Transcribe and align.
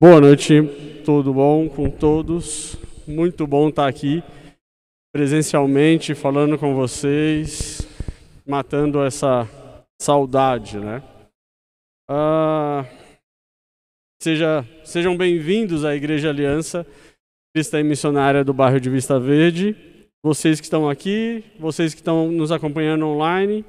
Boa 0.00 0.20
noite, 0.20 0.62
tudo 1.04 1.34
bom 1.34 1.68
com 1.68 1.90
todos? 1.90 2.76
Muito 3.04 3.48
bom 3.48 3.68
estar 3.68 3.88
aqui 3.88 4.22
presencialmente 5.12 6.14
falando 6.14 6.56
com 6.56 6.72
vocês, 6.72 7.80
matando 8.46 9.02
essa 9.02 9.48
saudade, 10.00 10.78
né? 10.78 11.02
Ah, 12.08 12.86
seja, 14.22 14.64
sejam 14.84 15.16
bem-vindos 15.16 15.84
à 15.84 15.96
Igreja 15.96 16.28
Aliança 16.28 16.86
Cristã 17.52 17.80
e 17.80 17.82
Missionária 17.82 18.44
do 18.44 18.54
bairro 18.54 18.80
de 18.80 18.88
Vista 18.88 19.18
Verde. 19.18 19.74
Vocês 20.22 20.60
que 20.60 20.66
estão 20.66 20.88
aqui, 20.88 21.44
vocês 21.58 21.92
que 21.92 22.00
estão 22.00 22.30
nos 22.30 22.52
acompanhando 22.52 23.04
online, 23.04 23.64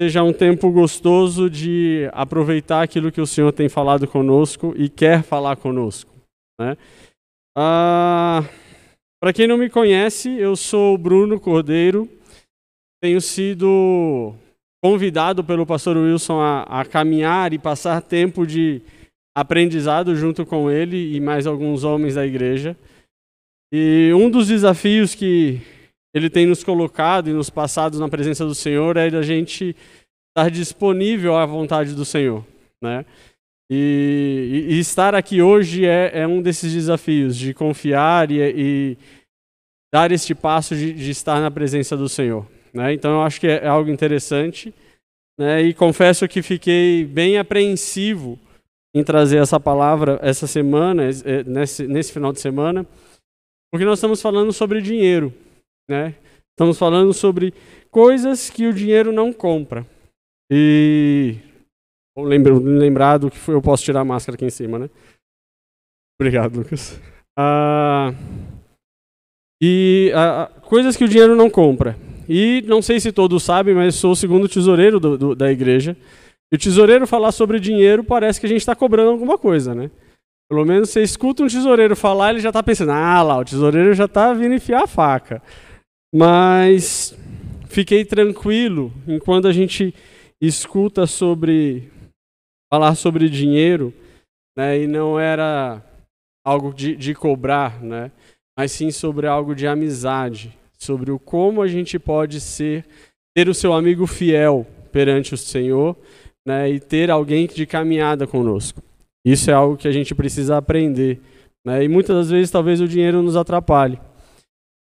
seja 0.00 0.22
um 0.22 0.32
tempo 0.32 0.70
gostoso 0.70 1.50
de 1.50 2.08
aproveitar 2.12 2.82
aquilo 2.82 3.10
que 3.10 3.20
o 3.20 3.26
Senhor 3.26 3.52
tem 3.52 3.68
falado 3.68 4.06
conosco 4.06 4.72
e 4.76 4.88
quer 4.88 5.22
falar 5.22 5.56
conosco. 5.56 6.10
Né? 6.60 6.76
Ah, 7.56 8.44
Para 9.20 9.32
quem 9.32 9.48
não 9.48 9.58
me 9.58 9.68
conhece, 9.68 10.30
eu 10.30 10.54
sou 10.54 10.96
Bruno 10.96 11.40
Cordeiro, 11.40 12.08
tenho 13.02 13.20
sido 13.20 14.32
convidado 14.82 15.42
pelo 15.42 15.66
pastor 15.66 15.96
Wilson 15.96 16.40
a, 16.40 16.62
a 16.62 16.84
caminhar 16.84 17.52
e 17.52 17.58
passar 17.58 18.00
tempo 18.00 18.46
de 18.46 18.80
aprendizado 19.36 20.14
junto 20.14 20.46
com 20.46 20.70
ele 20.70 21.16
e 21.16 21.20
mais 21.20 21.46
alguns 21.46 21.82
homens 21.82 22.14
da 22.14 22.24
igreja. 22.24 22.76
E 23.72 24.12
um 24.14 24.30
dos 24.30 24.46
desafios 24.46 25.14
que 25.14 25.60
ele 26.14 26.30
tem 26.30 26.46
nos 26.46 26.64
colocado 26.64 27.28
e 27.28 27.32
nos 27.32 27.50
passados 27.50 28.00
na 28.00 28.08
presença 28.08 28.44
do 28.44 28.54
Senhor 28.54 28.96
é 28.96 29.08
a 29.08 29.22
gente 29.22 29.76
estar 30.38 30.50
disponível 30.50 31.36
à 31.36 31.44
vontade 31.44 31.94
do 31.94 32.04
Senhor, 32.04 32.44
né? 32.82 33.04
E, 33.70 34.66
e, 34.70 34.74
e 34.74 34.78
estar 34.78 35.14
aqui 35.14 35.42
hoje 35.42 35.84
é, 35.84 36.20
é, 36.20 36.26
um 36.26 36.40
desses 36.40 36.72
desafios 36.72 37.36
de 37.36 37.52
confiar 37.52 38.30
e, 38.30 38.40
e 38.40 38.98
dar 39.92 40.10
este 40.10 40.34
passo 40.34 40.74
de, 40.74 40.92
de, 40.92 41.10
estar 41.10 41.40
na 41.40 41.50
presença 41.50 41.96
do 41.96 42.08
Senhor, 42.08 42.46
né? 42.72 42.92
Então 42.92 43.12
eu 43.12 43.22
acho 43.22 43.40
que 43.40 43.46
é, 43.46 43.64
é 43.64 43.66
algo 43.66 43.90
interessante, 43.90 44.72
né? 45.38 45.62
E 45.62 45.74
confesso 45.74 46.28
que 46.28 46.40
fiquei 46.40 47.04
bem 47.04 47.36
apreensivo 47.36 48.38
em 48.94 49.04
trazer 49.04 49.38
essa 49.38 49.60
palavra 49.60 50.18
essa 50.22 50.46
semana, 50.46 51.10
nesse, 51.46 51.86
nesse 51.86 52.12
final 52.12 52.32
de 52.32 52.40
semana, 52.40 52.86
porque 53.70 53.84
nós 53.84 53.98
estamos 53.98 54.22
falando 54.22 54.52
sobre 54.52 54.80
dinheiro. 54.80 55.32
Né? 55.88 56.14
Estamos 56.50 56.78
falando 56.78 57.12
sobre 57.12 57.52
coisas 57.90 58.50
que 58.50 58.66
o 58.66 58.72
dinheiro 58.72 59.12
não 59.12 59.32
compra. 59.32 59.86
E 60.50 61.36
lembrado 62.16 63.30
que 63.30 63.50
eu 63.50 63.62
posso 63.62 63.84
tirar 63.84 64.00
a 64.00 64.04
máscara 64.04 64.34
aqui 64.34 64.44
em 64.44 64.50
cima, 64.50 64.78
né? 64.78 64.90
Obrigado, 66.20 66.56
Lucas. 66.56 67.00
Ah, 67.38 68.12
e 69.62 70.10
ah, 70.14 70.50
coisas 70.62 70.96
que 70.96 71.04
o 71.04 71.08
dinheiro 71.08 71.36
não 71.36 71.48
compra. 71.48 71.96
E 72.28 72.62
não 72.66 72.82
sei 72.82 73.00
se 73.00 73.12
todos 73.12 73.42
sabem, 73.42 73.74
mas 73.74 73.94
sou 73.94 74.12
o 74.12 74.16
segundo 74.16 74.48
tesoureiro 74.48 74.98
do, 74.98 75.16
do, 75.16 75.34
da 75.34 75.50
igreja. 75.50 75.96
E 76.52 76.56
o 76.56 76.58
tesoureiro 76.58 77.06
falar 77.06 77.32
sobre 77.32 77.60
dinheiro 77.60 78.02
parece 78.02 78.40
que 78.40 78.46
a 78.46 78.48
gente 78.48 78.60
está 78.60 78.74
cobrando 78.74 79.10
alguma 79.10 79.38
coisa, 79.38 79.74
né? 79.74 79.90
Pelo 80.50 80.64
menos 80.64 80.90
você 80.90 81.02
escuta 81.02 81.42
um 81.42 81.46
tesoureiro 81.46 81.94
falar, 81.94 82.30
ele 82.30 82.40
já 82.40 82.48
está 82.48 82.62
pensando, 82.62 82.92
ah 82.92 83.22
lá, 83.22 83.38
o 83.38 83.44
tesoureiro 83.44 83.92
já 83.94 84.06
está 84.06 84.32
vindo 84.32 84.54
enfiar 84.54 84.84
a 84.84 84.86
faca. 84.86 85.42
Mas 86.14 87.16
fiquei 87.68 88.04
tranquilo 88.04 88.92
enquanto 89.06 89.46
a 89.46 89.52
gente 89.52 89.94
escuta 90.40 91.06
sobre 91.06 91.90
falar 92.70 92.94
sobre 92.94 93.28
dinheiro, 93.28 93.92
né, 94.56 94.82
e 94.82 94.86
não 94.86 95.18
era 95.18 95.82
algo 96.44 96.72
de, 96.72 96.94
de 96.94 97.14
cobrar, 97.14 97.82
né, 97.82 98.12
mas 98.56 98.72
sim 98.72 98.90
sobre 98.90 99.26
algo 99.26 99.54
de 99.54 99.66
amizade, 99.66 100.56
sobre 100.78 101.10
o 101.10 101.18
como 101.18 101.62
a 101.62 101.68
gente 101.68 101.98
pode 101.98 102.40
ser 102.40 102.84
ter 103.34 103.48
o 103.48 103.54
seu 103.54 103.72
amigo 103.72 104.06
fiel 104.06 104.66
perante 104.90 105.34
o 105.34 105.38
Senhor, 105.38 105.96
né, 106.46 106.70
e 106.70 106.80
ter 106.80 107.10
alguém 107.10 107.46
de 107.46 107.66
caminhada 107.66 108.26
conosco. 108.26 108.82
Isso 109.24 109.50
é 109.50 109.54
algo 109.54 109.76
que 109.76 109.88
a 109.88 109.92
gente 109.92 110.14
precisa 110.14 110.56
aprender, 110.56 111.20
né, 111.64 111.84
e 111.84 111.88
muitas 111.88 112.16
das 112.16 112.30
vezes 112.30 112.50
talvez 112.50 112.80
o 112.80 112.88
dinheiro 112.88 113.22
nos 113.22 113.36
atrapalhe. 113.36 113.98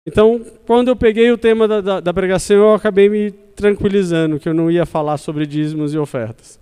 Então, 0.05 0.39
quando 0.65 0.89
eu 0.89 0.95
peguei 0.95 1.31
o 1.31 1.37
tema 1.37 1.67
da, 1.67 1.81
da, 1.81 1.99
da, 1.99 2.13
pregação, 2.13 2.57
eu 2.57 2.73
acabei 2.73 3.07
me 3.07 3.31
tranquilizando 3.31 4.39
que 4.39 4.49
eu 4.49 4.53
não 4.53 4.69
ia 4.69 4.85
falar 4.85 5.17
sobre 5.17 5.45
dízimos 5.45 5.93
e 5.93 5.97
ofertas. 5.97 6.59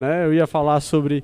Né? 0.00 0.24
Eu 0.24 0.32
ia 0.32 0.46
falar 0.46 0.80
sobre 0.80 1.22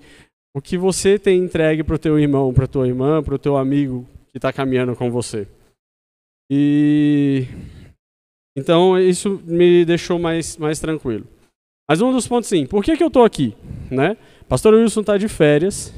o 0.54 0.60
que 0.60 0.76
você 0.76 1.19
tem 1.19 1.42
entregue 1.42 1.82
para 1.82 1.94
o 1.94 1.98
teu 1.98 2.19
irmão, 2.19 2.52
para 2.52 2.66
tua 2.66 2.86
irmã, 2.86 3.22
para 3.22 3.34
o 3.34 3.38
teu 3.38 3.56
amigo 3.56 4.06
que 4.30 4.38
está 4.38 4.52
caminhando 4.52 4.94
com 4.94 5.10
você. 5.10 5.48
E 6.50 7.47
então 8.56 8.98
isso 8.98 9.42
me 9.44 9.84
deixou 9.84 10.19
mais, 10.19 10.56
mais 10.56 10.78
tranquilo. 10.78 11.26
Mas 11.88 12.00
um 12.00 12.12
dos 12.12 12.28
pontos, 12.28 12.48
sim, 12.48 12.66
por 12.66 12.84
que, 12.84 12.96
que 12.96 13.02
eu 13.02 13.08
estou 13.08 13.25
aqui? 13.25 13.54
Né? 13.91 14.16
Pastor 14.48 14.75
Wilson 14.75 15.00
está 15.00 15.16
de 15.16 15.28
férias. 15.28 15.94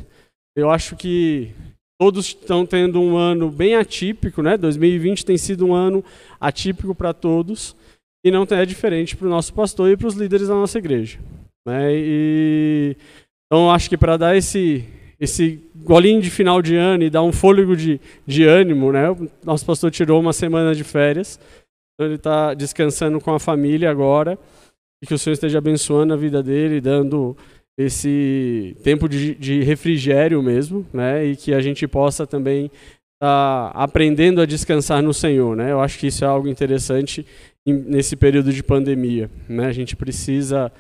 Eu 0.57 0.71
acho 0.71 0.97
que 0.97 1.53
Todos 1.99 2.27
estão 2.27 2.67
tendo 2.67 3.01
um 3.01 3.17
ano 3.17 3.51
bem 3.51 3.75
atípico, 3.75 4.43
né? 4.43 4.57
2020 4.57 5.25
tem 5.25 5.39
sido 5.39 5.67
um 5.67 5.75
ano 5.75 6.05
atípico 6.39 6.95
para 6.95 7.15
todos 7.15 7.75
e 8.25 8.31
não 8.31 8.47
é 8.51 8.67
diferente 8.67 9.17
para 9.17 9.27
o 9.27 9.31
nosso 9.31 9.55
pastor 9.55 9.91
e 9.91 9.97
para 9.97 10.09
os 10.09 10.15
líderes 10.15 10.49
da 10.49 10.55
nossa 10.55 10.79
igreja, 10.79 11.19
né? 11.67 11.95
E 11.95 12.97
então 13.47 13.71
acho 13.71 13.89
que 13.89 13.97
para 13.97 14.17
dar 14.17 14.37
esse 14.37 14.85
esse 15.19 15.61
golinho 15.75 16.21
de 16.21 16.31
final 16.31 16.61
de 16.61 16.77
ano 16.77 17.05
e 17.05 17.11
dar 17.11 17.23
um 17.23 17.33
fôlego 17.33 17.75
de, 17.75 17.99
de 18.27 18.45
ânimo, 18.45 18.93
né? 18.93 19.11
O 19.11 19.31
nosso 19.45 19.65
pastor 19.65 19.91
tirou 19.91 20.21
uma 20.21 20.33
semana 20.33 20.75
de 20.75 20.85
férias, 20.85 21.41
então 21.95 22.07
ele 22.07 22.17
está 22.17 22.53
descansando 22.53 23.19
com 23.21 23.33
a 23.33 23.41
família 23.41 23.91
agora 23.91 24.39
e 25.03 25.07
que 25.07 25.15
o 25.15 25.19
Senhor 25.19 25.35
esteja 25.35 25.59
abençoando 25.59 26.13
a 26.13 26.17
vida 26.17 26.43
dele, 26.43 26.81
dando 26.81 27.37
esse 27.79 28.77
tempo 28.83 29.09
de, 29.09 29.35
de 29.35 29.63
refrigério 29.63 30.43
mesmo, 30.43 30.87
né? 30.93 31.25
E 31.25 31.37
que 31.37 31.53
a 31.53 31.61
gente 31.61 31.87
possa 31.87 32.27
também 32.27 32.67
estar 32.67 33.71
tá 33.71 33.73
aprendendo 33.75 34.41
a 34.41 34.47
descansar 34.47 35.03
no 35.03 35.13
Senhor, 35.13 35.57
né? 35.57 35.73
Eu 35.73 35.81
acho 35.81 35.99
que 35.99 36.07
isso 36.07 36.25
é 36.25 36.29
algo 36.29 36.49
interessante 36.49 37.27
nesse 37.67 38.17
período 38.17 38.53
de 38.53 38.63
pandemia, 38.63 39.31
né? 39.49 39.67
A 39.67 39.73
gente 39.73 39.97
precisa 39.97 40.73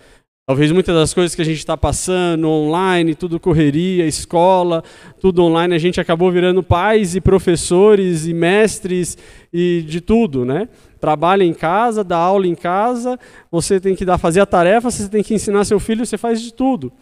Talvez 0.49 0.71
muitas 0.71 0.95
das 0.95 1.13
coisas 1.13 1.35
que 1.35 1.43
a 1.43 1.45
gente 1.45 1.59
está 1.59 1.77
passando 1.77 2.49
online, 2.49 3.17
tudo 3.17 3.41
correria, 3.41 4.07
escola, 4.07 4.85
tudo 5.21 5.43
online, 5.43 5.75
a 5.75 5.79
gente 5.79 6.01
acabou 6.01 6.31
virando 6.31 6.63
pais 6.63 7.17
e 7.17 7.21
professores 7.21 8.29
e 8.29 8.33
mestres 8.33 9.19
e 9.53 9.83
de 9.83 10.01
tudo, 10.01 10.45
né? 10.45 10.69
Trabalha 11.01 11.43
em 11.43 11.53
casa, 11.53 12.05
dá 12.05 12.17
aula 12.17 12.47
em 12.47 12.55
casa, 12.55 13.19
você 13.51 13.81
tem 13.81 13.97
que 13.97 14.05
dar, 14.05 14.19
fazer 14.19 14.39
a 14.39 14.47
tarefa, 14.47 14.89
você 14.89 15.09
tem 15.09 15.21
que 15.21 15.35
ensinar 15.35 15.65
seu 15.65 15.81
filho, 15.81 16.07
você 16.07 16.17
faz 16.17 16.41
de 16.41 16.55
tudo. 16.55 16.93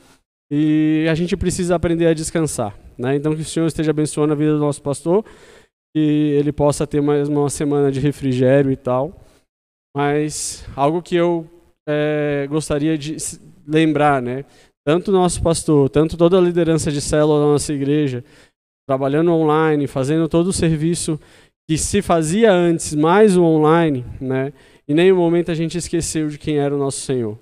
E 0.50 1.06
a 1.10 1.14
gente 1.14 1.36
precisa 1.36 1.74
aprender 1.74 2.06
a 2.06 2.14
descansar, 2.14 2.74
né? 2.96 3.14
Então 3.14 3.34
que 3.34 3.42
o 3.42 3.44
Senhor 3.44 3.66
esteja 3.66 3.90
abençoando 3.90 4.32
a 4.32 4.36
vida 4.36 4.54
do 4.54 4.58
nosso 4.58 4.80
pastor, 4.80 5.22
que 5.94 6.00
ele 6.38 6.50
possa 6.50 6.86
ter 6.86 7.02
mais 7.02 7.28
uma 7.28 7.50
semana 7.50 7.92
de 7.92 8.00
refrigério 8.00 8.72
e 8.72 8.76
tal. 8.76 9.20
Mas 9.94 10.66
algo 10.74 11.02
que 11.02 11.14
eu 11.14 11.46
é, 11.88 12.46
gostaria 12.48 12.96
de 12.96 13.16
lembrar, 13.66 14.20
né? 14.22 14.44
Tanto 14.86 15.08
o 15.08 15.12
nosso 15.12 15.42
pastor, 15.42 15.88
tanto 15.88 16.16
toda 16.16 16.38
a 16.38 16.40
liderança 16.40 16.90
de 16.92 17.00
célula 17.00 17.40
da 17.40 17.46
nossa 17.52 17.72
igreja, 17.72 18.22
trabalhando 18.86 19.32
online, 19.32 19.86
fazendo 19.86 20.28
todo 20.28 20.48
o 20.48 20.52
serviço 20.52 21.18
que 21.68 21.78
se 21.78 22.02
fazia 22.02 22.52
antes, 22.52 22.94
mais 22.94 23.36
o 23.36 23.42
online, 23.42 24.04
né? 24.20 24.52
Em 24.86 24.94
nenhum 24.94 25.16
momento 25.16 25.50
a 25.50 25.54
gente 25.54 25.78
esqueceu 25.78 26.28
de 26.28 26.38
quem 26.38 26.58
era 26.58 26.74
o 26.74 26.78
nosso 26.78 27.00
Senhor. 27.00 27.38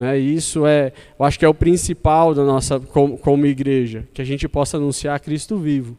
Né? 0.00 0.20
E 0.20 0.34
isso 0.34 0.64
é, 0.64 0.92
eu 1.18 1.24
acho 1.24 1.36
que 1.36 1.44
é 1.44 1.48
o 1.48 1.54
principal 1.54 2.32
da 2.32 2.44
nossa 2.44 2.78
como, 2.78 3.18
como 3.18 3.46
igreja, 3.46 4.08
que 4.14 4.22
a 4.22 4.24
gente 4.24 4.48
possa 4.48 4.76
anunciar 4.76 5.18
Cristo 5.18 5.58
vivo, 5.58 5.98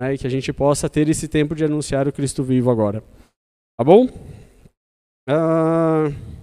né? 0.00 0.14
E 0.14 0.18
que 0.18 0.26
a 0.26 0.30
gente 0.30 0.52
possa 0.52 0.90
ter 0.90 1.08
esse 1.08 1.28
tempo 1.28 1.54
de 1.54 1.64
anunciar 1.64 2.08
o 2.08 2.12
Cristo 2.12 2.42
vivo 2.42 2.70
agora. 2.70 3.00
Tá 3.78 3.84
bom? 3.84 4.06
Uh... 5.28 6.35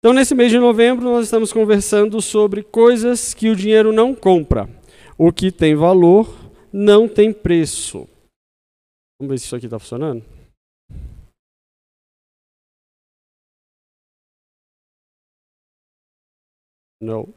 Então, 0.00 0.12
nesse 0.12 0.32
mês 0.32 0.52
de 0.52 0.58
novembro, 0.60 1.04
nós 1.04 1.24
estamos 1.24 1.52
conversando 1.52 2.22
sobre 2.22 2.62
coisas 2.62 3.34
que 3.34 3.50
o 3.50 3.56
dinheiro 3.56 3.92
não 3.92 4.14
compra. 4.14 4.66
O 5.18 5.32
que 5.32 5.50
tem 5.50 5.74
valor 5.74 6.28
não 6.72 7.08
tem 7.08 7.32
preço. 7.32 8.06
Vamos 9.20 9.32
ver 9.32 9.38
se 9.38 9.46
isso 9.46 9.56
aqui 9.56 9.66
está 9.66 9.76
funcionando. 9.76 10.22
Não. 17.00 17.34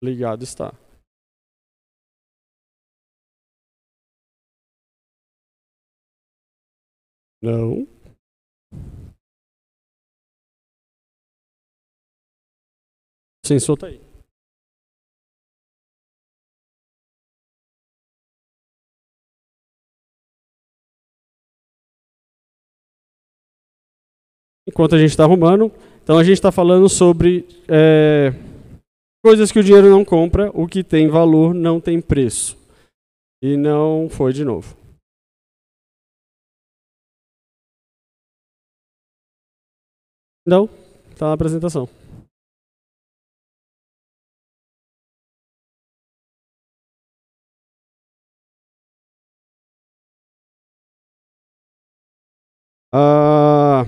Ligado 0.00 0.44
está. 0.44 0.72
Não. 7.42 7.93
O 13.44 13.46
sensor 13.46 13.78
aí. 13.84 14.00
Enquanto 24.66 24.94
a 24.94 24.98
gente 24.98 25.10
está 25.10 25.24
arrumando, 25.24 25.70
então 26.02 26.16
a 26.16 26.24
gente 26.24 26.38
está 26.38 26.50
falando 26.50 26.88
sobre 26.88 27.46
é, 27.68 28.30
coisas 29.22 29.52
que 29.52 29.58
o 29.58 29.62
dinheiro 29.62 29.90
não 29.90 30.06
compra, 30.06 30.50
o 30.54 30.66
que 30.66 30.82
tem 30.82 31.06
valor 31.06 31.52
não 31.52 31.78
tem 31.78 32.00
preço. 32.00 32.56
E 33.42 33.58
não 33.58 34.08
foi 34.08 34.32
de 34.32 34.42
novo. 34.42 34.74
Não, 40.46 40.64
está 41.12 41.26
na 41.26 41.34
apresentação. 41.34 42.03
Ah, 52.96 53.84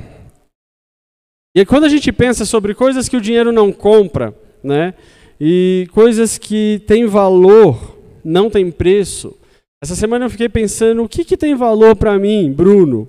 e 1.55 1.65
quando 1.65 1.85
a 1.85 1.89
gente 1.89 2.11
pensa 2.11 2.45
sobre 2.45 2.75
coisas 2.75 3.09
que 3.09 3.17
o 3.17 3.21
dinheiro 3.21 3.53
não 3.53 3.71
compra, 3.71 4.35
né, 4.65 4.95
e 5.41 5.87
coisas 5.93 6.37
que 6.37 6.83
têm 6.89 7.07
valor, 7.07 7.97
não 8.25 8.51
tem 8.51 8.69
preço, 8.69 9.39
essa 9.81 9.95
semana 9.95 10.25
eu 10.25 10.31
fiquei 10.31 10.49
pensando 10.49 11.05
o 11.05 11.09
que, 11.09 11.25
que 11.25 11.37
tem 11.37 11.55
valor 11.55 11.95
para 11.95 12.19
mim, 12.19 12.53
Bruno, 12.53 13.09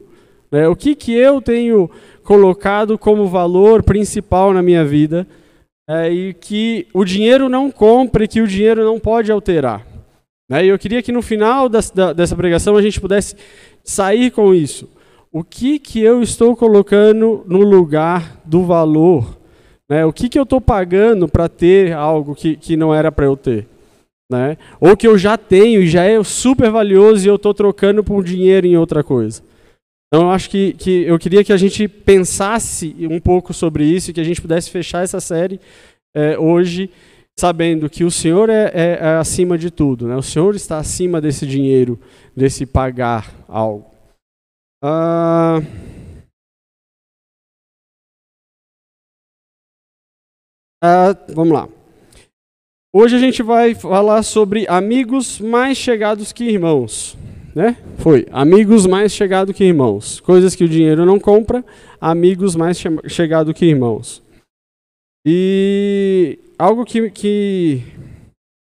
né, 0.52 0.68
o 0.68 0.76
que, 0.76 0.94
que 0.94 1.16
eu 1.16 1.42
tenho 1.42 1.90
colocado 2.24 2.96
como 2.96 3.26
valor 3.26 3.82
principal 3.82 4.54
na 4.54 4.62
minha 4.62 4.86
vida 4.86 5.26
é, 5.90 6.12
e 6.12 6.34
que 6.36 6.86
o 6.94 7.04
dinheiro 7.04 7.50
não 7.50 7.72
compra 7.72 8.24
e 8.24 8.28
que 8.28 8.40
o 8.40 8.48
dinheiro 8.48 8.86
não 8.86 9.00
pode 9.00 9.32
alterar. 9.32 9.84
Né, 10.48 10.64
e 10.64 10.68
eu 10.68 10.78
queria 10.78 11.02
que 11.02 11.12
no 11.12 11.24
final 11.24 11.68
da, 11.68 12.14
dessa 12.14 12.36
pregação 12.36 12.78
a 12.78 12.84
gente 12.84 13.02
pudesse 13.02 13.36
sair 13.84 14.30
com 14.30 14.54
isso 14.54 14.96
o 15.32 15.44
que, 15.44 15.80
que 15.80 16.00
eu 16.00 16.22
estou 16.22 16.56
colocando 16.56 17.44
no 17.48 17.60
lugar 17.60 18.42
do 18.46 18.64
valor? 18.64 19.38
Né? 19.90 20.06
O 20.06 20.14
que, 20.14 20.30
que 20.30 20.38
eu 20.38 20.44
estou 20.44 20.60
pagando 20.60 21.28
para 21.28 21.48
ter 21.48 21.94
algo 21.94 22.36
que, 22.36 22.56
que 22.56 22.76
não 22.76 22.94
era 22.94 23.12
para 23.12 23.26
eu 23.26 23.38
ter? 23.38 23.68
Né? 24.32 24.58
Ou 24.80 24.98
que 24.98 25.08
eu 25.08 25.18
já 25.18 25.38
tenho 25.38 25.82
e 25.82 25.88
já 25.88 26.04
é 26.04 26.22
super 26.24 26.70
valioso 26.70 27.26
e 27.26 27.30
eu 27.30 27.36
estou 27.36 27.54
trocando 27.54 28.04
por 28.04 28.24
dinheiro 28.24 28.68
em 28.68 28.78
outra 28.78 29.04
coisa. 29.04 29.42
Então 30.08 30.24
eu 30.24 30.32
acho 30.32 30.50
que, 30.50 30.74
que 30.74 31.04
eu 31.04 31.20
queria 31.20 31.44
que 31.44 31.54
a 31.54 31.58
gente 31.58 31.88
pensasse 31.88 32.96
um 33.10 33.20
pouco 33.20 33.54
sobre 33.54 33.86
isso 33.86 34.10
e 34.10 34.14
que 34.14 34.22
a 34.22 34.24
gente 34.24 34.42
pudesse 34.42 34.70
fechar 34.70 35.04
essa 35.04 35.20
série 35.20 35.60
é, 36.16 36.38
hoje 36.38 36.90
sabendo 37.40 37.90
que 37.90 38.04
o 38.04 38.10
Senhor 38.10 38.50
é, 38.50 38.72
é, 38.74 39.00
é 39.00 39.18
acima 39.18 39.58
de 39.58 39.70
tudo. 39.70 40.08
Né? 40.08 40.16
O 40.16 40.22
Senhor 40.22 40.56
está 40.56 40.80
acima 40.80 41.22
desse 41.22 41.46
dinheiro, 41.46 42.00
desse 42.36 42.66
pagar 42.66 43.32
algo. 43.48 43.97
Ah, 44.80 45.60
ah, 50.84 51.14
vamos 51.30 51.52
lá. 51.52 51.68
Hoje 52.94 53.16
a 53.16 53.20
gente 53.20 53.42
vai 53.42 53.74
falar 53.74 54.22
sobre 54.22 54.68
amigos 54.68 55.40
mais 55.40 55.78
chegados 55.80 56.32
que 56.32 56.44
irmãos. 56.44 57.18
Né? 57.56 57.76
Foi, 57.98 58.28
amigos 58.32 58.86
mais 58.86 59.12
chegados 59.12 59.56
que 59.56 59.64
irmãos. 59.64 60.20
Coisas 60.20 60.56
que 60.56 60.64
o 60.64 60.70
dinheiro 60.70 61.08
não 61.08 61.20
compra, 61.20 61.66
amigos 62.00 62.56
mais 62.56 62.80
che 62.80 62.88
chegados 63.08 63.54
que 63.56 63.66
irmãos. 63.66 64.22
E 65.26 66.38
algo 66.58 66.86
que, 66.86 67.10
que 67.10 67.82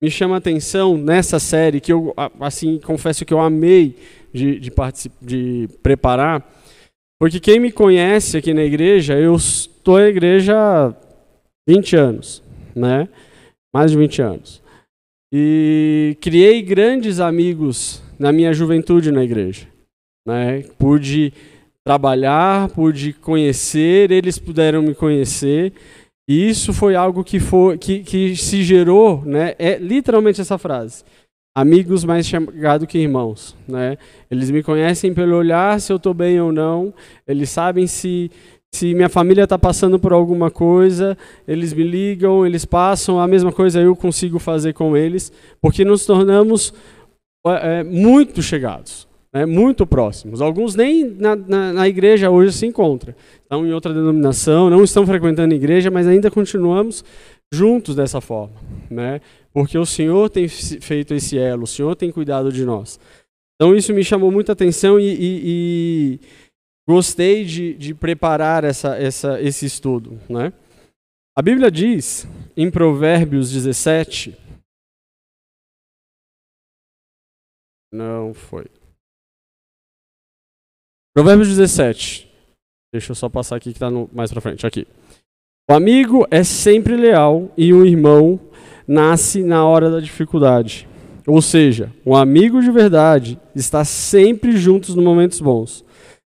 me 0.04 0.12
chama 0.12 0.36
atenção 0.36 0.98
nessa 0.98 1.40
série, 1.40 1.80
que 1.80 1.94
eu 1.94 2.14
assim 2.38 2.80
confesso 2.80 3.24
que 3.24 3.34
eu 3.34 3.40
amei 3.40 3.96
de, 4.33 4.60
de, 4.60 4.72
de 5.22 5.69
preparar, 5.81 6.48
porque 7.19 7.39
quem 7.39 7.60
me 7.60 7.72
conhece 7.72 8.38
aqui 8.38 8.54
na 8.54 8.63
igreja, 8.63 9.13
eu 9.13 9.36
estou 9.36 10.00
na 10.00 10.07
igreja 10.07 10.56
há 10.57 10.94
20 11.68 11.95
anos, 11.95 12.44
né? 12.75 13.07
Mais 13.74 13.92
de 13.92 13.98
20 13.98 14.22
anos. 14.22 14.62
E 15.31 16.18
criei 16.19 16.62
grandes 16.62 17.19
amigos 17.19 18.01
na 18.18 18.31
minha 18.31 18.51
juventude 18.54 19.12
na 19.12 19.24
igreja. 19.24 19.68
Né? 20.28 20.63
Pude 20.78 21.31
trabalhar, 21.86 22.69
pude 22.69 23.13
conhecer, 23.13 24.12
eles 24.12 24.38
puderam 24.38 24.81
me 24.81 24.94
conhecer. 24.94 25.74
E 26.28 26.50
isso 26.50 26.74
foi 26.74 26.95
algo 26.95 27.24
que, 27.24 27.39
foi, 27.39 27.78
que, 27.78 28.00
que 28.00 28.36
se 28.36 28.63
gerou, 28.63 29.24
né? 29.25 29.56
é 29.57 29.78
literalmente 29.78 30.42
essa 30.42 30.57
frase 30.57 31.04
amigos 31.56 32.03
mais 32.03 32.25
chegados 32.25 32.88
que 32.88 32.98
irmãos, 32.98 33.56
né? 33.68 33.98
Eles 34.30 34.50
me 34.50 34.63
conhecem 34.63 35.13
pelo 35.13 35.36
olhar 35.36 35.80
se 35.80 35.92
eu 35.92 35.98
estou 35.98 36.13
bem 36.13 36.39
ou 36.39 36.51
não. 36.51 36.94
Eles 37.27 37.50
sabem 37.50 37.88
se 37.88 38.31
se 38.74 38.94
minha 38.94 39.09
família 39.09 39.44
está 39.44 39.59
passando 39.59 40.00
por 40.00 40.13
alguma 40.13 40.50
coisa, 40.50 41.18
eles 41.45 41.74
me 41.74 41.83
ligam, 41.83 42.45
eles 42.45 42.63
passam 42.63 43.19
a 43.19 43.27
mesma 43.27 43.51
coisa 43.51 43.81
eu 43.81 43.94
consigo 43.95 44.39
fazer 44.39 44.74
com 44.74 44.95
eles, 44.95 45.31
porque 45.62 45.83
nos 45.83 46.06
tornamos 46.06 46.74
é, 47.45 47.83
muito 47.83 48.42
chegados, 48.42 49.07
né? 49.33 49.45
muito 49.45 49.86
próximos. 49.86 50.42
Alguns 50.42 50.74
nem 50.74 51.04
na, 51.04 51.36
na, 51.36 51.74
na 51.74 51.88
igreja 51.88 52.30
hoje 52.30 52.54
se 52.54 52.65
encontram, 52.65 53.13
estão 53.44 53.68
em 53.68 53.74
outra 53.74 53.94
denominação, 53.94 54.69
não 54.69 54.86
estão 54.86 55.06
frequentando 55.06 55.54
a 55.54 55.57
igreja, 55.57 55.92
mas 55.92 56.07
ainda 56.07 56.31
continuamos 56.31 57.04
juntos 57.54 57.94
dessa 57.94 58.21
forma, 58.21 58.56
né? 58.89 59.19
Porque 59.53 59.77
o 59.77 59.86
Senhor 59.86 60.30
tem 60.30 60.48
feito 60.48 61.13
esse 61.13 61.38
elo, 61.38 61.63
o 61.63 61.68
Senhor 61.68 61.95
tem 61.95 62.12
cuidado 62.12 62.51
de 62.51 62.65
nós. 62.65 63.00
Então 63.56 63.75
isso 63.75 63.94
me 63.94 64.03
chamou 64.03 64.31
muita 64.31 64.53
atenção 64.53 65.00
e, 65.00 65.03
e, 65.03 65.42
e 65.44 66.19
gostei 66.88 67.45
de, 67.45 67.74
de 67.75 67.94
preparar 67.94 68.63
essa, 68.63 68.95
essa, 68.98 69.42
esse 69.42 69.65
estudo. 69.65 70.19
Né? 70.30 70.51
A 71.38 71.42
Bíblia 71.42 71.69
diz, 71.69 72.27
em 72.57 72.71
Provérbios 72.71 73.51
17, 73.51 74.38
não 77.92 78.33
foi. 78.33 78.65
Provérbios 81.13 81.50
17. 81.50 82.31
Deixa 82.94 83.12
eu 83.12 83.15
só 83.15 83.30
passar 83.30 83.57
aqui 83.57 83.71
que 83.71 83.77
está 83.77 83.89
mais 84.12 84.31
para 84.31 84.42
frente. 84.42 84.65
Aqui. 84.65 84.88
O 85.69 85.74
amigo 85.74 86.25
é 86.30 86.44
sempre 86.44 86.95
leal 86.95 87.51
e 87.57 87.74
o 87.74 87.86
irmão 87.86 88.39
nasce 88.88 89.44
na 89.44 89.66
hora 89.66 89.90
da 89.90 90.00
dificuldade. 90.00 90.88
Ou 91.28 91.42
seja, 91.42 91.92
um 92.06 92.16
amigo 92.16 92.61
de 92.61 92.71
verdade 92.71 93.40
está 93.56 93.85
sempre 93.85 94.57
juntos 94.57 94.95
nos 94.95 95.06
momentos 95.06 95.40
bons, 95.40 95.85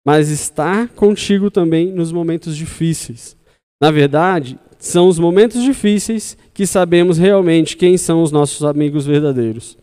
mas 0.07 0.31
está 0.31 0.89
contigo 0.89 1.51
também 1.51 1.93
nos 1.93 2.11
momentos 2.11 2.57
difíceis. 2.57 3.37
Na 3.81 3.91
verdade, 3.91 4.59
são 4.79 5.09
os 5.09 5.19
momentos 5.19 5.63
difíceis 5.63 6.37
que 6.55 6.67
sabemos 6.67 7.19
realmente 7.19 7.77
quem 7.77 7.99
são 7.99 8.23
os 8.23 8.33
nossos 8.33 8.65
amigos 8.65 9.05
verdadeiros. 9.05 9.77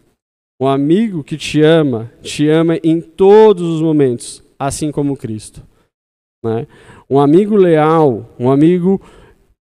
Um 0.60 0.68
amigo 0.68 1.24
que 1.24 1.38
te 1.38 1.62
ama, 1.62 2.12
te 2.22 2.48
ama 2.48 2.80
em 2.84 3.02
todos 3.02 3.68
os 3.68 3.82
momentos, 3.82 4.42
assim 4.58 4.92
como 4.92 5.18
Cristo. 5.18 5.62
Né? 6.44 6.66
Um 7.10 7.20
amigo 7.20 7.56
leal, 7.56 8.34
um 8.40 8.50
amigo 8.50 9.02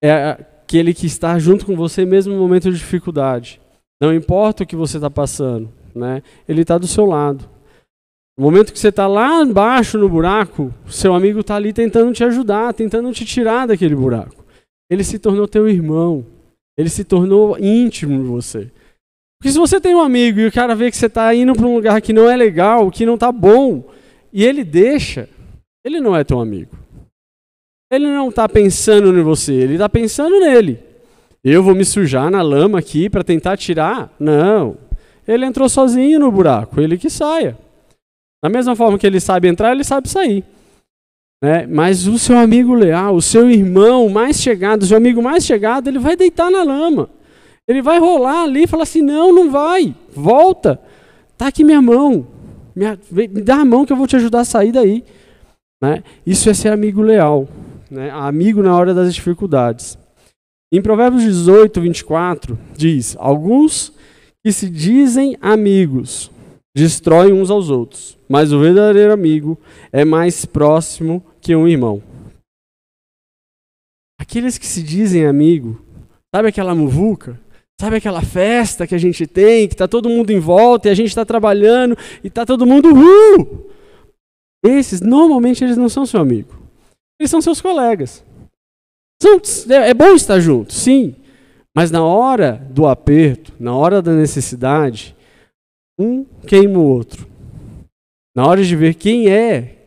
é, 0.03 0.43
aquele 0.69 0.93
que 0.93 1.07
está 1.07 1.39
junto 1.39 1.65
com 1.65 1.75
você 1.75 2.05
mesmo 2.05 2.35
no 2.35 2.39
momento 2.39 2.71
de 2.71 2.77
dificuldade. 2.77 3.59
Não 3.99 4.13
importa 4.13 4.63
o 4.63 4.67
que 4.67 4.75
você 4.75 4.97
está 4.97 5.09
passando, 5.09 5.67
né? 5.95 6.21
Ele 6.47 6.61
está 6.61 6.77
do 6.77 6.85
seu 6.85 7.05
lado. 7.07 7.49
No 8.37 8.45
momento 8.45 8.71
que 8.71 8.77
você 8.77 8.89
está 8.89 9.07
lá 9.07 9.41
embaixo 9.41 9.97
no 9.97 10.07
buraco, 10.07 10.71
seu 10.87 11.15
amigo 11.15 11.39
está 11.39 11.55
ali 11.55 11.73
tentando 11.73 12.13
te 12.13 12.23
ajudar, 12.23 12.71
tentando 12.75 13.11
te 13.11 13.25
tirar 13.25 13.65
daquele 13.65 13.95
buraco. 13.95 14.45
Ele 14.91 15.03
se 15.03 15.17
tornou 15.17 15.47
teu 15.47 15.67
irmão. 15.67 16.23
Ele 16.77 16.87
se 16.87 17.03
tornou 17.03 17.57
íntimo 17.59 18.21
de 18.21 18.29
você. 18.29 18.71
Porque 19.41 19.51
se 19.51 19.57
você 19.57 19.81
tem 19.81 19.95
um 19.95 20.01
amigo 20.01 20.39
e 20.39 20.47
o 20.47 20.51
cara 20.51 20.75
vê 20.75 20.91
que 20.91 20.97
você 20.97 21.07
está 21.07 21.33
indo 21.33 21.53
para 21.53 21.65
um 21.65 21.75
lugar 21.75 21.99
que 21.99 22.13
não 22.13 22.29
é 22.29 22.37
legal, 22.37 22.91
que 22.91 23.07
não 23.07 23.15
está 23.15 23.31
bom, 23.31 23.89
e 24.31 24.45
ele 24.45 24.63
deixa, 24.63 25.27
ele 25.83 25.99
não 25.99 26.15
é 26.15 26.23
teu 26.23 26.39
amigo. 26.39 26.77
Ele 27.91 28.07
não 28.07 28.29
está 28.29 28.47
pensando 28.47 29.17
em 29.17 29.23
você, 29.23 29.53
ele 29.53 29.73
está 29.73 29.89
pensando 29.89 30.39
nele. 30.39 30.79
Eu 31.43 31.63
vou 31.63 31.73
me 31.73 31.83
sujar 31.83 32.29
na 32.29 32.41
lama 32.41 32.77
aqui 32.77 33.09
para 33.09 33.23
tentar 33.23 33.57
tirar? 33.57 34.13
Não. 34.19 34.77
Ele 35.27 35.45
entrou 35.45 35.67
sozinho 35.67 36.19
no 36.19 36.31
buraco, 36.31 36.79
ele 36.79 36.97
que 36.97 37.09
saia. 37.09 37.57
Da 38.43 38.49
mesma 38.49 38.75
forma 38.75 38.97
que 38.97 39.07
ele 39.07 39.19
sabe 39.19 39.47
entrar, 39.47 39.71
ele 39.71 39.83
sabe 39.83 40.07
sair. 40.07 40.43
Né? 41.43 41.65
Mas 41.65 42.05
o 42.05 42.19
seu 42.19 42.37
amigo 42.37 42.75
leal, 42.75 43.15
o 43.15 43.21
seu 43.21 43.49
irmão 43.49 44.07
mais 44.07 44.39
chegado, 44.39 44.83
o 44.83 44.85
seu 44.85 44.97
amigo 44.97 45.21
mais 45.21 45.43
chegado, 45.43 45.87
ele 45.87 45.99
vai 45.99 46.15
deitar 46.15 46.51
na 46.51 46.61
lama. 46.61 47.09
Ele 47.67 47.81
vai 47.81 47.97
rolar 47.99 48.43
ali 48.43 48.63
e 48.63 48.67
falar 48.67 48.83
assim: 48.83 49.01
não, 49.01 49.33
não 49.33 49.49
vai, 49.49 49.95
volta. 50.13 50.79
Tá 51.37 51.47
aqui 51.47 51.63
minha 51.63 51.81
mão. 51.81 52.27
Me, 52.75 53.27
dá 53.27 53.57
a 53.57 53.65
mão 53.65 53.85
que 53.85 53.93
eu 53.93 53.97
vou 53.97 54.07
te 54.07 54.15
ajudar 54.15 54.41
a 54.41 54.45
sair 54.45 54.71
daí. 54.71 55.03
Né? 55.81 56.03
Isso 56.25 56.49
é 56.49 56.53
ser 56.53 56.69
amigo 56.69 57.01
leal 57.01 57.47
né, 57.89 58.09
amigo 58.11 58.61
na 58.61 58.75
hora 58.75 58.93
das 58.93 59.13
dificuldades. 59.13 59.97
Em 60.71 60.81
Provérbios 60.81 61.23
18, 61.23 61.81
24, 61.81 62.59
diz: 62.75 63.15
Alguns 63.19 63.93
que 64.43 64.51
se 64.51 64.69
dizem 64.69 65.37
amigos 65.41 66.31
destroem 66.75 67.33
uns 67.33 67.49
aos 67.49 67.69
outros, 67.69 68.17
mas 68.29 68.53
o 68.53 68.59
verdadeiro 68.59 69.11
amigo 69.11 69.59
é 69.91 70.05
mais 70.05 70.45
próximo 70.45 71.23
que 71.41 71.55
um 71.55 71.67
irmão. 71.67 72.01
aqueles 74.17 74.57
que 74.57 74.67
se 74.67 74.83
dizem 74.83 75.25
amigo, 75.25 75.81
sabe 76.33 76.49
aquela 76.49 76.75
muvuca? 76.75 77.39
Sabe 77.81 77.95
aquela 77.95 78.21
festa 78.21 78.85
que 78.85 78.93
a 78.93 78.97
gente 78.97 79.25
tem, 79.25 79.65
que 79.65 79.73
está 79.73 79.87
todo 79.87 80.09
mundo 80.09 80.31
em 80.31 80.39
volta 80.39 80.89
e 80.89 80.91
a 80.91 80.93
gente 80.93 81.07
está 81.07 81.23
trabalhando 81.23 81.97
e 82.21 82.27
está 82.27 82.45
todo 82.45 82.65
mundo. 82.65 82.89
Uh! 82.93 83.69
Esses, 84.61 84.99
normalmente, 84.99 85.63
eles 85.63 85.77
não 85.77 85.87
são 85.87 86.05
seu 86.05 86.19
amigo. 86.19 86.58
Eles 87.19 87.29
são 87.29 87.41
seus 87.41 87.59
colegas. 87.59 88.23
É, 89.69 89.89
é 89.89 89.93
bom 89.93 90.13
estar 90.15 90.39
junto, 90.39 90.73
sim. 90.73 91.15
Mas 91.75 91.91
na 91.91 92.03
hora 92.03 92.53
do 92.71 92.87
aperto, 92.87 93.53
na 93.59 93.75
hora 93.75 94.01
da 94.01 94.13
necessidade, 94.13 95.15
um 95.99 96.23
queima 96.23 96.79
o 96.79 96.87
outro. 96.87 97.27
Na 98.35 98.47
hora 98.47 98.63
de 98.63 98.75
ver 98.75 98.95
quem 98.95 99.29
é 99.29 99.85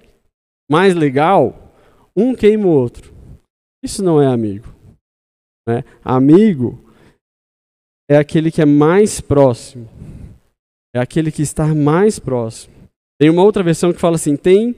mais 0.70 0.94
legal, 0.94 1.72
um 2.14 2.34
queima 2.34 2.66
o 2.66 2.70
outro. 2.70 3.12
Isso 3.82 4.02
não 4.02 4.20
é 4.20 4.26
amigo. 4.26 4.68
Né? 5.66 5.84
Amigo 6.04 6.78
é 8.10 8.16
aquele 8.16 8.50
que 8.50 8.60
é 8.60 8.66
mais 8.66 9.20
próximo. 9.20 9.88
É 10.94 11.00
aquele 11.00 11.32
que 11.32 11.42
está 11.42 11.74
mais 11.74 12.18
próximo. 12.18 12.74
Tem 13.18 13.30
uma 13.30 13.42
outra 13.42 13.62
versão 13.62 13.92
que 13.92 14.00
fala 14.00 14.16
assim: 14.16 14.36
tem 14.36 14.76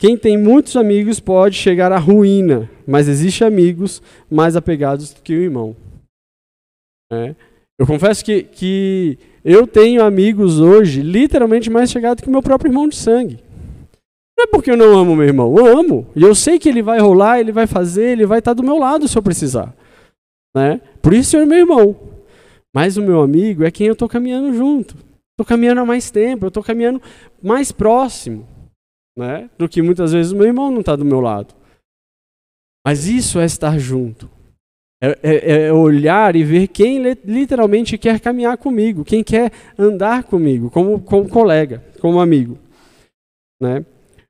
quem 0.00 0.16
tem 0.16 0.38
muitos 0.38 0.78
amigos 0.78 1.20
pode 1.20 1.56
chegar 1.56 1.92
à 1.92 1.98
ruína, 1.98 2.70
mas 2.86 3.06
existe 3.06 3.44
amigos 3.44 4.02
mais 4.30 4.56
apegados 4.56 5.12
do 5.12 5.20
que 5.20 5.34
o 5.34 5.42
irmão. 5.42 5.76
É. 7.12 7.34
Eu 7.78 7.86
confesso 7.86 8.24
que, 8.24 8.44
que 8.44 9.18
eu 9.44 9.66
tenho 9.66 10.02
amigos 10.02 10.58
hoje 10.58 11.02
literalmente 11.02 11.68
mais 11.68 11.90
chegados 11.90 12.22
que 12.22 12.28
o 12.30 12.32
meu 12.32 12.42
próprio 12.42 12.70
irmão 12.70 12.88
de 12.88 12.96
sangue. 12.96 13.40
Não 14.38 14.44
é 14.44 14.46
porque 14.46 14.70
eu 14.70 14.76
não 14.76 14.96
amo 14.96 15.14
meu 15.14 15.26
irmão, 15.26 15.54
eu 15.54 15.66
amo. 15.66 16.06
E 16.16 16.22
eu 16.22 16.34
sei 16.34 16.58
que 16.58 16.70
ele 16.70 16.80
vai 16.80 16.98
rolar, 16.98 17.38
ele 17.38 17.52
vai 17.52 17.66
fazer, 17.66 18.12
ele 18.12 18.24
vai 18.24 18.38
estar 18.38 18.54
do 18.54 18.62
meu 18.62 18.78
lado 18.78 19.06
se 19.06 19.18
eu 19.18 19.22
precisar. 19.22 19.74
Né? 20.56 20.80
Por 21.02 21.12
isso 21.12 21.36
ele 21.36 21.42
é 21.42 21.46
meu 21.46 21.58
irmão. 21.58 21.94
Mas 22.74 22.96
o 22.96 23.02
meu 23.02 23.20
amigo 23.20 23.64
é 23.64 23.70
quem 23.70 23.88
eu 23.88 23.92
estou 23.92 24.08
caminhando 24.08 24.54
junto. 24.54 24.96
Estou 25.32 25.44
caminhando 25.44 25.82
há 25.82 25.84
mais 25.84 26.10
tempo, 26.10 26.46
eu 26.46 26.48
estou 26.48 26.62
caminhando 26.62 27.02
mais 27.42 27.70
próximo 27.70 28.48
né? 29.16 29.50
do 29.58 29.68
que 29.68 29.82
muitas 29.82 30.12
vezes 30.12 30.32
o 30.32 30.36
meu 30.36 30.46
irmão 30.46 30.70
não 30.70 30.80
está 30.80 30.96
do 30.96 31.04
meu 31.04 31.20
lado. 31.20 31.54
Mas 32.86 33.06
isso 33.06 33.38
é 33.38 33.44
estar 33.44 33.78
junto. 33.78 34.30
É, 35.02 35.18
é, 35.22 35.62
é, 35.66 35.72
olhar 35.72 36.36
e 36.36 36.44
ver 36.44 36.68
quem 36.68 37.02
literalmente 37.24 37.96
quer 37.96 38.20
caminhar 38.20 38.58
comigo, 38.58 39.02
quem 39.02 39.24
quer 39.24 39.50
andar 39.78 40.24
comigo, 40.24 40.70
como, 40.70 41.00
como 41.00 41.26
colega, 41.26 41.82
como 42.00 42.20
amigo. 42.20 42.58
Né? 43.58 43.84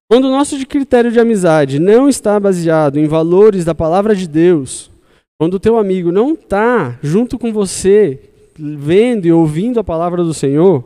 Quando 0.08 0.26
o 0.26 0.30
nosso 0.30 0.64
critério 0.66 1.10
de 1.10 1.18
amizade 1.18 1.80
não 1.80 2.08
está 2.08 2.38
baseado 2.38 2.98
em 2.98 3.06
valores 3.06 3.64
da 3.64 3.74
palavra 3.74 4.14
de 4.14 4.28
Deus, 4.28 4.90
quando 5.38 5.54
o 5.54 5.60
teu 5.60 5.76
amigo 5.76 6.12
não 6.12 6.34
está 6.34 6.98
junto 7.02 7.36
com 7.38 7.52
você, 7.52 8.30
vendo 8.56 9.26
e 9.26 9.32
ouvindo 9.32 9.80
a 9.80 9.84
palavra 9.84 10.22
do 10.22 10.34
Senhor, 10.34 10.84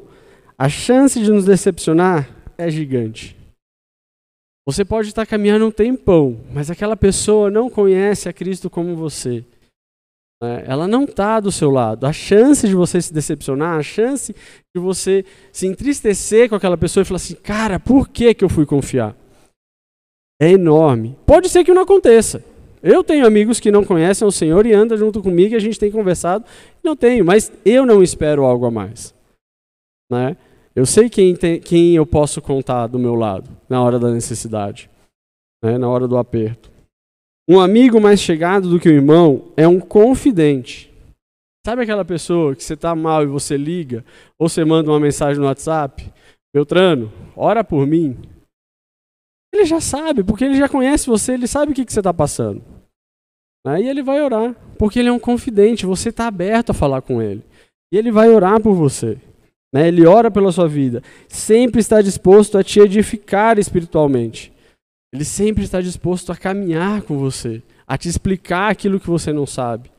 a 0.56 0.68
chance 0.68 1.20
de 1.20 1.30
nos 1.30 1.44
decepcionar 1.44 2.28
é 2.56 2.70
gigante. 2.70 3.36
Você 4.66 4.85
pode 4.85 5.09
estar 5.09 5.26
caminhando 5.26 5.66
um 5.66 5.71
tempão, 5.71 6.40
mas 6.52 6.71
aquela 6.71 6.97
pessoa 6.97 7.50
não 7.50 7.68
conhece 7.68 8.28
a 8.28 8.33
Cristo 8.33 8.71
como 8.71 8.97
você. 8.97 9.44
Né? 10.42 10.64
Ela 10.66 10.88
não 10.88 11.04
está 11.04 11.38
do 11.38 11.52
seu 11.52 11.71
lado. 11.71 12.06
A 12.06 12.12
chance 12.12 12.66
de 12.66 12.75
você 12.75 13.00
se 13.00 13.12
decepcionar, 13.12 13.78
a 13.78 13.83
chance 13.83 14.35
de 14.75 14.80
você 14.80 15.25
se 15.52 15.66
entristecer 15.66 16.49
com 16.49 16.54
aquela 16.54 16.78
pessoa 16.78 17.02
e 17.02 17.04
falar 17.04 17.16
assim, 17.16 17.35
cara, 17.35 17.78
por 17.78 18.09
que, 18.09 18.33
que 18.33 18.44
eu 18.44 18.49
fui 18.49 18.64
confiar? 18.64 19.14
É 20.40 20.50
enorme. 20.50 21.16
Pode 21.26 21.49
ser 21.49 21.62
que 21.62 21.75
não 21.75 21.83
aconteça. 21.83 22.42
Eu 22.83 23.02
tenho 23.02 23.26
amigos 23.26 23.61
que 23.61 23.71
não 23.71 23.85
conhecem 23.85 24.26
o 24.26 24.33
Senhor 24.33 24.66
e 24.66 24.75
andam 24.75 24.97
junto 24.97 25.23
comigo 25.23 25.54
e 25.54 25.56
a 25.56 25.61
gente 25.61 25.78
tem 25.78 25.90
conversado. 25.90 26.44
Não 26.83 26.94
tenho, 26.94 27.25
mas 27.25 27.50
eu 27.64 27.87
não 27.87 28.02
espero 28.02 28.44
algo 28.44 28.66
a 28.66 28.71
mais. 28.71 29.14
Né? 30.11 30.37
Eu 30.75 30.85
sei 30.85 31.09
quem, 31.09 31.37
tem, 31.37 31.61
quem 31.61 31.95
eu 31.95 32.04
posso 32.04 32.43
contar 32.43 32.88
do 32.88 32.99
meu 32.99 33.14
lado 33.14 33.49
na 33.69 33.81
hora 33.81 33.99
da 33.99 34.11
necessidade, 34.11 34.90
né, 35.62 35.78
na 35.78 35.88
hora 35.88 36.09
do 36.09 36.19
aperto. 36.19 36.71
Um 37.49 37.61
amigo 37.61 38.00
mais 38.00 38.21
chegado 38.21 38.69
do 38.69 38.81
que 38.81 38.88
o 38.88 38.93
irmão 38.93 39.52
é 39.57 39.69
um 39.69 39.78
confidente. 39.78 40.93
Sabe 41.64 41.83
aquela 41.83 42.04
pessoa 42.04 42.57
que 42.57 42.64
você 42.64 42.75
está 42.75 42.95
mal 42.95 43.23
e 43.23 43.26
você 43.26 43.57
liga, 43.57 44.04
ou 44.38 44.49
você 44.49 44.64
manda 44.64 44.90
uma 44.90 44.99
mensagem 44.99 45.40
no 45.40 45.47
WhatsApp? 45.47 46.12
Beltrano, 46.54 47.12
ora 47.37 47.62
por 47.62 47.87
mim. 47.87 48.16
Ele 49.52 49.64
já 49.64 49.81
sabe, 49.81 50.25
porque 50.25 50.45
ele 50.45 50.57
já 50.57 50.69
conhece 50.69 51.07
você, 51.07 51.35
ele 51.35 51.47
sabe 51.47 51.73
o 51.73 51.75
que, 51.75 51.85
que 51.85 51.93
você 51.93 52.00
está 52.00 52.12
passando. 52.12 52.62
Aí 53.66 53.88
ele 53.88 54.02
vai 54.02 54.21
orar, 54.21 54.54
porque 54.78 54.99
ele 54.99 55.09
é 55.09 55.12
um 55.12 55.19
confidente, 55.19 55.87
você 55.87 56.09
está 56.09 56.26
aberto 56.26 56.71
a 56.71 56.75
falar 56.75 57.00
com 57.00 57.23
ele. 57.23 57.43
E 57.93 57.97
ele 57.97 58.11
vai 58.11 58.28
orar 58.28 58.61
por 58.61 58.75
você. 58.75 59.19
Né? 59.75 59.88
Ele 59.88 60.07
ora 60.07 60.31
pela 60.31 60.52
sua 60.52 60.69
vida. 60.69 61.02
Sempre 61.28 61.81
está 61.81 62.00
disposto 62.00 62.57
a 62.57 62.62
te 62.62 62.78
edificar 62.78 63.59
espiritualmente. 63.59 64.52
Ele 65.12 65.25
sempre 65.25 65.64
está 65.64 65.81
disposto 65.81 66.31
a 66.31 66.37
caminhar 66.37 67.02
com 67.02 67.19
você, 67.19 67.61
a 67.85 67.99
te 67.99 68.09
explicar 68.09 68.71
aquilo 68.71 69.00
que 69.00 69.11
você 69.11 69.33
não 69.33 69.47
sabe. 69.47 69.90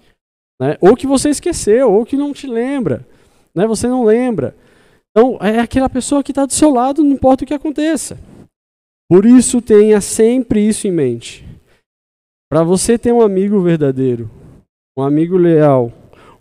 Né? 0.62 0.78
Ou 0.80 0.96
que 0.96 1.06
você 1.06 1.30
esqueceu, 1.30 1.92
ou 1.92 2.06
que 2.06 2.16
não 2.16 2.32
te 2.32 2.48
lembra. 2.48 3.06
Né? 3.54 3.68
Você 3.68 3.86
não 3.88 4.06
lembra. 4.06 4.56
Então, 5.12 5.38
é 5.42 5.60
aquela 5.60 5.90
pessoa 5.90 6.24
que 6.24 6.32
está 6.32 6.46
do 6.46 6.54
seu 6.54 6.70
lado, 6.70 7.04
não 7.04 7.12
importa 7.12 7.44
o 7.44 7.48
que 7.48 7.54
aconteça. 7.54 8.18
Por 9.10 9.26
isso, 9.26 9.62
tenha 9.62 10.00
sempre 10.00 10.66
isso 10.66 10.88
em 10.88 10.92
mente. 10.92 11.46
Para 12.50 12.64
você 12.64 12.98
ter 12.98 13.12
um 13.12 13.22
amigo 13.22 13.62
verdadeiro, 13.62 14.30
um 14.98 15.04
amigo 15.04 15.38
leal, 15.38 15.92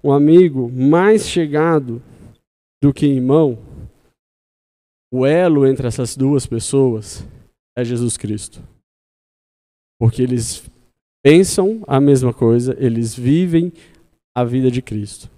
um 0.03 0.13
amigo 0.13 0.71
mais 0.73 1.29
chegado, 1.29 2.01
do 2.85 2.93
que 2.93 3.07
irmão, 3.07 3.57
o 5.11 5.25
elo 5.25 5.67
entre 5.67 5.87
essas 5.87 6.15
duas 6.15 6.47
pessoas 6.47 7.27
é 7.75 7.83
Jesus 7.83 8.19
Cristo. 8.19 8.63
Porque 9.99 10.21
eles 10.21 10.71
pensam 11.25 11.83
a 11.87 11.99
mesma 11.99 12.35
coisa, 12.35 12.77
eles 12.79 13.15
vivem 13.15 13.73
a 14.37 14.45
vida 14.45 14.71
de 14.71 14.83
Cristo. 14.83 15.31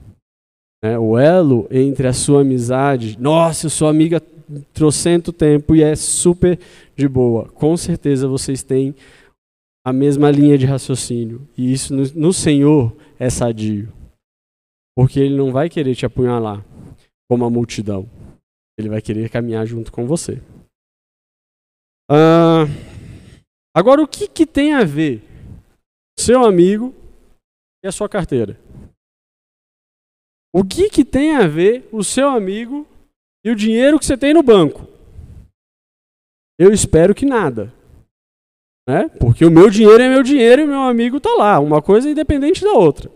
É, 0.82 0.98
o 0.98 1.16
elo 1.16 1.68
entre 1.70 2.08
a 2.08 2.12
sua 2.12 2.40
amizade, 2.40 3.16
nossa, 3.16 3.66
eu 3.66 3.70
sou 3.70 3.86
amiga 3.86 4.20
trocento 4.72 5.32
tempo 5.32 5.76
e 5.76 5.84
é 5.84 5.94
super 5.94 6.58
de 6.96 7.06
boa. 7.06 7.48
Com 7.50 7.76
certeza 7.76 8.26
vocês 8.26 8.64
têm 8.64 8.92
a 9.84 9.92
mesma 9.92 10.32
linha 10.32 10.58
de 10.58 10.66
raciocínio. 10.66 11.46
E 11.56 11.72
isso 11.72 11.94
no, 11.94 12.02
no 12.12 12.32
Senhor 12.32 12.92
é 13.20 13.30
sadio. 13.30 13.92
Porque 14.96 15.20
Ele 15.20 15.36
não 15.36 15.52
vai 15.52 15.70
querer 15.70 15.94
te 15.94 16.04
apunhalar 16.04 16.64
como 17.28 17.44
a 17.44 17.50
multidão. 17.50 18.08
Ele 18.78 18.88
vai 18.88 19.00
querer 19.00 19.30
caminhar 19.30 19.66
junto 19.66 19.90
com 19.90 20.06
você. 20.06 20.42
Uh, 22.10 22.68
agora, 23.74 24.02
o 24.02 24.06
que, 24.06 24.28
que 24.28 24.46
tem 24.46 24.74
a 24.74 24.84
ver 24.84 25.22
seu 26.18 26.44
amigo 26.44 26.94
e 27.84 27.88
a 27.88 27.92
sua 27.92 28.08
carteira? 28.08 28.58
O 30.54 30.64
que, 30.64 30.88
que 30.88 31.04
tem 31.04 31.36
a 31.36 31.46
ver 31.46 31.88
o 31.92 32.02
seu 32.02 32.28
amigo 32.28 32.86
e 33.44 33.50
o 33.50 33.56
dinheiro 33.56 33.98
que 33.98 34.06
você 34.06 34.16
tem 34.16 34.32
no 34.32 34.42
banco? 34.42 34.86
Eu 36.58 36.72
espero 36.72 37.14
que 37.14 37.26
nada. 37.26 37.72
Né? 38.88 39.08
Porque 39.20 39.44
o 39.44 39.50
meu 39.50 39.68
dinheiro 39.68 40.02
é 40.02 40.08
meu 40.08 40.22
dinheiro 40.22 40.62
e 40.62 40.64
o 40.64 40.68
meu 40.68 40.82
amigo 40.82 41.16
está 41.18 41.30
lá. 41.34 41.58
Uma 41.58 41.82
coisa 41.82 42.08
é 42.08 42.12
independente 42.12 42.62
da 42.62 42.72
outra. 42.72 43.10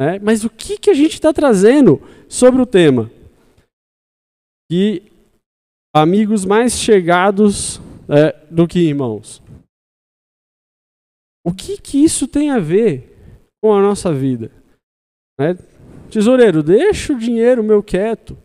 Né? 0.00 0.18
Mas 0.20 0.44
o 0.44 0.50
que, 0.50 0.78
que 0.78 0.90
a 0.90 0.94
gente 0.94 1.12
está 1.12 1.32
trazendo 1.32 2.02
sobre 2.28 2.60
o 2.60 2.66
tema? 2.66 3.10
Que 4.74 5.12
amigos 5.94 6.44
mais 6.44 6.72
chegados 6.72 7.80
é, 8.08 8.32
do 8.50 8.66
que 8.66 8.80
irmãos. 8.80 9.40
O 11.46 11.54
que, 11.54 11.80
que 11.80 12.02
isso 12.02 12.26
tem 12.26 12.50
a 12.50 12.58
ver 12.58 13.16
com 13.62 13.72
a 13.72 13.80
nossa 13.80 14.12
vida? 14.12 14.50
Né? 15.38 15.56
Tesoureiro, 16.10 16.60
deixa 16.60 17.12
o 17.12 17.18
dinheiro 17.18 17.62
meu 17.62 17.84
quieto. 17.84 18.36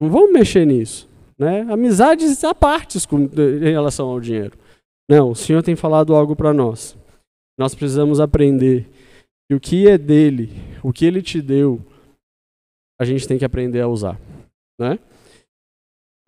Não 0.00 0.08
vamos 0.08 0.32
mexer 0.32 0.64
nisso. 0.64 1.08
Né? 1.36 1.62
Amizades 1.62 2.44
à 2.44 2.54
parte 2.54 2.96
em 2.96 3.72
relação 3.72 4.08
ao 4.08 4.20
dinheiro. 4.20 4.56
Não, 5.10 5.32
o 5.32 5.34
Senhor 5.36 5.62
tem 5.64 5.74
falado 5.74 6.14
algo 6.14 6.36
para 6.36 6.54
nós. 6.54 6.96
Nós 7.58 7.74
precisamos 7.74 8.20
aprender 8.20 8.86
que 9.48 9.56
o 9.56 9.60
que 9.60 9.88
é 9.88 9.98
dele, 9.98 10.50
o 10.84 10.92
que 10.92 11.04
ele 11.04 11.20
te 11.20 11.42
deu, 11.42 11.80
a 13.00 13.04
gente 13.04 13.26
tem 13.26 13.38
que 13.38 13.44
aprender 13.44 13.80
a 13.80 13.88
usar. 13.88 14.20
Né? 14.78 15.00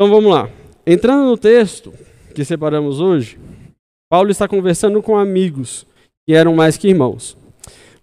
Então 0.01 0.09
vamos 0.09 0.33
lá. 0.33 0.49
Entrando 0.87 1.27
no 1.27 1.37
texto 1.37 1.93
que 2.35 2.43
separamos 2.43 3.01
hoje, 3.01 3.39
Paulo 4.11 4.31
está 4.31 4.49
conversando 4.49 5.03
com 5.03 5.19
amigos 5.19 5.87
que 6.27 6.33
eram 6.33 6.57
mais 6.57 6.79
que 6.79 6.89
irmãos. 6.89 7.37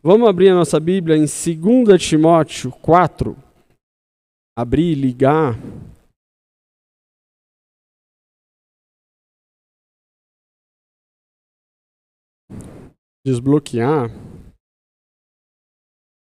Vamos 0.04 0.30
abrir 0.30 0.50
a 0.50 0.54
nossa 0.54 0.80
Bíblia 0.80 1.18
em 1.18 1.22
2 1.22 2.00
Timóteo 2.00 2.72
4. 2.72 3.36
Abrir, 4.56 4.94
ligar. 4.94 5.56
Desbloquear. 13.26 14.12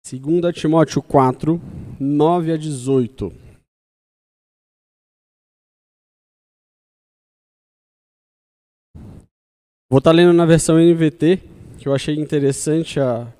2 0.09 0.55
Timóteo 0.55 1.03
4, 1.03 1.59
9 1.99 2.53
a 2.53 2.55
18. 2.55 3.44
Vou 9.95 9.99
estar 9.99 10.11
lendo 10.11 10.33
na 10.33 10.45
versão 10.45 10.77
NVT, 10.77 11.41
que 11.77 11.87
eu 11.87 11.95
achei 11.95 12.15
interessante 12.15 12.99
a, 12.99 13.31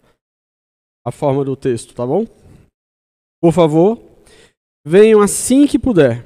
a 1.06 1.12
forma 1.12 1.44
do 1.44 1.54
texto, 1.54 1.94
tá 1.94 2.08
bom? 2.08 2.26
Por 3.42 3.52
favor, 3.52 4.02
venham 4.88 5.20
assim 5.20 5.68
que 5.68 5.78
puder. 5.78 6.24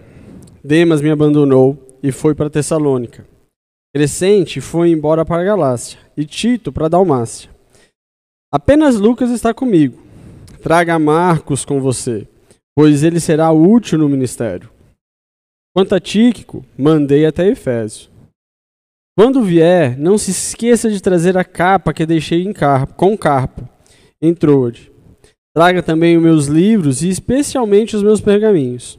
Demas 0.64 1.02
me 1.02 1.10
abandonou 1.10 1.98
e 2.04 2.12
foi 2.12 2.36
para 2.36 2.48
Tessalônica. 2.48 3.26
Crescente 3.92 4.62
foi 4.62 4.92
embora 4.92 5.26
para 5.26 5.44
Galácia 5.44 6.00
e 6.16 6.24
Tito 6.24 6.72
para 6.72 6.88
Dalmácia. 6.88 7.50
Apenas 8.54 8.98
Lucas 8.98 9.32
está 9.32 9.52
comigo. 9.52 10.00
Traga 10.62 11.00
Marcos 11.00 11.66
com 11.66 11.82
você, 11.82 12.28
pois 12.76 13.02
ele 13.02 13.20
será 13.20 13.52
útil 13.52 13.98
no 13.98 14.08
ministério. 14.08 14.70
Quanto 15.76 15.96
a 15.96 16.00
Tíquico, 16.00 16.64
mandei 16.78 17.26
até 17.26 17.48
Efésio. 17.48 18.19
Quando 19.20 19.44
vier, 19.44 20.00
não 20.00 20.18
se 20.18 20.32
esqueça 20.32 20.90
de 20.90 21.02
trazer 21.02 21.38
a 21.38 21.44
capa 21.44 21.94
que 21.94 22.06
deixei 22.06 22.42
em 22.42 22.54
carpo, 22.54 22.94
com 22.94 23.18
carpo, 23.18 23.68
em 24.22 24.34
Troade. 24.34 24.94
Traga 25.54 25.84
também 25.84 26.16
os 26.16 26.24
meus 26.24 26.46
livros 26.46 27.02
e 27.02 27.10
especialmente 27.10 27.98
os 27.98 28.02
meus 28.02 28.22
pergaminhos. 28.22 28.98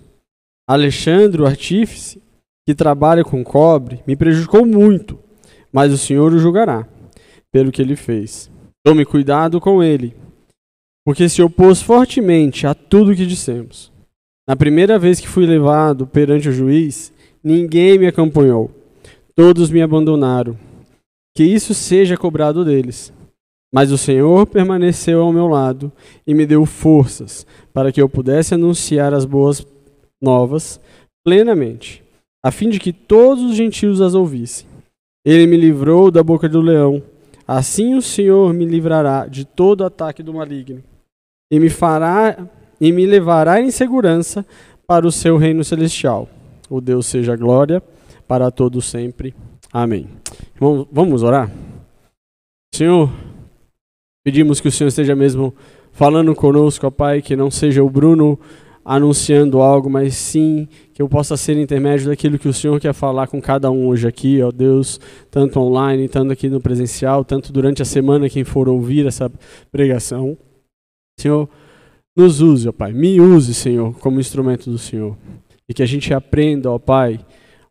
Alexandre, 0.69 1.41
o 1.41 1.47
artífice, 1.47 2.23
que 2.69 2.75
trabalha 2.75 3.25
com 3.25 3.43
cobre, 3.43 4.03
me 4.07 4.15
prejudicou 4.15 4.67
muito, 4.67 5.19
mas 5.73 5.91
o 5.91 5.97
Senhor 5.97 6.35
o 6.35 6.39
julgará 6.39 6.87
pelo 7.50 7.73
que 7.73 7.81
ele 7.81 7.97
fez. 7.97 8.50
Tome 8.85 9.07
cuidado 9.07 9.59
com 9.59 9.83
ele, 9.83 10.15
porque 11.03 11.31
se 11.31 11.41
opôs 11.41 11.81
fortemente 11.81 12.67
a 12.67 12.75
tudo 12.75 13.12
o 13.12 13.17
que 13.17 13.25
dissemos. 13.25 13.91
Na 14.47 14.55
primeira 14.55 14.99
vez 14.99 15.19
que 15.19 15.27
fui 15.27 15.47
levado 15.47 16.07
perante 16.07 16.50
o 16.50 16.53
juiz, 16.53 17.11
ninguém 17.43 17.99
me 17.99 18.07
acompanhou 18.07 18.80
Todos 19.43 19.71
me 19.71 19.81
abandonaram. 19.81 20.55
Que 21.35 21.43
isso 21.43 21.73
seja 21.73 22.15
cobrado 22.15 22.63
deles. 22.63 23.11
Mas 23.75 23.91
o 23.91 23.97
Senhor 23.97 24.47
permaneceu 24.47 25.23
ao 25.23 25.33
meu 25.33 25.49
lado 25.49 25.91
e 26.27 26.35
me 26.35 26.45
deu 26.45 26.67
forças 26.67 27.47
para 27.73 27.91
que 27.91 28.03
eu 28.03 28.07
pudesse 28.07 28.53
anunciar 28.53 29.15
as 29.15 29.25
boas 29.25 29.67
novas 30.21 30.79
plenamente, 31.25 32.05
a 32.45 32.51
fim 32.51 32.69
de 32.69 32.79
que 32.79 32.93
todos 32.93 33.43
os 33.43 33.57
gentios 33.57 34.03
as 34.03 34.13
ouvissem. 34.13 34.67
Ele 35.25 35.47
me 35.47 35.57
livrou 35.57 36.11
da 36.11 36.23
boca 36.23 36.47
do 36.47 36.61
leão. 36.61 37.03
Assim 37.49 37.95
o 37.95 38.03
Senhor 38.03 38.53
me 38.53 38.67
livrará 38.67 39.27
de 39.27 39.47
todo 39.47 39.87
ataque 39.87 40.23
do 40.23 40.35
maligno 40.35 40.85
e 41.51 41.59
me 41.59 41.71
fará 41.71 42.47
e 42.79 42.93
me 42.93 43.07
levará 43.07 43.59
em 43.59 43.71
segurança 43.71 44.45
para 44.87 45.07
o 45.07 45.11
seu 45.11 45.39
reino 45.39 45.65
celestial. 45.65 46.29
O 46.69 46.79
Deus 46.79 47.07
seja 47.07 47.35
glória 47.37 47.83
para 48.31 48.49
todos 48.49 48.85
sempre. 48.85 49.35
Amém. 49.73 50.07
vamos 50.93 51.25
orar? 51.25 51.51
Senhor, 52.73 53.11
pedimos 54.25 54.61
que 54.61 54.69
o 54.69 54.71
Senhor 54.71 54.87
esteja 54.87 55.17
mesmo 55.17 55.53
falando 55.91 56.33
conosco, 56.33 56.87
ó 56.87 56.93
Pai, 56.93 57.23
que 57.23 57.35
não 57.35 57.51
seja 57.51 57.83
o 57.83 57.91
Bruno 57.91 58.39
anunciando 58.85 59.61
algo, 59.61 59.91
mas 59.91 60.15
sim 60.15 60.69
que 60.95 61.03
eu 61.03 61.09
possa 61.09 61.37
ser 61.37 61.57
intermédio 61.57 62.07
daquilo 62.07 62.39
que 62.39 62.47
o 62.47 62.52
Senhor 62.54 62.78
quer 62.78 62.93
falar 62.93 63.26
com 63.26 63.43
cada 63.43 63.69
um 63.69 63.89
hoje 63.89 64.07
aqui, 64.07 64.41
ó 64.41 64.52
Deus, 64.52 65.00
tanto 65.28 65.59
online, 65.59 66.09
tanto 66.09 66.33
aqui 66.33 66.49
no 66.49 66.61
presencial, 66.61 67.25
tanto 67.25 67.52
durante 67.52 67.83
a 67.83 67.85
semana 67.85 68.31
quem 68.31 68.45
for 68.45 68.69
ouvir 68.69 69.09
essa 69.09 69.28
pregação. 69.73 70.39
Senhor, 71.19 71.49
nos 72.17 72.41
use, 72.41 72.69
ó 72.69 72.73
Pai, 72.73 72.93
me 72.93 73.21
use, 73.21 73.52
Senhor, 73.52 73.93
como 73.99 74.21
instrumento 74.21 74.71
do 74.71 74.78
Senhor. 74.78 75.19
E 75.69 75.75
que 75.75 75.83
a 75.83 75.87
gente 75.87 76.15
aprenda, 76.15 76.71
ó 76.71 76.78
Pai, 76.78 77.19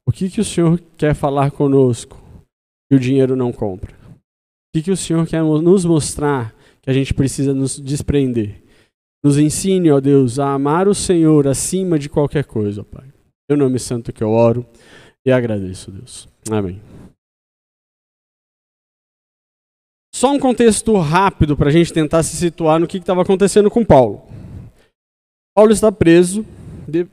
o 0.09 0.11
que, 0.11 0.27
que 0.27 0.41
o 0.41 0.43
Senhor 0.43 0.81
quer 0.97 1.13
falar 1.13 1.51
conosco 1.51 2.19
que 2.89 2.95
o 2.95 2.99
dinheiro 2.99 3.35
não 3.35 3.53
compra? 3.53 3.93
O 3.93 4.17
que, 4.73 4.81
que 4.81 4.89
o 4.89 4.97
Senhor 4.97 5.27
quer 5.27 5.43
nos 5.43 5.85
mostrar 5.85 6.51
que 6.81 6.89
a 6.89 6.93
gente 6.93 7.13
precisa 7.13 7.53
nos 7.53 7.79
desprender? 7.79 8.63
Nos 9.23 9.37
ensine, 9.37 9.91
ó 9.91 9.99
Deus, 9.99 10.39
a 10.39 10.51
amar 10.51 10.87
o 10.87 10.95
Senhor 10.95 11.47
acima 11.47 11.99
de 11.99 12.09
qualquer 12.09 12.43
coisa, 12.45 12.81
ó 12.81 12.83
Pai. 12.83 13.07
Eu 13.47 13.55
nome 13.55 13.77
santo 13.77 14.11
que 14.11 14.23
eu 14.23 14.31
oro 14.31 14.65
e 15.23 15.31
agradeço, 15.31 15.91
Deus. 15.91 16.27
Amém. 16.49 16.81
Só 20.15 20.31
um 20.31 20.39
contexto 20.39 20.97
rápido 20.97 21.55
para 21.55 21.69
a 21.69 21.71
gente 21.71 21.93
tentar 21.93 22.23
se 22.23 22.35
situar 22.35 22.79
no 22.79 22.87
que 22.87 22.97
estava 22.97 23.21
acontecendo 23.21 23.69
com 23.69 23.85
Paulo. 23.85 24.23
Paulo 25.55 25.71
está 25.71 25.91
preso. 25.91 26.43
De, 26.87 27.05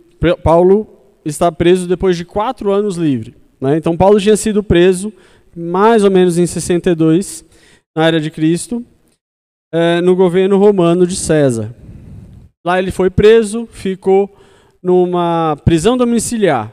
Paulo 0.42 0.95
está 1.28 1.50
preso 1.50 1.88
depois 1.88 2.16
de 2.16 2.24
quatro 2.24 2.72
anos 2.72 2.96
livre. 2.96 3.34
Né? 3.60 3.76
Então, 3.76 3.96
Paulo 3.96 4.20
tinha 4.20 4.36
sido 4.36 4.62
preso 4.62 5.12
mais 5.56 6.04
ou 6.04 6.10
menos 6.10 6.36
em 6.36 6.46
62, 6.46 7.44
na 7.96 8.06
era 8.06 8.20
de 8.20 8.30
Cristo, 8.30 8.84
é, 9.72 10.00
no 10.02 10.14
governo 10.14 10.58
romano 10.58 11.06
de 11.06 11.16
César. 11.16 11.74
Lá 12.64 12.78
ele 12.78 12.90
foi 12.90 13.08
preso, 13.08 13.66
ficou 13.66 14.34
numa 14.82 15.56
prisão 15.64 15.96
domiciliar. 15.96 16.72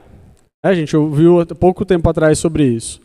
É, 0.63 0.70
a 0.70 0.74
gente 0.74 0.96
ouviu 0.96 1.46
pouco 1.60 1.86
tempo 1.86 2.10
atrás 2.10 2.39
sobre 2.39 2.66
isso. 2.66 3.02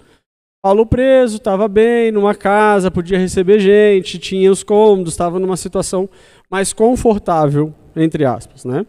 Paulo 0.61 0.85
preso, 0.85 1.37
estava 1.37 1.69
bem, 1.69 2.11
numa 2.11 2.35
casa, 2.35 2.91
podia 2.91 3.19
receber 3.19 3.61
gente, 3.61 4.19
tinha 4.19 4.51
os 4.51 4.65
cômodos, 4.65 5.13
estava 5.13 5.39
numa 5.39 5.57
situação 5.57 6.09
mais 6.51 6.73
confortável, 6.73 7.73
entre 7.95 8.25
aspas, 8.25 8.65
né? 8.65 8.85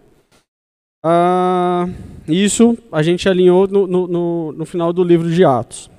Ah, 1.06 1.88
isso 2.30 2.78
a 2.92 3.02
gente 3.02 3.28
alinhou 3.28 3.68
no, 3.68 3.88
no, 3.88 4.08
no, 4.08 4.52
no 4.52 4.66
final 4.66 4.94
do 4.94 5.04
livro 5.04 5.30
de 5.30 5.44
Atos. 5.44 5.90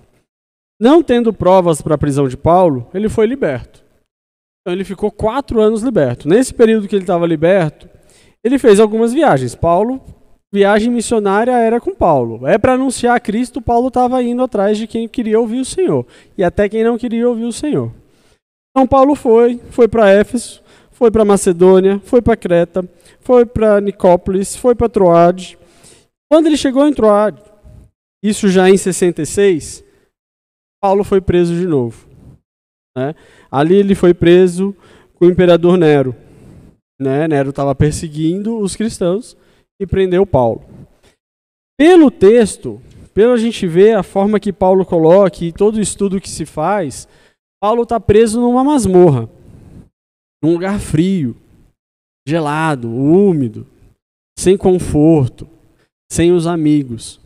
Não 0.80 1.02
tendo 1.02 1.32
provas 1.32 1.82
para 1.82 1.94
a 1.94 1.98
prisão 1.98 2.28
de 2.28 2.36
Paulo, 2.36 2.88
ele 2.94 3.08
foi 3.08 3.26
liberto. 3.26 3.84
Então 4.60 4.72
ele 4.72 4.84
ficou 4.84 5.10
quatro 5.10 5.60
anos 5.60 5.82
liberto. 5.82 6.28
Nesse 6.28 6.54
período 6.54 6.88
que 6.88 6.94
ele 6.94 7.02
estava 7.02 7.26
liberto, 7.26 7.88
ele 8.42 8.58
fez 8.58 8.80
algumas 8.80 9.12
viagens. 9.12 9.54
Paulo, 9.54 10.00
viagem 10.52 10.90
missionária 10.90 11.52
era 11.52 11.80
com 11.80 11.94
Paulo. 11.94 12.46
É 12.46 12.56
para 12.56 12.74
anunciar 12.74 13.16
a 13.16 13.20
Cristo, 13.20 13.60
Paulo 13.60 13.88
estava 13.88 14.22
indo 14.22 14.42
atrás 14.42 14.78
de 14.78 14.86
quem 14.86 15.08
queria 15.08 15.38
ouvir 15.38 15.60
o 15.60 15.64
Senhor. 15.64 16.06
E 16.36 16.42
até 16.44 16.68
quem 16.68 16.84
não 16.84 16.96
queria 16.96 17.28
ouvir 17.28 17.44
o 17.44 17.52
Senhor. 17.52 17.92
Então 18.70 18.86
Paulo 18.86 19.14
foi, 19.14 19.60
foi 19.70 19.88
para 19.88 20.10
Éfeso, 20.10 20.62
foi 20.90 21.10
para 21.10 21.24
Macedônia, 21.24 22.00
foi 22.04 22.22
para 22.22 22.36
Creta, 22.36 22.84
foi 23.20 23.44
para 23.44 23.80
Nicópolis, 23.80 24.54
foi 24.54 24.74
para 24.74 24.88
Troade. 24.88 25.58
Quando 26.30 26.46
ele 26.46 26.56
chegou 26.56 26.86
em 26.86 26.94
Troade, 26.94 27.42
isso 28.22 28.48
já 28.48 28.70
em 28.70 28.76
66, 28.76 29.84
Paulo 30.80 31.02
foi 31.02 31.20
preso 31.20 31.54
de 31.54 31.66
novo. 31.66 32.08
Né? 32.96 33.14
Ali 33.50 33.74
ele 33.74 33.94
foi 33.96 34.14
preso 34.14 34.74
com 35.14 35.26
o 35.26 35.30
imperador 35.30 35.76
Nero. 35.76 36.14
Né? 37.00 37.26
Nero 37.26 37.50
estava 37.50 37.74
perseguindo 37.74 38.58
os 38.58 38.76
cristãos 38.76 39.36
e 39.80 39.86
prendeu 39.86 40.24
Paulo. 40.24 40.64
Pelo 41.76 42.10
texto, 42.10 42.80
pelo 43.12 43.32
a 43.32 43.38
gente 43.38 43.66
ver 43.66 43.96
a 43.96 44.02
forma 44.02 44.38
que 44.38 44.52
Paulo 44.52 44.84
coloca 44.86 45.44
e 45.44 45.52
todo 45.52 45.76
o 45.76 45.80
estudo 45.80 46.20
que 46.20 46.28
se 46.28 46.46
faz, 46.46 47.08
Paulo 47.60 47.82
está 47.82 47.98
preso 47.98 48.40
numa 48.40 48.62
masmorra, 48.62 49.28
num 50.42 50.52
lugar 50.52 50.78
frio, 50.78 51.36
gelado, 52.26 52.88
úmido, 52.88 53.66
sem 54.38 54.56
conforto, 54.56 55.48
sem 56.11 56.33
os 56.33 56.46
amigos. 56.46 57.20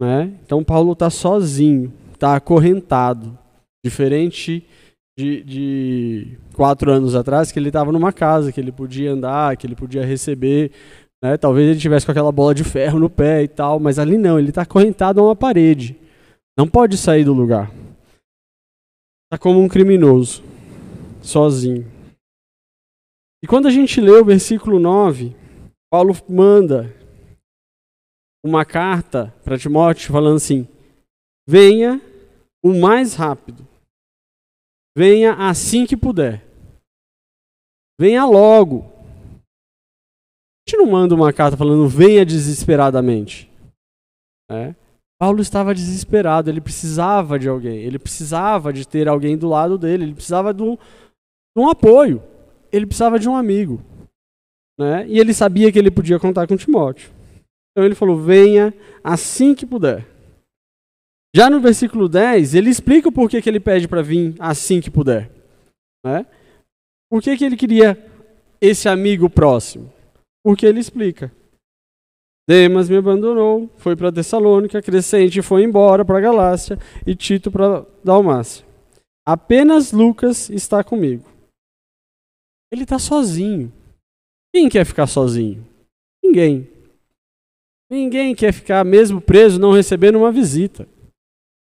Né? 0.00 0.32
Então 0.42 0.64
Paulo 0.64 0.92
está 0.92 1.10
sozinho, 1.10 1.92
está 2.14 2.36
acorrentado, 2.36 3.38
diferente 3.84 4.66
de, 5.18 5.42
de, 5.42 6.38
quatro 6.54 6.90
anos 6.90 7.14
atrás, 7.14 7.52
que 7.52 7.58
ele 7.58 7.68
estava 7.68 7.92
numa 7.92 8.12
casa, 8.12 8.50
que 8.50 8.58
ele 8.58 8.72
podia 8.72 9.12
andar, 9.12 9.56
que 9.56 9.66
ele 9.66 9.76
podia 9.76 10.04
receber. 10.04 10.72
Né? 11.22 11.36
Talvez 11.36 11.68
ele 11.68 11.78
tivesse 11.78 12.06
com 12.06 12.12
aquela 12.12 12.32
bola 12.32 12.54
de 12.54 12.64
ferro 12.64 12.98
no 12.98 13.10
pé 13.10 13.42
e 13.42 13.48
tal, 13.48 13.78
mas 13.78 13.98
ali 13.98 14.16
não, 14.16 14.38
ele 14.38 14.48
está 14.48 14.62
acorrentado 14.62 15.20
a 15.20 15.24
uma 15.24 15.36
parede. 15.36 15.96
Não 16.58 16.66
pode 16.66 16.96
sair 16.96 17.24
do 17.24 17.34
lugar. 17.34 17.70
Está 19.26 19.38
como 19.38 19.60
um 19.60 19.68
criminoso, 19.68 20.42
sozinho. 21.20 21.86
E 23.42 23.46
quando 23.46 23.68
a 23.68 23.70
gente 23.70 24.00
lê 24.00 24.10
o 24.10 24.24
versículo 24.24 24.78
9, 24.78 25.34
Paulo 25.90 26.16
manda 26.28 26.94
uma 28.44 28.64
carta 28.64 29.34
para 29.44 29.58
Timóteo 29.58 30.12
falando 30.12 30.36
assim: 30.36 30.66
venha 31.48 32.00
o 32.64 32.78
mais 32.78 33.14
rápido, 33.14 33.66
venha 34.96 35.34
assim 35.34 35.86
que 35.86 35.96
puder, 35.96 36.44
venha 38.00 38.24
logo. 38.24 38.90
A 40.66 40.70
gente 40.70 40.78
não 40.78 40.90
manda 40.90 41.14
uma 41.14 41.32
carta 41.32 41.56
falando 41.56 41.88
venha 41.88 42.24
desesperadamente. 42.24 43.50
É. 44.50 44.74
Paulo 45.20 45.42
estava 45.42 45.74
desesperado, 45.74 46.48
ele 46.48 46.62
precisava 46.62 47.38
de 47.38 47.48
alguém, 47.48 47.78
ele 47.78 47.98
precisava 47.98 48.72
de 48.72 48.88
ter 48.88 49.06
alguém 49.06 49.36
do 49.36 49.48
lado 49.48 49.76
dele, 49.76 50.04
ele 50.04 50.14
precisava 50.14 50.54
de 50.54 50.62
um, 50.62 50.76
de 50.76 51.58
um 51.58 51.68
apoio. 51.68 52.22
ele 52.72 52.86
precisava 52.86 53.18
de 53.18 53.28
um 53.28 53.36
amigo. 53.36 53.82
Né? 54.78 55.06
E 55.08 55.18
ele 55.18 55.34
sabia 55.34 55.70
que 55.70 55.78
ele 55.78 55.90
podia 55.90 56.18
contar 56.18 56.46
com 56.46 56.56
Timóteo. 56.56 57.10
Então 57.70 57.84
ele 57.84 57.94
falou: 57.94 58.16
venha 58.16 58.74
assim 59.02 59.54
que 59.54 59.66
puder. 59.66 60.06
Já 61.34 61.48
no 61.48 61.60
versículo 61.60 62.08
10, 62.08 62.54
ele 62.54 62.70
explica 62.70 63.08
o 63.08 63.12
porquê 63.12 63.40
que 63.40 63.48
ele 63.48 63.60
pede 63.60 63.86
para 63.86 64.02
vir 64.02 64.34
assim 64.38 64.80
que 64.80 64.90
puder. 64.90 65.30
Né? 66.04 66.26
Por 67.10 67.22
que, 67.22 67.36
que 67.36 67.44
ele 67.44 67.56
queria 67.56 67.96
esse 68.60 68.88
amigo 68.88 69.30
próximo? 69.30 69.92
Porque 70.44 70.66
ele 70.66 70.80
explica. 70.80 71.32
Demas 72.48 72.88
me 72.88 72.96
abandonou, 72.96 73.70
foi 73.76 73.94
para 73.94 74.10
Tessalônica, 74.10 74.82
Crescente 74.82 75.40
foi 75.40 75.62
embora 75.62 76.04
para 76.04 76.20
Galácia 76.20 76.76
e 77.06 77.14
Tito 77.14 77.50
para 77.50 77.86
Dalmácia. 78.02 78.66
Apenas 79.24 79.92
Lucas 79.92 80.50
está 80.50 80.82
comigo. 80.82 81.28
Ele 82.72 82.82
está 82.82 82.98
sozinho. 82.98 83.72
Quem 84.52 84.68
quer 84.68 84.84
ficar 84.84 85.06
sozinho? 85.06 85.64
Ninguém. 86.24 86.68
Ninguém 87.90 88.36
quer 88.36 88.52
ficar 88.52 88.84
mesmo 88.84 89.20
preso, 89.20 89.58
não 89.58 89.72
recebendo 89.72 90.16
uma 90.16 90.30
visita. 90.30 90.88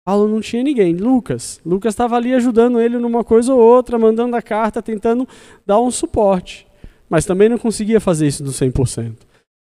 Paulo 0.04 0.28
não 0.28 0.40
tinha 0.40 0.62
ninguém. 0.62 0.94
Lucas. 0.94 1.60
Lucas 1.66 1.92
estava 1.92 2.16
ali 2.16 2.32
ajudando 2.32 2.80
ele 2.80 2.96
numa 2.98 3.24
coisa 3.24 3.52
ou 3.52 3.60
outra, 3.60 3.98
mandando 3.98 4.36
a 4.36 4.42
carta, 4.42 4.82
tentando 4.82 5.28
dar 5.66 5.80
um 5.80 5.90
suporte. 5.90 6.66
Mas 7.10 7.26
também 7.26 7.48
não 7.48 7.58
conseguia 7.58 8.00
fazer 8.00 8.26
isso 8.28 8.42
do 8.44 8.50
100%. 8.50 9.16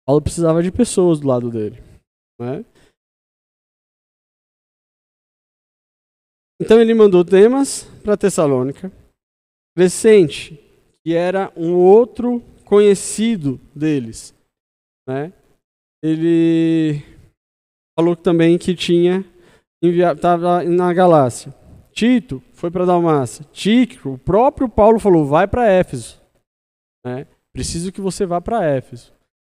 Paulo 0.06 0.22
precisava 0.22 0.62
de 0.62 0.70
pessoas 0.72 1.20
do 1.20 1.28
lado 1.28 1.50
dele. 1.50 1.82
Né? 2.40 2.64
Então 6.60 6.80
ele 6.80 6.94
mandou 6.94 7.22
Demas 7.22 7.84
para 8.02 8.16
Tessalônica. 8.16 8.90
Crescente, 9.76 10.58
que 11.04 11.14
era 11.14 11.52
um 11.54 11.74
outro 11.74 12.42
conhecido 12.64 13.60
deles. 13.74 14.34
Né? 15.06 15.32
Ele 16.02 17.02
falou 17.98 18.14
também 18.14 18.58
que 18.58 18.74
tinha 18.74 19.24
estava 19.82 20.62
na 20.64 20.92
Galácia. 20.92 21.54
Tito 21.92 22.42
foi 22.52 22.70
para 22.70 22.84
Dalmácia. 22.84 23.44
Tico, 23.52 24.10
o 24.10 24.18
próprio 24.18 24.68
Paulo 24.68 24.98
falou: 24.98 25.24
vai 25.24 25.46
para 25.46 25.68
Éfeso. 25.68 26.20
Né? 27.04 27.26
Preciso 27.52 27.90
que 27.92 28.00
você 28.00 28.26
vá 28.26 28.40
para 28.40 28.64
Éfeso. 28.64 29.12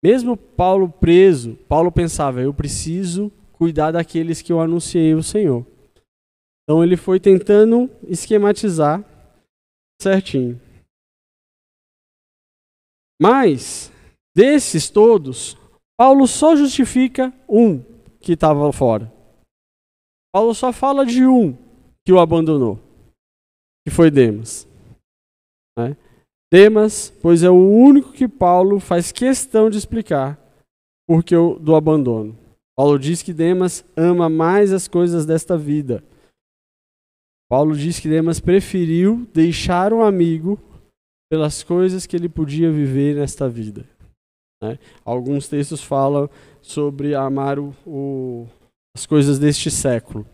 Mesmo 0.04 0.38
Paulo 0.38 0.90
preso, 0.90 1.56
Paulo 1.68 1.92
pensava: 1.92 2.42
eu 2.42 2.54
preciso 2.54 3.32
cuidar 3.54 3.92
daqueles 3.92 4.42
que 4.42 4.52
eu 4.52 4.62
anunciei 4.62 5.16
o 5.16 5.24
Senhor. 5.24 5.66
Então 6.64 6.84
ele 6.84 6.98
foi 6.98 7.20
tentando 7.20 7.90
esquematizar 8.08 9.04
certinho. 10.00 10.62
Mas, 13.20 13.92
desses 14.36 14.92
todos, 14.92 15.58
Paulo 15.98 16.28
só 16.28 16.56
justifica 16.56 17.34
um 17.50 17.82
que 18.22 18.34
estava 18.34 18.72
fora. 18.72 19.12
Paulo 20.32 20.54
só 20.54 20.72
fala 20.72 21.06
de 21.06 21.26
um 21.26 21.58
que 22.06 22.14
o 22.14 22.20
abandonou, 22.20 22.80
que 23.86 23.94
foi 23.94 24.12
Demas. 24.12 24.68
Né? 25.78 25.98
Demas, 26.52 27.10
pois 27.22 27.44
é 27.44 27.50
o 27.50 27.56
único 27.56 28.14
que 28.14 28.28
Paulo 28.28 28.80
faz 28.80 29.12
questão 29.12 29.70
de 29.70 29.78
explicar 29.78 30.40
porque 31.08 31.36
do 31.36 31.76
abandono. 31.76 32.38
Paulo 32.78 33.00
diz 33.00 33.24
que 33.24 33.34
Demas 33.34 33.84
ama 33.96 34.30
mais 34.30 34.72
as 34.72 34.88
coisas 34.88 35.26
desta 35.26 35.58
vida. 35.58 36.04
Paulo 37.50 37.76
diz 37.76 38.00
que 38.00 38.10
Demas 38.10 38.40
preferiu 38.40 39.26
deixar 39.34 39.94
um 39.94 40.04
amigo 40.04 40.60
pelas 41.32 41.64
coisas 41.64 42.06
que 42.06 42.16
ele 42.16 42.28
podia 42.30 42.72
viver 42.72 43.16
nesta 43.16 43.50
vida. 43.50 43.86
Né? 44.62 44.80
Alguns 45.06 45.48
textos 45.48 45.84
falam 45.84 46.30
sobre 46.62 47.16
amar 47.16 47.60
o, 47.60 47.76
o, 47.86 48.48
as 48.96 49.06
coisas 49.06 49.40
deste 49.40 49.70
século. 49.70 50.26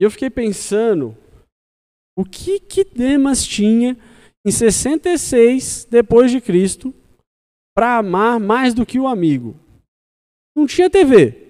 E 0.00 0.04
eu 0.04 0.10
fiquei 0.10 0.30
pensando 0.30 1.16
o 2.16 2.24
que 2.24 2.60
que 2.60 2.84
Demas 2.84 3.44
tinha 3.44 3.96
em 4.44 4.50
66 4.50 5.86
depois 5.90 6.30
de 6.30 6.40
Cristo 6.40 6.94
para 7.74 7.98
amar 7.98 8.38
mais 8.38 8.74
do 8.74 8.84
que 8.84 8.98
o 8.98 9.06
amigo. 9.06 9.56
Não 10.56 10.66
tinha 10.66 10.90
TV. 10.90 11.42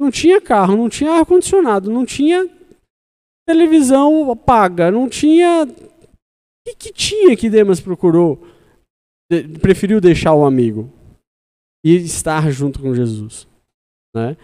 Não 0.00 0.10
tinha 0.10 0.40
carro, 0.40 0.76
não 0.76 0.88
tinha 0.88 1.12
ar 1.12 1.26
condicionado, 1.26 1.90
não 1.90 2.04
tinha 2.04 2.48
televisão 3.46 4.36
paga, 4.36 4.90
não 4.90 5.08
tinha 5.08 5.64
o 5.64 6.70
que, 6.70 6.74
que 6.76 6.92
tinha 6.92 7.36
que 7.36 7.48
Demas 7.48 7.80
procurou? 7.80 8.46
De, 9.30 9.58
preferiu 9.58 10.00
deixar 10.00 10.34
o 10.34 10.44
amigo 10.44 10.92
e 11.84 11.96
estar 11.96 12.50
junto 12.50 12.80
com 12.80 12.94
Jesus, 12.94 13.46
né? 14.14 14.36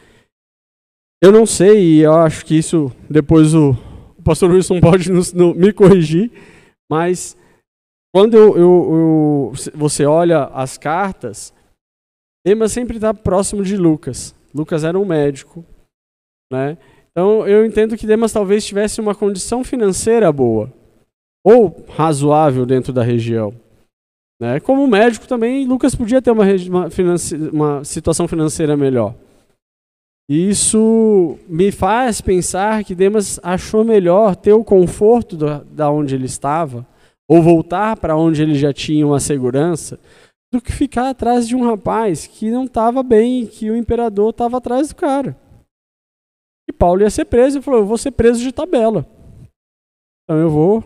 Eu 1.22 1.32
não 1.32 1.46
sei, 1.46 1.82
e 1.82 2.00
eu 2.00 2.14
acho 2.14 2.44
que 2.44 2.54
isso 2.54 2.92
depois 3.08 3.54
o, 3.54 3.70
o 4.18 4.22
pastor 4.22 4.50
Wilson 4.50 4.78
pode 4.82 5.10
nos, 5.10 5.32
no, 5.32 5.54
me 5.54 5.72
corrigir, 5.72 6.30
mas 6.90 7.36
quando 8.14 8.36
eu, 8.36 8.56
eu, 8.56 8.62
eu, 8.62 9.52
você 9.74 10.04
olha 10.04 10.44
as 10.44 10.76
cartas, 10.76 11.52
Demas 12.46 12.72
sempre 12.72 12.96
está 12.96 13.14
próximo 13.14 13.62
de 13.62 13.76
Lucas. 13.76 14.34
Lucas 14.54 14.84
era 14.84 14.98
um 14.98 15.04
médico, 15.04 15.64
né? 16.52 16.76
Então 17.10 17.46
eu 17.48 17.64
entendo 17.64 17.96
que 17.96 18.06
Demas 18.06 18.32
talvez 18.32 18.64
tivesse 18.66 19.00
uma 19.00 19.14
condição 19.14 19.64
financeira 19.64 20.30
boa 20.30 20.72
ou 21.44 21.84
razoável 21.88 22.66
dentro 22.66 22.92
da 22.92 23.02
região. 23.02 23.54
Né? 24.40 24.60
Como 24.60 24.86
médico 24.86 25.26
também, 25.26 25.66
Lucas 25.66 25.94
podia 25.94 26.20
ter 26.20 26.30
uma, 26.30 26.44
uma, 26.44 26.88
uma 27.52 27.84
situação 27.84 28.26
financeira 28.26 28.76
melhor. 28.76 29.14
Isso 30.28 31.38
me 31.46 31.70
faz 31.70 32.20
pensar 32.20 32.82
que 32.82 32.94
Demas 32.94 33.38
achou 33.42 33.84
melhor 33.84 34.34
ter 34.34 34.54
o 34.54 34.64
conforto 34.64 35.36
do, 35.36 35.64
da 35.64 35.90
onde 35.90 36.14
ele 36.14 36.24
estava, 36.24 36.86
ou 37.28 37.42
voltar 37.42 37.96
para 37.98 38.16
onde 38.16 38.42
ele 38.42 38.54
já 38.54 38.72
tinha 38.72 39.06
uma 39.06 39.20
segurança, 39.20 39.98
do 40.52 40.60
que 40.60 40.72
ficar 40.72 41.10
atrás 41.10 41.46
de 41.46 41.54
um 41.54 41.62
rapaz 41.62 42.26
que 42.26 42.50
não 42.50 42.64
estava 42.64 43.02
bem, 43.02 43.46
que 43.46 43.70
o 43.70 43.76
imperador 43.76 44.30
estava 44.30 44.56
atrás 44.56 44.88
do 44.88 44.96
cara. 44.96 45.36
E 46.68 46.72
Paulo 46.72 47.02
ia 47.02 47.10
ser 47.10 47.26
preso 47.26 47.58
e 47.58 47.62
falou: 47.62 47.80
Eu 47.80 47.86
vou 47.86 47.98
ser 47.98 48.12
preso 48.12 48.40
de 48.40 48.52
tabela. 48.52 49.06
Então 50.22 50.40
eu 50.40 50.48
vou 50.48 50.84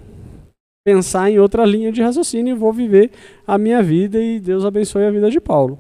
pensar 0.89 1.31
em 1.31 1.39
outra 1.39 1.67
linha 1.67 1.93
de 1.93 2.01
raciocínio 2.01 2.57
e 2.57 2.59
vou 2.59 2.73
viver 2.73 3.11
a 3.47 3.59
minha 3.59 3.83
vida 3.83 4.19
e 4.19 4.41
Deus 4.41 4.65
abençoe 4.65 5.05
a 5.05 5.11
vida 5.11 5.31
de 5.31 5.39
Paulo. 5.39 5.79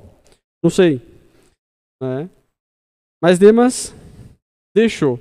Não 0.62 0.68
sei. 0.68 1.00
Né? 2.02 2.28
Mas 3.22 3.38
Demas 3.38 3.94
deixou. 4.76 5.18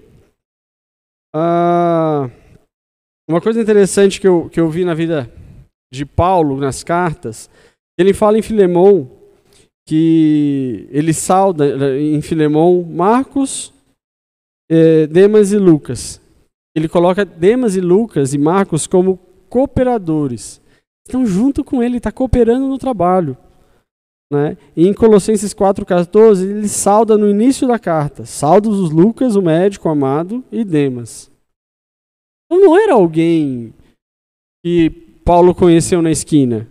Ah, 1.34 2.30
uma 3.30 3.40
coisa 3.40 3.62
interessante 3.62 4.20
que 4.20 4.28
eu, 4.28 4.50
que 4.50 4.60
eu 4.60 4.70
vi 4.70 4.84
na 4.84 4.94
vida 4.94 5.32
de 5.90 6.06
Paulo, 6.06 6.60
nas 6.60 6.84
cartas, 6.84 7.50
ele 7.98 8.14
fala 8.14 8.38
em 8.38 8.42
Filemão 8.42 9.10
que 9.88 10.86
ele 10.92 11.14
salda 11.14 11.98
em 11.98 12.22
Filemão 12.22 12.84
Marcos, 12.84 13.74
eh, 14.70 15.08
Demas 15.08 15.54
e 15.54 15.58
Lucas. 15.58 16.20
Ele 16.76 16.90
coloca 16.90 17.24
Demas 17.24 17.78
e 17.78 17.80
Lucas 17.80 18.34
e 18.34 18.38
Marcos 18.38 18.86
como 18.86 19.18
cooperadores. 19.50 20.62
Estão 21.06 21.26
junto 21.26 21.64
com 21.64 21.82
ele, 21.82 21.98
está 21.98 22.12
cooperando 22.12 22.68
no 22.68 22.78
trabalho. 22.78 23.38
Né? 24.32 24.58
E 24.76 24.86
em 24.86 24.94
Colossenses 24.94 25.54
4,14, 25.54 26.44
ele 26.44 26.68
salda 26.68 27.18
no 27.18 27.30
início 27.30 27.68
da 27.68 27.80
carta: 27.80 28.26
Saldos 28.26 28.78
os 28.80 28.92
Lucas, 28.92 29.36
o 29.36 29.42
médico 29.42 29.88
amado, 29.88 30.44
e 30.52 30.66
Demas. 30.66 31.32
Então 32.46 32.64
não 32.64 32.78
era 32.78 32.94
alguém 32.94 33.74
que 34.66 34.90
Paulo 35.24 35.56
conheceu 35.56 36.02
na 36.02 36.12
esquina. 36.12 36.68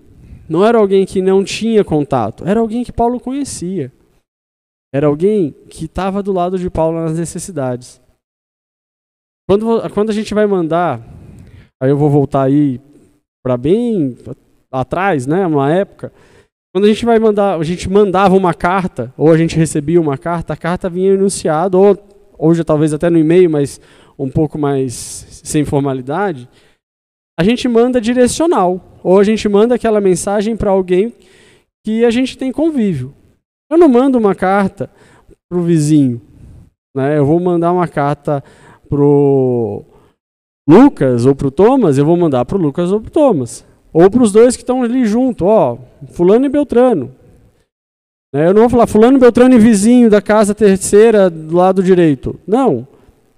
Não 0.49 0.65
era 0.65 0.79
alguém 0.79 1.05
que 1.05 1.21
não 1.21 1.43
tinha 1.43 1.85
contato. 1.85 2.45
Era 2.47 2.61
alguém 2.61 2.85
que 2.85 2.93
Paulo 2.93 3.19
conhecia. 3.19 3.93
Era 4.95 5.07
alguém 5.09 5.53
que 5.69 5.87
estava 5.87 6.23
do 6.23 6.33
lado 6.33 6.59
de 6.59 6.71
Paulo 6.71 7.01
nas 7.01 7.19
necessidades. 7.19 8.01
Quando, 9.49 9.91
quando 9.91 10.11
a 10.11 10.13
gente 10.13 10.33
vai 10.35 10.47
mandar, 10.47 11.01
aí 11.83 11.91
eu 11.91 11.97
vou 11.97 12.11
voltar 12.11 12.43
aí 12.43 12.81
para 13.45 13.57
bem 13.57 14.17
atrás, 14.71 15.27
né, 15.27 15.47
uma 15.47 15.73
época 15.73 16.13
quando 16.77 16.85
a 16.85 16.89
gente 16.89 17.07
vai 17.07 17.19
mandar, 17.19 17.59
a 17.59 17.65
gente 17.65 17.89
mandava 17.89 18.37
uma 18.37 18.53
carta, 18.53 19.11
ou 19.17 19.33
a 19.33 19.39
gente 19.39 19.57
recebia 19.57 19.99
uma 19.99 20.19
carta, 20.19 20.53
a 20.53 20.57
carta 20.59 20.91
vinha 20.91 21.15
enunciada, 21.15 21.75
ou 21.79 21.97
hoje 22.39 22.63
talvez 22.65 22.93
até 22.93 23.09
no 23.09 23.17
e-mail, 23.17 23.49
mas 23.49 23.81
um 24.19 24.29
pouco 24.29 24.59
mais 24.59 24.93
sem 25.43 25.65
formalidade, 25.65 26.47
a 27.41 27.43
gente 27.43 27.67
manda 27.67 27.99
direcional, 27.99 28.79
ou 29.03 29.19
a 29.19 29.25
gente 29.25 29.49
manda 29.49 29.75
aquela 29.75 30.03
mensagem 30.03 30.55
para 30.55 30.71
alguém 30.71 31.15
que 31.83 32.05
a 32.05 32.11
gente 32.11 32.37
tem 32.37 32.53
convívio. 32.53 33.15
Eu 33.73 33.79
não 33.79 33.89
mando 33.89 34.19
uma 34.19 34.35
carta 34.35 34.91
para 35.49 35.59
o 35.59 35.63
vizinho, 35.63 36.21
né? 36.95 37.17
eu 37.17 37.25
vou 37.25 37.41
mandar 37.41 37.73
uma 37.73 37.89
carta 37.89 38.45
para 38.87 38.99
Lucas 40.69 41.27
ou 41.27 41.35
para 41.35 41.47
o 41.47 41.51
Thomas, 41.51 41.97
eu 41.97 42.05
vou 42.05 42.17
mandar 42.17 42.45
para 42.45 42.57
o 42.57 42.61
Lucas 42.61 42.91
ou 42.91 43.01
para 43.01 43.09
o 43.09 43.13
Thomas. 43.13 43.65
Ou 43.93 44.11
para 44.11 44.23
os 44.23 44.33
dois 44.33 44.57
que 44.57 44.63
estão 44.63 44.83
ali 44.83 45.07
junto, 45.07 45.47
ó, 45.47 45.79
fulano 46.09 46.45
e 46.45 46.49
Beltrano. 46.49 47.13
Né? 48.35 48.49
Eu 48.49 48.55
não 48.55 48.63
vou 48.63 48.71
falar 48.71 48.87
fulano, 48.87 49.19
Beltrano 49.19 49.55
e 49.55 49.59
vizinho 49.59 50.11
da 50.11 50.21
casa 50.21 50.55
terceira 50.55 51.31
do 51.31 51.57
lado 51.57 51.83
direito. 51.83 52.39
Não, 52.47 52.87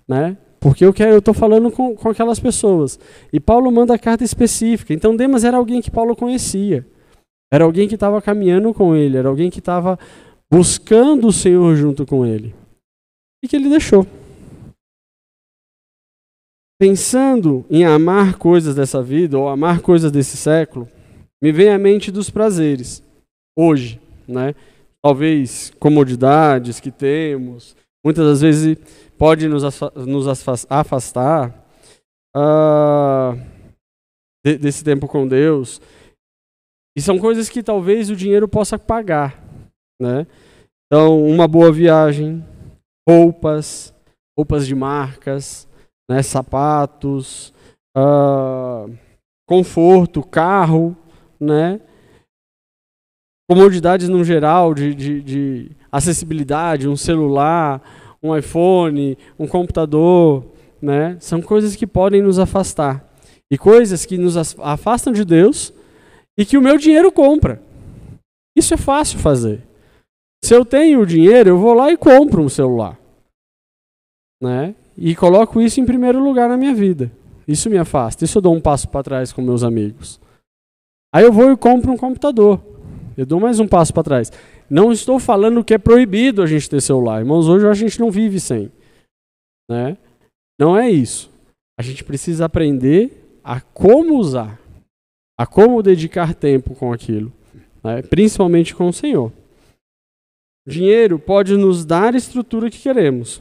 né? 0.08 0.36
Porque 0.58 0.84
eu 0.84 0.92
quero, 0.92 1.12
eu 1.12 1.18
estou 1.18 1.34
falando 1.34 1.70
com, 1.70 1.94
com 1.94 2.08
aquelas 2.08 2.40
pessoas. 2.40 2.98
E 3.32 3.38
Paulo 3.38 3.70
manda 3.70 3.94
a 3.94 3.98
carta 3.98 4.24
específica. 4.24 4.92
Então 4.92 5.14
Demas 5.14 5.44
era 5.44 5.56
alguém 5.56 5.80
que 5.80 5.90
Paulo 5.90 6.16
conhecia. 6.16 6.84
Era 7.52 7.64
alguém 7.64 7.86
que 7.86 7.94
estava 7.94 8.20
caminhando 8.20 8.74
com 8.74 8.94
ele, 8.94 9.16
era 9.16 9.28
alguém 9.28 9.48
que 9.48 9.58
estava 9.58 9.98
buscando 10.50 11.28
o 11.28 11.32
Senhor 11.32 11.74
junto 11.76 12.04
com 12.04 12.26
ele. 12.26 12.54
E 13.42 13.48
que 13.48 13.56
ele 13.56 13.68
deixou. 13.68 14.06
Pensando 16.80 17.66
em 17.68 17.84
amar 17.84 18.38
coisas 18.38 18.74
dessa 18.74 19.02
vida 19.02 19.36
ou 19.36 19.48
amar 19.48 19.80
coisas 19.80 20.12
desse 20.12 20.36
século, 20.36 20.88
me 21.42 21.50
vem 21.50 21.70
à 21.70 21.78
mente 21.78 22.12
dos 22.12 22.30
prazeres. 22.30 23.02
Hoje, 23.58 24.00
né? 24.28 24.54
Talvez 25.02 25.72
comodidades 25.80 26.78
que 26.78 26.92
temos, 26.92 27.76
muitas 28.04 28.24
das 28.24 28.40
vezes 28.40 28.78
pode 29.16 29.48
nos, 29.48 29.64
afastar 30.70 31.50
uh, 32.36 33.36
desse 34.44 34.84
tempo 34.84 35.08
com 35.08 35.26
Deus. 35.26 35.80
E 36.96 37.02
são 37.02 37.18
coisas 37.18 37.48
que 37.48 37.62
talvez 37.62 38.08
o 38.10 38.16
dinheiro 38.16 38.48
possa 38.48 38.78
pagar, 38.78 39.42
né? 40.00 40.26
Então, 40.86 41.22
uma 41.24 41.46
boa 41.46 41.70
viagem, 41.70 42.44
roupas, 43.08 43.94
roupas 44.36 44.66
de 44.66 44.74
marcas, 44.74 45.67
né, 46.08 46.22
sapatos, 46.22 47.52
uh, 47.96 48.90
conforto, 49.46 50.22
carro, 50.22 50.96
né? 51.38 51.80
Comodidades 53.50 54.08
no 54.08 54.22
geral, 54.22 54.74
de, 54.74 54.94
de, 54.94 55.22
de 55.22 55.70
acessibilidade, 55.90 56.88
um 56.88 56.96
celular, 56.96 57.82
um 58.22 58.36
iPhone, 58.36 59.16
um 59.38 59.46
computador, 59.46 60.44
né? 60.80 61.16
São 61.20 61.40
coisas 61.40 61.74
que 61.74 61.86
podem 61.86 62.22
nos 62.22 62.38
afastar. 62.38 63.06
E 63.50 63.56
coisas 63.56 64.04
que 64.04 64.18
nos 64.18 64.36
afastam 64.58 65.12
de 65.12 65.24
Deus 65.24 65.72
e 66.38 66.44
que 66.44 66.58
o 66.58 66.62
meu 66.62 66.76
dinheiro 66.76 67.10
compra. 67.10 67.62
Isso 68.54 68.74
é 68.74 68.76
fácil 68.76 69.18
fazer. 69.18 69.66
Se 70.44 70.54
eu 70.54 70.64
tenho 70.64 71.00
o 71.00 71.06
dinheiro, 71.06 71.48
eu 71.48 71.58
vou 71.58 71.72
lá 71.72 71.90
e 71.90 71.96
compro 71.96 72.42
um 72.42 72.48
celular. 72.48 72.98
Né? 74.42 74.74
E 75.00 75.14
coloco 75.14 75.62
isso 75.62 75.80
em 75.80 75.86
primeiro 75.86 76.22
lugar 76.22 76.48
na 76.48 76.56
minha 76.56 76.74
vida. 76.74 77.10
Isso 77.46 77.70
me 77.70 77.78
afasta. 77.78 78.24
Isso 78.24 78.38
eu 78.38 78.42
dou 78.42 78.54
um 78.54 78.60
passo 78.60 78.88
para 78.88 79.04
trás 79.04 79.32
com 79.32 79.40
meus 79.40 79.62
amigos. 79.62 80.20
Aí 81.14 81.24
eu 81.24 81.32
vou 81.32 81.52
e 81.52 81.56
compro 81.56 81.92
um 81.92 81.96
computador. 81.96 82.60
Eu 83.16 83.24
dou 83.24 83.38
mais 83.38 83.60
um 83.60 83.68
passo 83.68 83.94
para 83.94 84.02
trás. 84.02 84.32
Não 84.68 84.90
estou 84.90 85.20
falando 85.20 85.62
que 85.64 85.72
é 85.72 85.78
proibido 85.78 86.42
a 86.42 86.46
gente 86.46 86.68
ter 86.68 86.82
celular. 86.82 87.20
Irmãos, 87.20 87.48
hoje 87.48 87.66
a 87.66 87.74
gente 87.74 87.98
não 88.00 88.10
vive 88.10 88.40
sem. 88.40 88.72
Né? 89.70 89.96
Não 90.58 90.76
é 90.76 90.90
isso. 90.90 91.30
A 91.78 91.82
gente 91.82 92.02
precisa 92.02 92.46
aprender 92.46 93.38
a 93.42 93.60
como 93.60 94.18
usar, 94.18 94.60
a 95.38 95.46
como 95.46 95.82
dedicar 95.82 96.34
tempo 96.34 96.74
com 96.74 96.92
aquilo, 96.92 97.32
né? 97.84 98.02
principalmente 98.02 98.74
com 98.74 98.88
o 98.88 98.92
Senhor. 98.92 99.32
Dinheiro 100.66 101.18
pode 101.18 101.56
nos 101.56 101.84
dar 101.84 102.14
a 102.14 102.18
estrutura 102.18 102.68
que 102.68 102.78
queremos, 102.78 103.40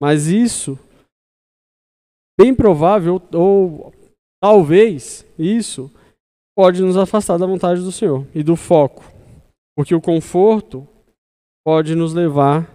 mas 0.00 0.26
isso, 0.26 0.78
bem 2.38 2.54
provável, 2.54 3.20
ou 3.34 3.92
talvez 4.42 5.26
isso, 5.38 5.90
pode 6.56 6.82
nos 6.82 6.96
afastar 6.96 7.38
da 7.38 7.46
vontade 7.46 7.82
do 7.82 7.92
Senhor 7.92 8.26
e 8.34 8.42
do 8.42 8.56
foco. 8.56 9.04
Porque 9.76 9.94
o 9.94 10.00
conforto 10.00 10.86
pode 11.64 11.94
nos 11.94 12.14
levar 12.14 12.68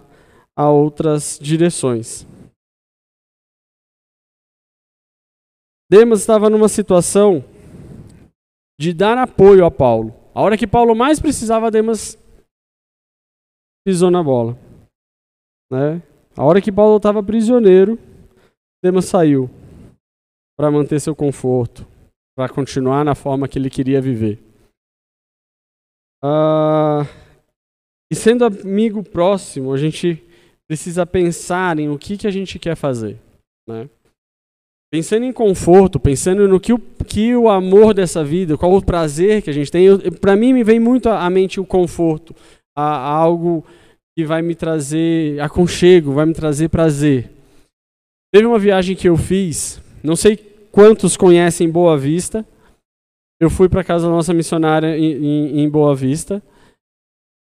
a 0.56 0.70
outras 0.70 1.38
direções. 1.40 2.26
Demas 5.90 6.20
estava 6.20 6.50
numa 6.50 6.68
situação 6.68 7.44
de 8.78 8.92
dar 8.92 9.18
apoio 9.18 9.64
a 9.64 9.70
Paulo. 9.70 10.14
A 10.34 10.40
hora 10.40 10.58
que 10.58 10.66
Paulo 10.66 10.94
mais 10.94 11.20
precisava, 11.20 11.70
Demas 11.70 12.18
pisou 13.86 14.10
na 14.10 14.22
bola. 14.22 14.58
Né? 15.70 16.02
A 16.36 16.44
hora 16.44 16.60
que 16.60 16.70
Paulo 16.70 16.98
estava 16.98 17.22
prisioneiro, 17.22 17.98
Demas 18.84 19.06
saiu 19.06 19.48
para 20.58 20.70
manter 20.70 21.00
seu 21.00 21.16
conforto, 21.16 21.86
para 22.36 22.52
continuar 22.52 23.04
na 23.04 23.14
forma 23.14 23.48
que 23.48 23.58
ele 23.58 23.70
queria 23.70 24.02
viver. 24.02 24.38
Uh, 26.22 27.08
e 28.12 28.14
sendo 28.14 28.44
amigo 28.44 29.02
próximo, 29.02 29.72
a 29.72 29.78
gente 29.78 30.22
precisa 30.68 31.06
pensar 31.06 31.78
em 31.78 31.88
o 31.88 31.98
que, 31.98 32.18
que 32.18 32.26
a 32.26 32.30
gente 32.30 32.58
quer 32.58 32.76
fazer. 32.76 33.18
Né? 33.66 33.88
Pensando 34.92 35.24
em 35.24 35.32
conforto, 35.32 35.98
pensando 35.98 36.46
no 36.46 36.60
que 36.60 36.72
o, 36.72 36.78
que 36.78 37.34
o 37.34 37.48
amor 37.48 37.94
dessa 37.94 38.22
vida, 38.22 38.58
qual 38.58 38.74
o 38.74 38.84
prazer 38.84 39.42
que 39.42 39.50
a 39.50 39.52
gente 39.52 39.70
tem. 39.70 39.88
Para 40.20 40.36
mim, 40.36 40.52
me 40.52 40.62
vem 40.62 40.78
muito 40.78 41.08
à 41.08 41.28
mente 41.30 41.58
o 41.58 41.66
conforto, 41.66 42.34
a, 42.76 42.82
a 42.82 43.10
algo 43.10 43.64
que 44.16 44.24
vai 44.24 44.40
me 44.40 44.54
trazer 44.54 45.38
aconchego, 45.40 46.12
vai 46.12 46.24
me 46.24 46.32
trazer 46.32 46.70
prazer. 46.70 47.30
Teve 48.32 48.46
uma 48.46 48.58
viagem 48.58 48.96
que 48.96 49.08
eu 49.08 49.16
fiz, 49.16 49.80
não 50.02 50.16
sei 50.16 50.36
quantos 50.72 51.16
conhecem 51.16 51.70
Boa 51.70 51.98
Vista, 51.98 52.46
eu 53.38 53.50
fui 53.50 53.68
para 53.68 53.84
casa 53.84 54.06
da 54.06 54.12
nossa 54.12 54.32
missionária 54.32 54.96
em, 54.96 55.12
em, 55.12 55.60
em 55.60 55.68
Boa 55.68 55.94
Vista. 55.94 56.42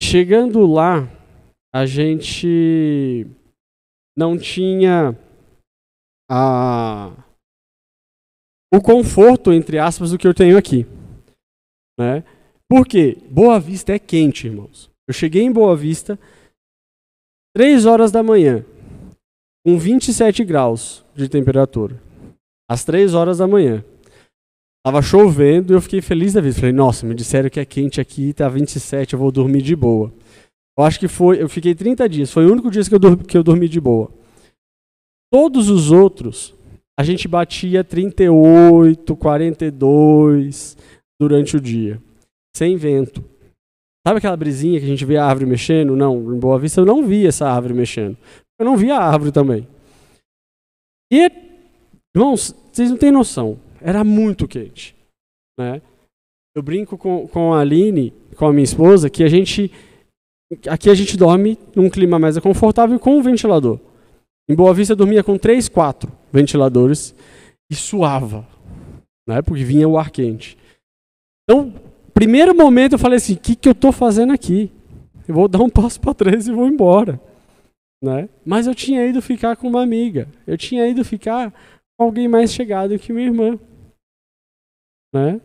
Chegando 0.01 0.65
lá, 0.65 1.09
a 1.73 1.85
gente 1.85 3.27
não 4.17 4.37
tinha 4.37 5.17
a, 6.31 7.11
o 8.73 8.81
conforto, 8.81 9.51
entre 9.51 9.77
aspas, 9.79 10.11
do 10.11 10.17
que 10.17 10.27
eu 10.27 10.33
tenho 10.33 10.57
aqui. 10.57 10.85
Né? 11.99 12.23
Por 12.69 12.87
quê? 12.87 13.17
Boa 13.29 13.59
Vista 13.59 13.93
é 13.93 13.99
quente, 13.99 14.47
irmãos. 14.47 14.89
Eu 15.07 15.13
cheguei 15.13 15.43
em 15.43 15.51
Boa 15.51 15.75
Vista, 15.75 16.17
3 17.55 17.85
horas 17.85 18.11
da 18.11 18.23
manhã, 18.23 18.65
com 19.63 19.77
27 19.77 20.43
graus 20.43 21.05
de 21.13 21.29
temperatura. 21.29 22.01
Às 22.67 22.83
3 22.83 23.13
horas 23.13 23.37
da 23.37 23.47
manhã. 23.47 23.85
Tava 24.83 25.03
chovendo 25.03 25.71
e 25.71 25.75
eu 25.75 25.81
fiquei 25.81 26.01
feliz 26.01 26.33
da 26.33 26.41
vida. 26.41 26.55
Falei, 26.55 26.71
nossa, 26.71 27.05
me 27.05 27.13
disseram 27.13 27.51
que 27.51 27.59
é 27.59 27.65
quente 27.65 28.01
aqui, 28.01 28.33
tá 28.33 28.49
27, 28.49 29.13
eu 29.13 29.19
vou 29.19 29.31
dormir 29.31 29.61
de 29.61 29.75
boa. 29.75 30.11
Eu 30.75 30.83
acho 30.83 30.99
que 30.99 31.07
foi, 31.07 31.43
eu 31.43 31.47
fiquei 31.47 31.75
30 31.75 32.09
dias, 32.09 32.31
foi 32.31 32.47
o 32.47 32.51
único 32.51 32.71
dia 32.71 32.83
que 32.83 32.95
eu, 32.95 32.99
dormi, 32.99 33.23
que 33.23 33.37
eu 33.37 33.43
dormi 33.43 33.69
de 33.69 33.79
boa. 33.79 34.09
Todos 35.31 35.69
os 35.69 35.91
outros, 35.91 36.55
a 36.99 37.03
gente 37.03 37.27
batia 37.27 37.83
38, 37.83 39.15
42 39.15 40.75
durante 41.21 41.55
o 41.55 41.61
dia, 41.61 42.01
sem 42.55 42.75
vento. 42.75 43.23
Sabe 44.05 44.17
aquela 44.17 44.37
brisinha 44.37 44.79
que 44.79 44.85
a 44.85 44.89
gente 44.89 45.05
vê 45.05 45.17
a 45.17 45.25
árvore 45.25 45.45
mexendo? 45.45 45.95
Não, 45.95 46.35
em 46.35 46.39
Boa 46.39 46.59
Vista 46.59 46.81
eu 46.81 46.85
não 46.85 47.05
vi 47.05 47.25
essa 47.25 47.47
árvore 47.47 47.73
mexendo. 47.73 48.17
Eu 48.59 48.65
não 48.65 48.75
vi 48.75 48.91
a 48.91 48.99
árvore 48.99 49.31
também. 49.31 49.67
E, 51.11 51.29
irmãos, 52.15 52.53
vocês 52.71 52.89
não 52.89 52.97
têm 52.97 53.11
noção 53.11 53.59
era 53.83 54.03
muito 54.03 54.47
quente. 54.47 54.95
Né? 55.59 55.81
Eu 56.55 56.63
brinco 56.63 56.97
com, 56.97 57.27
com 57.27 57.53
a 57.53 57.59
Aline, 57.59 58.13
com 58.37 58.45
a 58.47 58.53
minha 58.53 58.63
esposa, 58.63 59.09
que 59.09 59.23
a 59.23 59.27
gente 59.27 59.69
aqui 60.69 60.89
a 60.89 60.93
gente 60.93 61.17
dorme 61.17 61.57
num 61.75 61.89
clima 61.89 62.17
mais 62.17 62.37
confortável 62.39 62.99
com 62.99 63.17
um 63.17 63.21
ventilador. 63.21 63.79
Em 64.49 64.55
Boa 64.55 64.73
Vista 64.73 64.93
eu 64.93 64.97
dormia 64.97 65.23
com 65.23 65.37
três, 65.37 65.67
quatro 65.67 66.11
ventiladores 66.31 67.13
e 67.69 67.75
suava, 67.75 68.47
né? 69.27 69.41
Porque 69.41 69.63
vinha 69.63 69.87
o 69.87 69.97
ar 69.97 70.11
quente. 70.11 70.57
Então, 71.43 71.73
primeiro 72.13 72.55
momento 72.55 72.93
eu 72.93 72.99
falei 72.99 73.17
assim, 73.17 73.33
o 73.33 73.39
que, 73.39 73.55
que 73.55 73.67
eu 73.67 73.73
estou 73.73 73.91
fazendo 73.91 74.33
aqui? 74.33 74.71
Eu 75.27 75.35
vou 75.35 75.47
dar 75.47 75.61
um 75.61 75.69
passo 75.69 75.99
para 75.99 76.13
trás 76.13 76.47
e 76.47 76.51
vou 76.51 76.67
embora, 76.67 77.19
né? 78.03 78.29
Mas 78.45 78.67
eu 78.67 78.75
tinha 78.75 79.05
ido 79.05 79.21
ficar 79.21 79.55
com 79.55 79.67
uma 79.67 79.81
amiga, 79.81 80.27
eu 80.45 80.57
tinha 80.57 80.87
ido 80.87 81.03
ficar 81.03 81.51
com 81.97 82.05
alguém 82.05 82.27
mais 82.27 82.51
chegado 82.51 82.97
que 82.99 83.13
minha 83.13 83.27
irmã 83.27 83.59
né? 85.13 85.39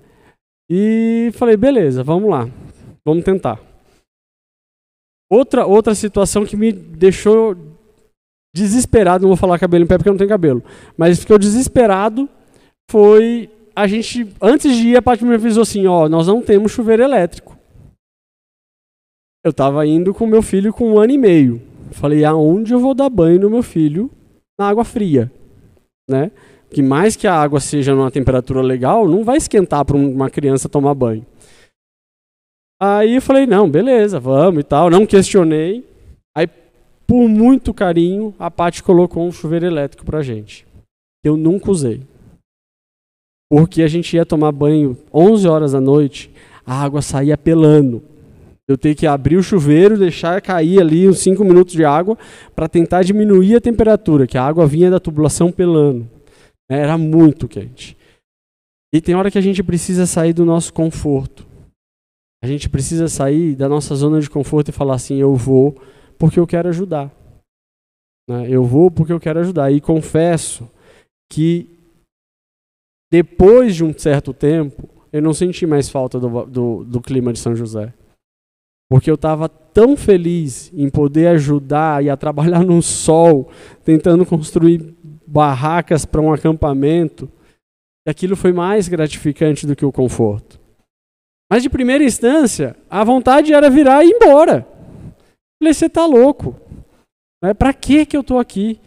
E 0.71 1.31
falei, 1.35 1.57
beleza, 1.57 2.03
vamos 2.03 2.31
lá, 2.31 2.49
vamos 3.05 3.25
tentar. 3.25 3.61
Outra, 5.31 5.67
outra 5.67 5.95
situação 5.95 6.47
que 6.47 6.57
me 6.57 6.73
deixou 6.73 7.55
desesperado, 8.57 9.23
não 9.23 9.29
vou 9.29 9.37
falar 9.37 9.59
cabelo 9.59 9.85
em 9.85 9.87
pé 9.87 9.99
porque 9.99 10.09
eu 10.09 10.15
não 10.15 10.19
tenho 10.19 10.31
cabelo, 10.31 10.65
mas 10.97 11.19
ficou 11.19 11.39
desesperado 11.39 12.29
foi 12.91 13.51
a 13.79 13.87
gente, 13.87 14.27
antes 14.41 14.77
de 14.77 14.89
ir, 14.89 14.97
a 14.97 15.03
parte 15.03 15.25
me 15.25 15.35
avisou 15.35 15.63
assim, 15.63 15.87
ó, 15.87 16.09
nós 16.09 16.27
não 16.27 16.43
temos 16.43 16.73
chuveiro 16.73 17.03
elétrico. 17.03 17.57
Eu 19.45 19.51
estava 19.51 19.87
indo 19.87 20.13
com 20.13 20.27
meu 20.27 20.43
filho 20.43 20.73
com 20.73 20.93
um 20.93 20.99
ano 20.99 21.13
e 21.13 21.19
meio. 21.19 21.63
Falei, 21.93 22.25
aonde 22.25 22.73
eu 22.73 22.81
vou 22.81 22.95
dar 22.95 23.09
banho 23.09 23.41
no 23.41 23.51
meu 23.51 23.63
filho 23.63 24.11
na 24.59 24.69
água 24.69 24.85
fria? 24.85 25.31
Né? 26.11 26.31
que 26.71 26.83
mais 26.83 27.17
que 27.17 27.27
a 27.27 27.35
água 27.35 27.61
seja 27.61 27.95
numa 27.95 28.11
temperatura 28.11 28.61
legal, 28.61 29.09
não 29.09 29.25
vai 29.25 29.39
esquentar 29.39 29.85
para 29.85 29.97
uma 29.97 30.29
criança 30.29 30.69
tomar 30.69 30.95
banho. 30.95 31.25
Aí 32.81 33.17
eu 33.17 33.23
falei, 33.23 33.47
não, 33.47 33.69
beleza, 33.69 34.21
vamos 34.21 34.61
e 34.61 34.65
tal. 34.65 34.91
Não 34.91 35.07
questionei. 35.07 35.85
Aí, 36.37 36.47
por 37.07 37.29
muito 37.29 37.75
carinho, 37.75 38.35
a 38.39 38.51
Paty 38.51 38.83
colocou 38.83 39.27
um 39.27 39.33
chuveiro 39.33 39.67
elétrico 39.67 40.05
pra 40.05 40.23
gente. 40.23 40.67
Eu 41.25 41.37
nunca 41.37 41.71
usei. 41.71 42.03
Porque 43.51 43.83
a 43.83 43.89
gente 43.89 44.15
ia 44.15 44.27
tomar 44.27 44.53
banho 44.53 44.97
11 45.13 45.49
horas 45.49 45.73
da 45.73 45.81
noite, 45.81 46.31
a 46.67 46.83
água 46.83 47.01
saía 47.01 47.37
pelando. 47.37 48.03
Eu 48.69 48.77
tenho 48.77 48.95
que 48.95 49.07
abrir 49.07 49.37
o 49.37 49.43
chuveiro, 49.43 49.97
deixar 49.97 50.43
cair 50.43 50.79
ali 50.81 51.09
uns 51.09 51.21
5 51.21 51.43
minutos 51.43 51.73
de 51.73 51.85
água 51.85 52.19
para 52.55 52.69
tentar 52.69 53.03
diminuir 53.03 53.57
a 53.57 53.61
temperatura, 53.61 54.27
que 54.27 54.37
a 54.37 54.45
água 54.45 54.67
vinha 54.67 54.91
da 54.91 55.01
tubulação 55.01 55.51
pelando. 55.51 56.07
Era 56.69 56.99
muito 56.99 57.49
quente. 57.49 57.97
E 58.93 59.01
tem 59.01 59.15
hora 59.15 59.31
que 59.31 59.39
a 59.39 59.43
gente 59.43 59.63
precisa 59.63 60.07
sair 60.07 60.35
do 60.35 60.45
nosso 60.45 60.73
conforto. 60.73 61.47
A 62.43 62.47
gente 62.47 62.69
precisa 62.69 63.09
sair 63.09 63.55
da 63.55 63.69
nossa 63.69 63.95
zona 63.95 64.21
de 64.21 64.29
conforto 64.29 64.69
e 64.69 64.73
falar 64.73 64.95
assim: 64.95 65.17
eu 65.17 65.35
vou 65.35 65.75
porque 66.19 66.39
eu 66.39 66.47
quero 66.47 66.69
ajudar. 66.69 67.11
Né? 68.29 68.47
Eu 68.49 68.65
vou 68.65 68.91
porque 68.91 69.13
eu 69.13 69.21
quero 69.21 69.41
ajudar. 69.41 69.73
E 69.73 69.81
confesso 69.81 70.71
que 71.31 71.78
depois 73.11 73.75
de 73.75 73.85
um 73.85 73.97
certo 73.97 74.33
tempo, 74.33 74.89
eu 75.13 75.23
não 75.23 75.33
senti 75.33 75.67
mais 75.67 75.89
falta 75.89 76.21
do, 76.21 76.45
do, 76.47 76.85
do 76.85 77.01
clima 77.01 77.33
de 77.33 77.39
São 77.39 77.57
José. 77.57 77.93
Porque 78.91 79.11
eu 79.11 79.17
estava 79.17 79.49
tão 79.49 79.97
feliz 79.97 80.73
em 80.75 80.89
poder 80.89 81.29
ajudar 81.29 82.03
e 82.03 82.09
a 82.09 82.17
trabalhar 82.17 82.65
no 82.65 82.83
sol, 82.83 83.51
tentando 83.85 84.25
construir 84.25 84.95
barracas 85.27 86.05
para 86.05 86.21
um 86.21 86.33
acampamento, 86.33 87.31
aquilo 88.07 88.35
foi 88.35 88.53
mais 88.53 88.89
gratificante 88.89 89.67
do 89.67 89.77
que 89.77 89.85
o 89.85 89.93
conforto. 89.93 90.59
Mas 91.51 91.63
de 91.63 91.71
primeira 91.71 92.05
instância, 92.05 92.77
a 92.89 93.05
vontade 93.05 93.53
era 93.53 93.71
virar 93.71 94.05
e 94.05 94.09
ir 94.09 94.15
embora. 94.15 94.67
Falei, 95.61 95.75
você 95.75 95.87
está 95.87 96.07
louco. 96.07 96.55
Né? 97.43 97.55
Para 97.55 97.73
que 97.73 98.07
eu 98.13 98.21
estou 98.21 98.39
aqui? 98.39 98.81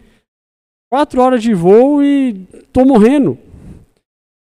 Quatro 0.92 1.22
horas 1.22 1.42
de 1.42 1.54
voo 1.54 2.04
e 2.04 2.48
estou 2.54 2.86
morrendo. 2.86 3.38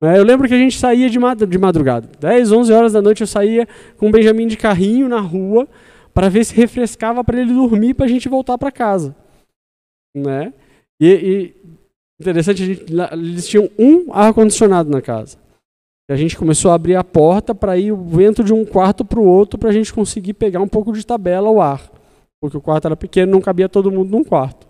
Né? 0.03 0.19
Eu 0.19 0.25
lembro 0.25 0.49
que 0.49 0.55
a 0.55 0.59
gente 0.59 0.77
saía 0.77 1.09
de 1.09 1.19
madrugada. 1.59 2.09
10, 2.19 2.51
11 2.51 2.73
horas 2.73 2.93
da 2.93 3.01
noite 3.01 3.21
eu 3.21 3.27
saía 3.27 3.69
com 3.97 4.09
o 4.09 4.11
Benjamin 4.11 4.49
de 4.49 4.57
carrinho 4.57 5.09
na 5.09 5.21
rua 5.21 5.69
para 6.13 6.29
ver 6.29 6.45
se 6.45 6.53
refrescava 6.55 7.23
para 7.23 7.41
ele 7.41 7.55
dormir 7.55 7.95
para 7.95 8.07
a 8.07 8.09
gente 8.09 8.29
voltar 8.29 8.59
para 8.59 8.73
casa. 8.73 9.15
Né? 10.15 10.53
E, 11.01 11.07
e 11.07 11.57
interessante, 12.21 12.67
gente, 12.67 12.93
eles 13.13 13.47
tinham 13.47 13.71
um 13.79 14.13
ar-condicionado 14.13 14.91
na 14.91 15.01
casa. 15.01 15.39
A 16.11 16.17
gente 16.17 16.37
começou 16.37 16.73
a 16.73 16.75
abrir 16.75 16.97
a 16.97 17.05
porta 17.05 17.55
para 17.55 17.79
ir 17.79 17.93
o 17.93 17.97
vento 17.97 18.43
de 18.43 18.53
um 18.53 18.65
quarto 18.65 19.05
para 19.05 19.21
o 19.21 19.25
outro 19.25 19.59
para 19.59 19.71
a 19.71 19.73
gente 19.73 19.95
conseguir 19.95 20.35
pegar 20.35 20.61
um 20.61 20.69
pouco 20.69 20.93
de 20.93 21.07
tabela 21.07 21.49
o 21.49 21.61
ar. 21.61 21.91
Porque 22.41 22.57
o 22.57 22.61
quarto 22.61 22.87
era 22.87 22.97
pequeno, 22.97 23.33
não 23.33 23.41
cabia 23.41 23.69
todo 23.69 23.91
mundo 23.91 24.11
num 24.11 24.25
quarto. 24.25 24.67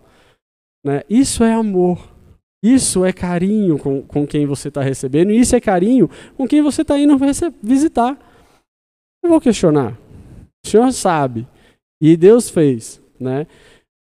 Né? 0.84 1.02
Isso 1.08 1.42
é 1.42 1.52
amor. 1.52 2.11
Isso 2.62 3.04
é 3.04 3.12
carinho 3.12 3.76
com, 3.76 4.02
com 4.02 4.26
quem 4.26 4.46
você 4.46 4.68
está 4.68 4.82
recebendo. 4.82 5.32
E 5.32 5.40
isso 5.40 5.56
é 5.56 5.60
carinho 5.60 6.08
com 6.36 6.46
quem 6.46 6.62
você 6.62 6.82
está 6.82 6.98
indo 6.98 7.18
visitar. 7.60 8.16
Não 9.22 9.30
vou 9.30 9.40
questionar. 9.40 9.98
O 10.64 10.68
Senhor 10.68 10.92
sabe. 10.92 11.46
E 12.00 12.16
Deus 12.16 12.48
fez. 12.48 13.00
Né? 13.18 13.46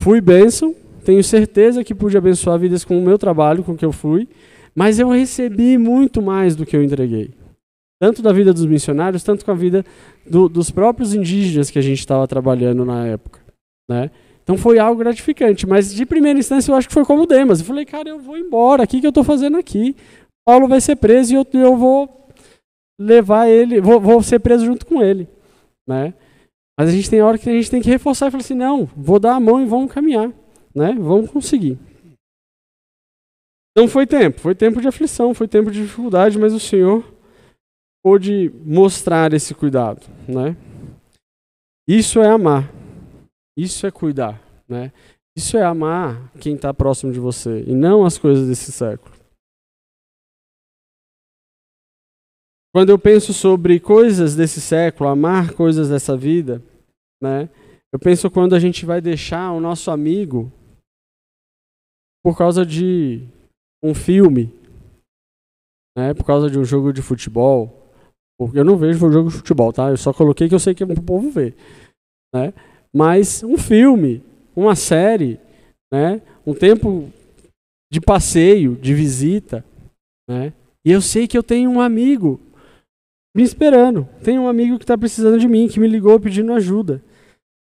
Fui 0.02 0.20
bênção. 0.20 0.74
Tenho 1.04 1.22
certeza 1.22 1.84
que 1.84 1.94
pude 1.94 2.18
abençoar 2.18 2.58
vidas 2.58 2.84
com 2.84 2.98
o 2.98 3.02
meu 3.02 3.16
trabalho, 3.16 3.62
com 3.62 3.72
o 3.72 3.76
que 3.76 3.84
eu 3.84 3.92
fui. 3.92 4.28
Mas 4.74 4.98
eu 4.98 5.08
recebi 5.08 5.78
muito 5.78 6.20
mais 6.20 6.56
do 6.56 6.66
que 6.66 6.76
eu 6.76 6.82
entreguei. 6.82 7.30
Tanto 8.00 8.22
da 8.22 8.32
vida 8.32 8.52
dos 8.52 8.66
missionários, 8.66 9.24
tanto 9.24 9.44
com 9.44 9.50
a 9.50 9.54
vida 9.54 9.84
do, 10.28 10.48
dos 10.48 10.70
próprios 10.70 11.14
indígenas 11.14 11.70
que 11.70 11.78
a 11.78 11.82
gente 11.82 11.98
estava 11.98 12.26
trabalhando 12.28 12.84
na 12.84 13.06
época. 13.06 13.40
Né? 13.88 14.10
Então 14.48 14.56
foi 14.56 14.78
algo 14.78 14.98
gratificante, 14.98 15.66
mas 15.66 15.92
de 15.92 16.06
primeira 16.06 16.38
instância 16.38 16.72
eu 16.72 16.74
acho 16.74 16.88
que 16.88 16.94
foi 16.94 17.04
como 17.04 17.26
Demas. 17.26 17.60
Eu 17.60 17.66
falei, 17.66 17.84
cara, 17.84 18.08
eu 18.08 18.18
vou 18.18 18.38
embora, 18.38 18.84
o 18.84 18.86
que, 18.86 18.98
que 18.98 19.06
eu 19.06 19.10
estou 19.10 19.22
fazendo 19.22 19.58
aqui? 19.58 19.94
Paulo 20.42 20.66
vai 20.66 20.80
ser 20.80 20.96
preso 20.96 21.34
e 21.34 21.36
eu, 21.36 21.46
eu 21.52 21.76
vou 21.76 22.30
levar 22.98 23.46
ele, 23.46 23.78
vou, 23.78 24.00
vou, 24.00 24.22
ser 24.22 24.38
preso 24.38 24.64
junto 24.64 24.86
com 24.86 25.02
ele. 25.02 25.28
Né? 25.86 26.14
Mas 26.80 26.88
a 26.88 26.92
gente 26.92 27.10
tem 27.10 27.20
hora 27.20 27.36
que 27.36 27.50
a 27.50 27.52
gente 27.52 27.70
tem 27.70 27.82
que 27.82 27.90
reforçar 27.90 28.28
e 28.28 28.30
falar 28.30 28.40
assim, 28.40 28.54
não, 28.54 28.86
vou 28.96 29.20
dar 29.20 29.34
a 29.34 29.40
mão 29.40 29.60
e 29.60 29.66
vamos 29.66 29.92
caminhar. 29.92 30.32
Né? 30.74 30.96
Vamos 30.98 31.30
conseguir. 31.30 31.78
Então 33.76 33.86
foi 33.86 34.06
tempo, 34.06 34.40
foi 34.40 34.54
tempo 34.54 34.80
de 34.80 34.88
aflição, 34.88 35.34
foi 35.34 35.46
tempo 35.46 35.70
de 35.70 35.82
dificuldade, 35.82 36.38
mas 36.38 36.54
o 36.54 36.60
Senhor 36.60 37.04
pôde 38.02 38.50
mostrar 38.64 39.30
esse 39.34 39.54
cuidado. 39.54 40.06
Né? 40.26 40.56
Isso 41.86 42.18
é 42.22 42.28
amar. 42.28 42.78
Isso 43.58 43.84
é 43.88 43.90
cuidar, 43.90 44.40
né? 44.68 44.92
Isso 45.36 45.56
é 45.56 45.64
amar 45.64 46.32
quem 46.34 46.54
está 46.54 46.72
próximo 46.72 47.12
de 47.12 47.18
você 47.18 47.64
e 47.64 47.74
não 47.74 48.04
as 48.04 48.16
coisas 48.16 48.46
desse 48.46 48.70
século. 48.70 49.12
Quando 52.72 52.90
eu 52.90 52.98
penso 52.98 53.34
sobre 53.34 53.80
coisas 53.80 54.36
desse 54.36 54.60
século, 54.60 55.10
amar 55.10 55.54
coisas 55.54 55.88
dessa 55.88 56.16
vida, 56.16 56.62
né? 57.20 57.50
Eu 57.92 57.98
penso 57.98 58.30
quando 58.30 58.54
a 58.54 58.60
gente 58.60 58.86
vai 58.86 59.00
deixar 59.00 59.50
o 59.50 59.58
nosso 59.60 59.90
amigo 59.90 60.52
por 62.22 62.38
causa 62.38 62.64
de 62.64 63.26
um 63.82 63.92
filme, 63.92 64.52
né? 65.96 66.14
Por 66.14 66.24
causa 66.24 66.48
de 66.48 66.60
um 66.60 66.64
jogo 66.64 66.92
de 66.92 67.02
futebol. 67.02 67.90
Porque 68.38 68.56
eu 68.56 68.64
não 68.64 68.76
vejo 68.76 69.04
o 69.04 69.10
jogo 69.10 69.30
de 69.30 69.36
futebol, 69.38 69.72
tá? 69.72 69.90
Eu 69.90 69.96
só 69.96 70.12
coloquei 70.12 70.48
que 70.48 70.54
eu 70.54 70.60
sei 70.60 70.76
que 70.76 70.84
o 70.84 71.02
povo 71.02 71.28
vê, 71.28 71.56
né? 72.32 72.54
Mas 72.94 73.42
um 73.42 73.56
filme, 73.56 74.22
uma 74.54 74.74
série, 74.74 75.38
né? 75.92 76.20
um 76.46 76.54
tempo 76.54 77.10
de 77.92 78.00
passeio, 78.00 78.76
de 78.76 78.94
visita. 78.94 79.64
Né? 80.28 80.52
E 80.84 80.90
eu 80.90 81.00
sei 81.00 81.26
que 81.26 81.36
eu 81.36 81.42
tenho 81.42 81.70
um 81.70 81.80
amigo 81.80 82.40
me 83.36 83.42
esperando. 83.42 84.08
Tenho 84.22 84.42
um 84.42 84.48
amigo 84.48 84.78
que 84.78 84.84
está 84.84 84.96
precisando 84.96 85.38
de 85.38 85.48
mim, 85.48 85.68
que 85.68 85.80
me 85.80 85.86
ligou 85.86 86.18
pedindo 86.18 86.52
ajuda. 86.52 87.02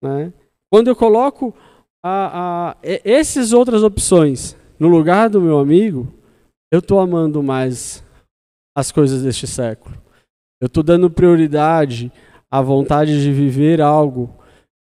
Né? 0.03 0.33
Quando 0.71 0.88
eu 0.88 0.97
coloco 0.97 1.55
a, 2.05 2.71
a, 2.71 2.77
essas 2.83 3.53
outras 3.53 3.83
opções 3.83 4.57
no 4.79 4.88
lugar 4.88 5.29
do 5.29 5.40
meu 5.40 5.59
amigo, 5.59 6.12
eu 6.73 6.79
estou 6.79 7.01
amando 7.01 7.42
mais 7.42 8.05
as 8.77 8.92
coisas 8.92 9.23
deste 9.23 9.47
século. 9.47 9.97
Eu 10.61 10.66
estou 10.66 10.83
dando 10.83 11.11
prioridade 11.11 12.12
à 12.51 12.61
vontade 12.61 13.23
de 13.23 13.33
viver 13.33 13.81
algo 13.81 14.38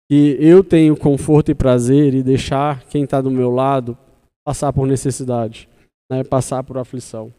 que 0.09 0.37
eu 0.39 0.63
tenho 0.63 0.95
conforto 0.95 1.51
e 1.51 1.55
prazer 1.55 2.13
e 2.13 2.23
deixar 2.23 2.83
quem 2.85 3.03
está 3.03 3.19
do 3.19 3.29
meu 3.29 3.51
lado 3.51 3.97
passar 4.45 4.71
por 4.71 4.87
necessidade, 4.87 5.67
né? 6.09 6.23
passar 6.23 6.63
por 6.63 6.77
aflição. 6.77 7.33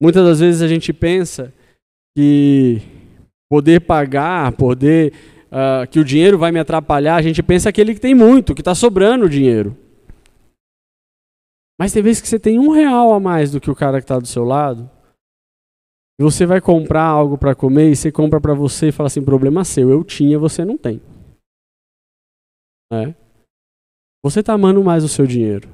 Muitas 0.00 0.24
das 0.24 0.40
vezes 0.40 0.62
a 0.62 0.68
gente 0.68 0.92
pensa 0.92 1.52
que 2.16 2.80
poder 3.50 3.80
pagar, 3.80 4.52
poder 4.52 5.12
uh, 5.48 5.86
que 5.90 6.00
o 6.00 6.04
dinheiro 6.04 6.38
vai 6.38 6.50
me 6.50 6.58
atrapalhar, 6.58 7.16
a 7.16 7.22
gente 7.22 7.42
pensa 7.42 7.68
aquele 7.68 7.92
que 7.92 8.00
tem 8.00 8.14
muito, 8.14 8.54
que 8.54 8.62
está 8.62 8.74
sobrando 8.74 9.28
dinheiro. 9.28 9.76
Mas 11.78 11.92
tem 11.92 12.02
vezes 12.02 12.22
que 12.22 12.28
você 12.28 12.38
tem 12.38 12.58
um 12.58 12.70
real 12.70 13.12
a 13.12 13.20
mais 13.20 13.50
do 13.50 13.60
que 13.60 13.70
o 13.70 13.74
cara 13.74 13.98
que 13.98 14.04
está 14.04 14.18
do 14.18 14.26
seu 14.26 14.44
lado, 14.44 14.90
você 16.18 16.44
vai 16.44 16.60
comprar 16.60 17.04
algo 17.04 17.38
para 17.38 17.54
comer 17.54 17.90
e 17.90 17.96
você 17.96 18.12
compra 18.12 18.40
para 18.40 18.52
você 18.52 18.88
e 18.88 18.92
fala 18.92 19.06
assim, 19.06 19.22
problema 19.22 19.64
seu, 19.64 19.90
eu 19.90 20.04
tinha, 20.04 20.38
você 20.38 20.64
não 20.64 20.76
tem. 20.76 21.00
É. 22.92 23.14
Você 24.22 24.40
está 24.40 24.52
amando 24.52 24.82
mais 24.82 25.04
o 25.04 25.08
seu 25.08 25.26
dinheiro. 25.26 25.68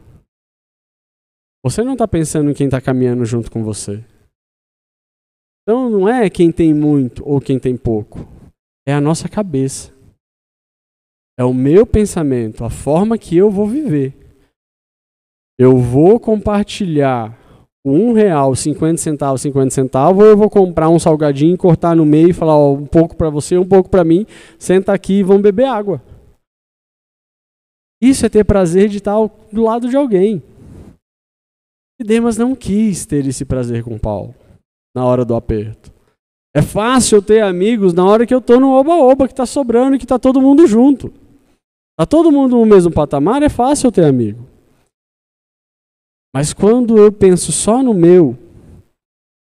Você 1.64 1.82
não 1.82 1.94
está 1.94 2.06
pensando 2.06 2.50
em 2.50 2.54
quem 2.54 2.66
está 2.66 2.80
caminhando 2.80 3.24
junto 3.24 3.50
com 3.50 3.64
você. 3.64 4.04
Então 5.62 5.90
não 5.90 6.08
é 6.08 6.30
quem 6.30 6.52
tem 6.52 6.72
muito 6.72 7.26
ou 7.28 7.40
quem 7.40 7.58
tem 7.58 7.76
pouco. 7.76 8.20
É 8.86 8.94
a 8.94 9.00
nossa 9.00 9.28
cabeça. 9.28 9.92
É 11.38 11.42
o 11.42 11.52
meu 11.52 11.84
pensamento, 11.84 12.64
a 12.64 12.70
forma 12.70 13.18
que 13.18 13.36
eu 13.36 13.50
vou 13.50 13.66
viver. 13.66 14.14
Eu 15.58 15.76
vou 15.76 16.20
compartilhar 16.20 17.36
um 17.84 18.12
real, 18.12 18.54
cinquenta 18.54 18.98
centavos, 18.98 19.40
cinquenta 19.40 19.70
centavos, 19.70 20.22
ou 20.22 20.30
eu 20.30 20.36
vou 20.36 20.50
comprar 20.50 20.88
um 20.88 20.98
salgadinho, 20.98 21.56
cortar 21.56 21.96
no 21.96 22.06
meio 22.06 22.30
e 22.30 22.32
falar 22.32 22.56
ó, 22.56 22.72
um 22.72 22.86
pouco 22.86 23.16
para 23.16 23.30
você, 23.30 23.56
um 23.58 23.66
pouco 23.66 23.88
para 23.88 24.04
mim, 24.04 24.26
senta 24.58 24.92
aqui 24.92 25.14
e 25.14 25.22
vamos 25.22 25.42
beber 25.42 25.66
água. 25.66 26.02
Isso 28.00 28.26
é 28.26 28.28
ter 28.28 28.44
prazer 28.44 28.88
de 28.88 28.98
estar 28.98 29.16
do 29.52 29.62
lado 29.62 29.88
de 29.88 29.96
alguém. 29.96 30.42
E 31.98 32.04
Demas 32.04 32.36
não 32.36 32.54
quis 32.54 33.06
ter 33.06 33.26
esse 33.26 33.44
prazer 33.44 33.82
com 33.82 33.98
Paulo 33.98 34.34
na 34.94 35.04
hora 35.04 35.24
do 35.24 35.34
aperto. 35.34 35.92
É 36.54 36.62
fácil 36.62 37.20
ter 37.20 37.42
amigos 37.42 37.92
na 37.92 38.04
hora 38.04 38.26
que 38.26 38.32
eu 38.32 38.38
estou 38.38 38.58
no 38.58 38.70
oba-oba, 38.70 39.26
que 39.26 39.32
está 39.32 39.44
sobrando 39.44 39.96
e 39.96 39.98
que 39.98 40.04
está 40.04 40.18
todo 40.18 40.40
mundo 40.40 40.66
junto. 40.66 41.12
Está 41.92 42.06
todo 42.06 42.32
mundo 42.32 42.56
no 42.56 42.66
mesmo 42.66 42.92
patamar, 42.92 43.42
é 43.42 43.48
fácil 43.48 43.92
ter 43.92 44.04
amigo. 44.04 44.46
Mas 46.34 46.52
quando 46.52 46.98
eu 46.98 47.10
penso 47.10 47.52
só 47.52 47.82
no 47.82 47.94
meu, 47.94 48.36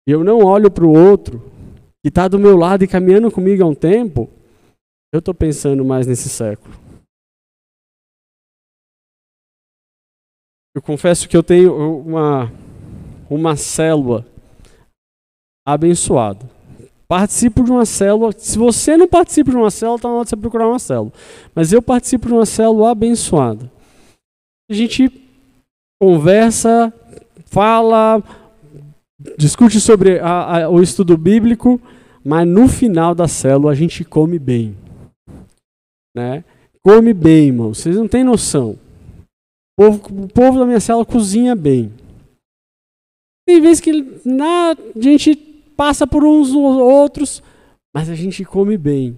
e 0.08 0.10
eu 0.12 0.24
não 0.24 0.38
olho 0.38 0.70
para 0.70 0.84
o 0.84 0.92
outro, 0.92 1.40
que 2.02 2.08
está 2.08 2.26
do 2.26 2.38
meu 2.38 2.56
lado 2.56 2.82
e 2.82 2.88
caminhando 2.88 3.30
comigo 3.30 3.62
há 3.62 3.66
um 3.66 3.74
tempo, 3.74 4.28
eu 5.12 5.18
estou 5.18 5.34
pensando 5.34 5.84
mais 5.84 6.06
nesse 6.06 6.28
século. 6.28 6.74
Eu 10.74 10.80
confesso 10.80 11.28
que 11.28 11.36
eu 11.36 11.42
tenho 11.42 11.74
uma, 12.00 12.52
uma 13.28 13.56
célula 13.56 14.24
abençoada. 15.66 16.48
Participo 17.08 17.64
de 17.64 17.72
uma 17.72 17.84
célula. 17.84 18.32
Se 18.38 18.56
você 18.56 18.96
não 18.96 19.08
participa 19.08 19.50
de 19.50 19.56
uma 19.56 19.70
célula, 19.70 19.96
está 19.96 20.08
na 20.08 20.14
hora 20.14 20.24
de 20.24 20.30
você 20.30 20.36
procurar 20.36 20.68
uma 20.68 20.78
célula. 20.78 21.12
Mas 21.54 21.72
eu 21.72 21.82
participo 21.82 22.28
de 22.28 22.34
uma 22.34 22.46
célula 22.46 22.92
abençoada. 22.92 23.70
A 24.70 24.74
gente 24.74 25.10
conversa, 26.00 26.92
fala, 27.46 28.22
discute 29.36 29.80
sobre 29.80 30.20
a, 30.20 30.64
a, 30.64 30.70
o 30.70 30.80
estudo 30.80 31.16
bíblico, 31.16 31.80
mas 32.24 32.46
no 32.46 32.68
final 32.68 33.12
da 33.12 33.26
célula 33.26 33.72
a 33.72 33.74
gente 33.74 34.04
come 34.04 34.38
bem. 34.38 34.76
Né? 36.14 36.44
Come 36.80 37.12
bem, 37.12 37.48
irmão. 37.48 37.74
Vocês 37.74 37.96
não 37.96 38.06
têm 38.06 38.22
noção. 38.22 38.78
Povo, 39.80 40.24
o 40.24 40.28
povo 40.28 40.58
da 40.58 40.66
minha 40.66 40.78
célula 40.78 41.06
cozinha 41.06 41.56
bem. 41.56 41.90
Tem 43.48 43.62
vezes 43.62 43.80
que 43.80 43.90
na, 44.26 44.72
a 44.72 45.00
gente 45.00 45.34
passa 45.74 46.06
por 46.06 46.22
uns 46.22 46.52
ou 46.52 46.62
outros, 46.62 47.42
mas 47.94 48.10
a 48.10 48.14
gente 48.14 48.44
come 48.44 48.76
bem. 48.76 49.16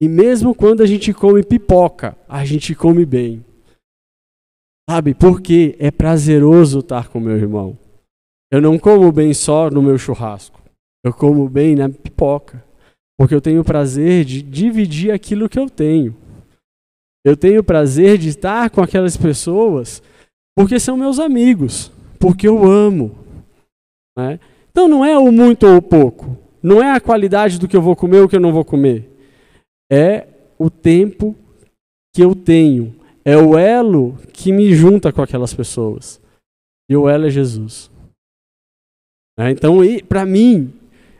E 0.00 0.08
mesmo 0.08 0.54
quando 0.54 0.82
a 0.82 0.86
gente 0.86 1.12
come 1.12 1.42
pipoca, 1.42 2.16
a 2.26 2.42
gente 2.42 2.74
come 2.74 3.04
bem. 3.04 3.44
Sabe? 4.88 5.12
Porque 5.12 5.76
é 5.78 5.90
prazeroso 5.90 6.78
estar 6.78 7.08
com 7.08 7.20
meu 7.20 7.36
irmão. 7.36 7.78
Eu 8.50 8.62
não 8.62 8.78
como 8.78 9.12
bem 9.12 9.34
só 9.34 9.68
no 9.68 9.82
meu 9.82 9.98
churrasco. 9.98 10.58
Eu 11.04 11.12
como 11.12 11.46
bem 11.50 11.76
na 11.76 11.90
pipoca. 11.90 12.64
Porque 13.18 13.34
eu 13.34 13.42
tenho 13.42 13.60
o 13.60 13.64
prazer 13.64 14.24
de 14.24 14.40
dividir 14.40 15.10
aquilo 15.10 15.50
que 15.50 15.58
eu 15.58 15.68
tenho. 15.68 16.16
Eu 17.28 17.36
tenho 17.36 17.62
prazer 17.62 18.16
de 18.16 18.28
estar 18.28 18.70
com 18.70 18.80
aquelas 18.80 19.16
pessoas 19.16 20.02
porque 20.56 20.80
são 20.80 20.96
meus 20.96 21.18
amigos, 21.18 21.92
porque 22.18 22.48
eu 22.48 22.64
amo. 22.64 23.14
Né? 24.16 24.40
Então 24.70 24.88
não 24.88 25.04
é 25.04 25.16
o 25.18 25.30
muito 25.30 25.66
ou 25.66 25.76
o 25.76 25.82
pouco. 25.82 26.38
Não 26.62 26.82
é 26.82 26.90
a 26.90 27.00
qualidade 27.00 27.58
do 27.58 27.68
que 27.68 27.76
eu 27.76 27.82
vou 27.82 27.94
comer 27.94 28.20
ou 28.20 28.24
o 28.24 28.28
que 28.28 28.36
eu 28.36 28.40
não 28.40 28.52
vou 28.52 28.64
comer. 28.64 29.08
É 29.92 30.26
o 30.58 30.70
tempo 30.70 31.36
que 32.14 32.24
eu 32.24 32.34
tenho. 32.34 32.94
É 33.24 33.36
o 33.36 33.58
elo 33.58 34.16
que 34.32 34.50
me 34.50 34.74
junta 34.74 35.12
com 35.12 35.20
aquelas 35.20 35.52
pessoas. 35.52 36.18
E 36.90 36.96
o 36.96 37.08
elo 37.08 37.26
é 37.26 37.30
Jesus. 37.30 37.90
Né? 39.38 39.50
Então, 39.50 39.76
para 40.08 40.24
mim, 40.24 40.72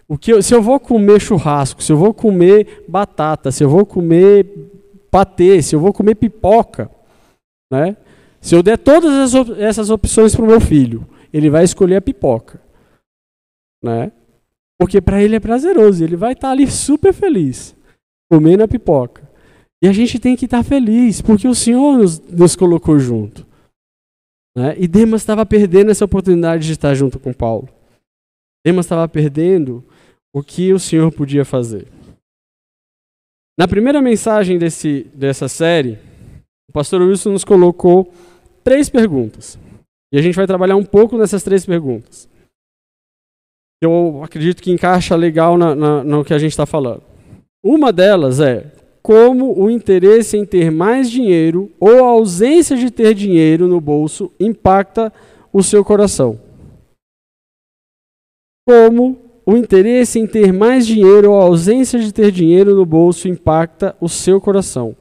o 0.09 0.17
que 0.17 0.33
eu, 0.33 0.43
se 0.43 0.55
eu 0.55 0.63
vou 0.63 0.81
comer 0.81 1.21
churrasco, 1.21 1.83
se 1.83 1.93
eu 1.93 1.99
vou 1.99 2.15
comer 2.15 2.85
batata, 2.89 3.53
se 3.53 3.63
eu 3.63 3.69
vou 3.69 3.85
comer 3.85 4.78
patê, 5.11 5.63
se 5.63 5.75
eu 5.75 5.81
vou 5.81 5.93
comer 5.93 6.15
pipoca, 6.15 6.91
né? 7.73 7.97
se 8.41 8.55
eu 8.55 8.63
der 8.63 8.79
todas 8.79 9.35
essas 9.59 9.91
opções 9.91 10.35
para 10.35 10.45
o 10.45 10.49
meu 10.49 10.61
filho, 10.61 11.07
ele 11.33 11.51
vai 11.51 11.65
escolher 11.65 11.97
a 11.97 12.01
pipoca. 12.01 12.61
Né? 13.83 14.13
Porque 14.79 15.01
para 15.01 15.23
ele 15.23 15.37
é 15.37 15.41
prazeroso, 15.41 16.03
ele 16.03 16.17
vai 16.17 16.33
estar 16.33 16.49
tá 16.49 16.53
ali 16.53 16.71
super 16.71 17.13
feliz, 17.13 17.75
comendo 18.31 18.63
a 18.63 18.69
pipoca. 18.69 19.29
E 19.83 19.89
a 19.89 19.93
gente 19.93 20.19
tem 20.19 20.37
que 20.37 20.45
estar 20.45 20.59
tá 20.59 20.65
feliz, 20.65 21.21
porque 21.21 21.47
o 21.47 21.55
Senhor 21.55 21.99
nos, 21.99 22.19
nos 22.21 22.57
colocou 22.57 22.99
junto. 22.99 23.47
Né? 24.57 24.75
E 24.79 24.89
Demas 24.89 25.23
estava 25.23 25.45
perdendo 25.47 25.91
essa 25.91 26.05
oportunidade 26.05 26.67
de 26.67 26.73
estar 26.73 26.95
junto 26.95 27.19
com 27.19 27.33
Paulo. 27.33 27.69
Demas 28.65 28.87
estava 28.87 29.09
perdendo 29.09 29.85
o 30.35 30.43
que 30.43 30.73
o 30.73 30.79
Senhor 30.79 31.13
podia 31.13 31.45
fazer. 31.45 31.87
Na 33.59 33.67
primeira 33.67 34.01
mensagem 34.01 34.57
desse, 34.57 35.05
dessa 35.13 35.49
série, 35.49 35.99
o 36.69 36.73
pastor 36.73 37.03
Wilson 37.03 37.33
nos 37.33 37.45
colocou 37.45 38.13
três 38.63 38.89
perguntas. 38.89 39.59
E 40.13 40.19
a 40.19 40.23
gente 40.23 40.37
vai 40.37 40.47
trabalhar 40.47 40.77
um 40.77 40.85
pouco 40.85 41.19
nessas 41.19 41.43
três 41.43 41.67
perguntas. 41.67 42.29
Eu 43.83 44.23
acredito 44.23 44.63
que 44.63 44.71
encaixa 44.71 45.17
legal 45.17 45.59
na, 45.59 45.75
na, 45.75 46.05
no 46.05 46.25
que 46.25 46.33
a 46.33 46.39
gente 46.39 46.53
está 46.53 46.67
falando. 46.67 47.03
Uma 47.63 47.93
delas 47.93 48.39
é 48.39 48.73
como 49.03 49.61
o 49.61 49.69
interesse 49.69 50.37
em 50.37 50.45
ter 50.45 50.71
mais 50.71 51.11
dinheiro 51.11 51.73
ou 51.81 52.05
a 52.05 52.09
ausência 52.09 52.77
de 52.77 52.91
ter 52.91 53.13
dinheiro 53.15 53.67
no 53.67 53.81
bolso 53.81 54.33
impacta 54.39 55.13
o 55.53 55.63
seu 55.63 55.85
coração 55.85 56.39
como 58.69 59.17
o 59.49 59.57
interesse 59.57 60.19
em 60.19 60.27
ter 60.27 60.53
mais 60.53 60.87
dinheiro 60.87 61.33
ou 61.33 61.41
a 61.41 61.45
ausência 61.45 61.99
de 61.99 62.13
ter 62.13 62.31
dinheiro 62.31 62.75
no 62.75 62.85
bolso 62.85 63.27
impacta 63.29 63.97
o 63.99 64.07
seu 64.07 64.39
coração. 64.39 64.95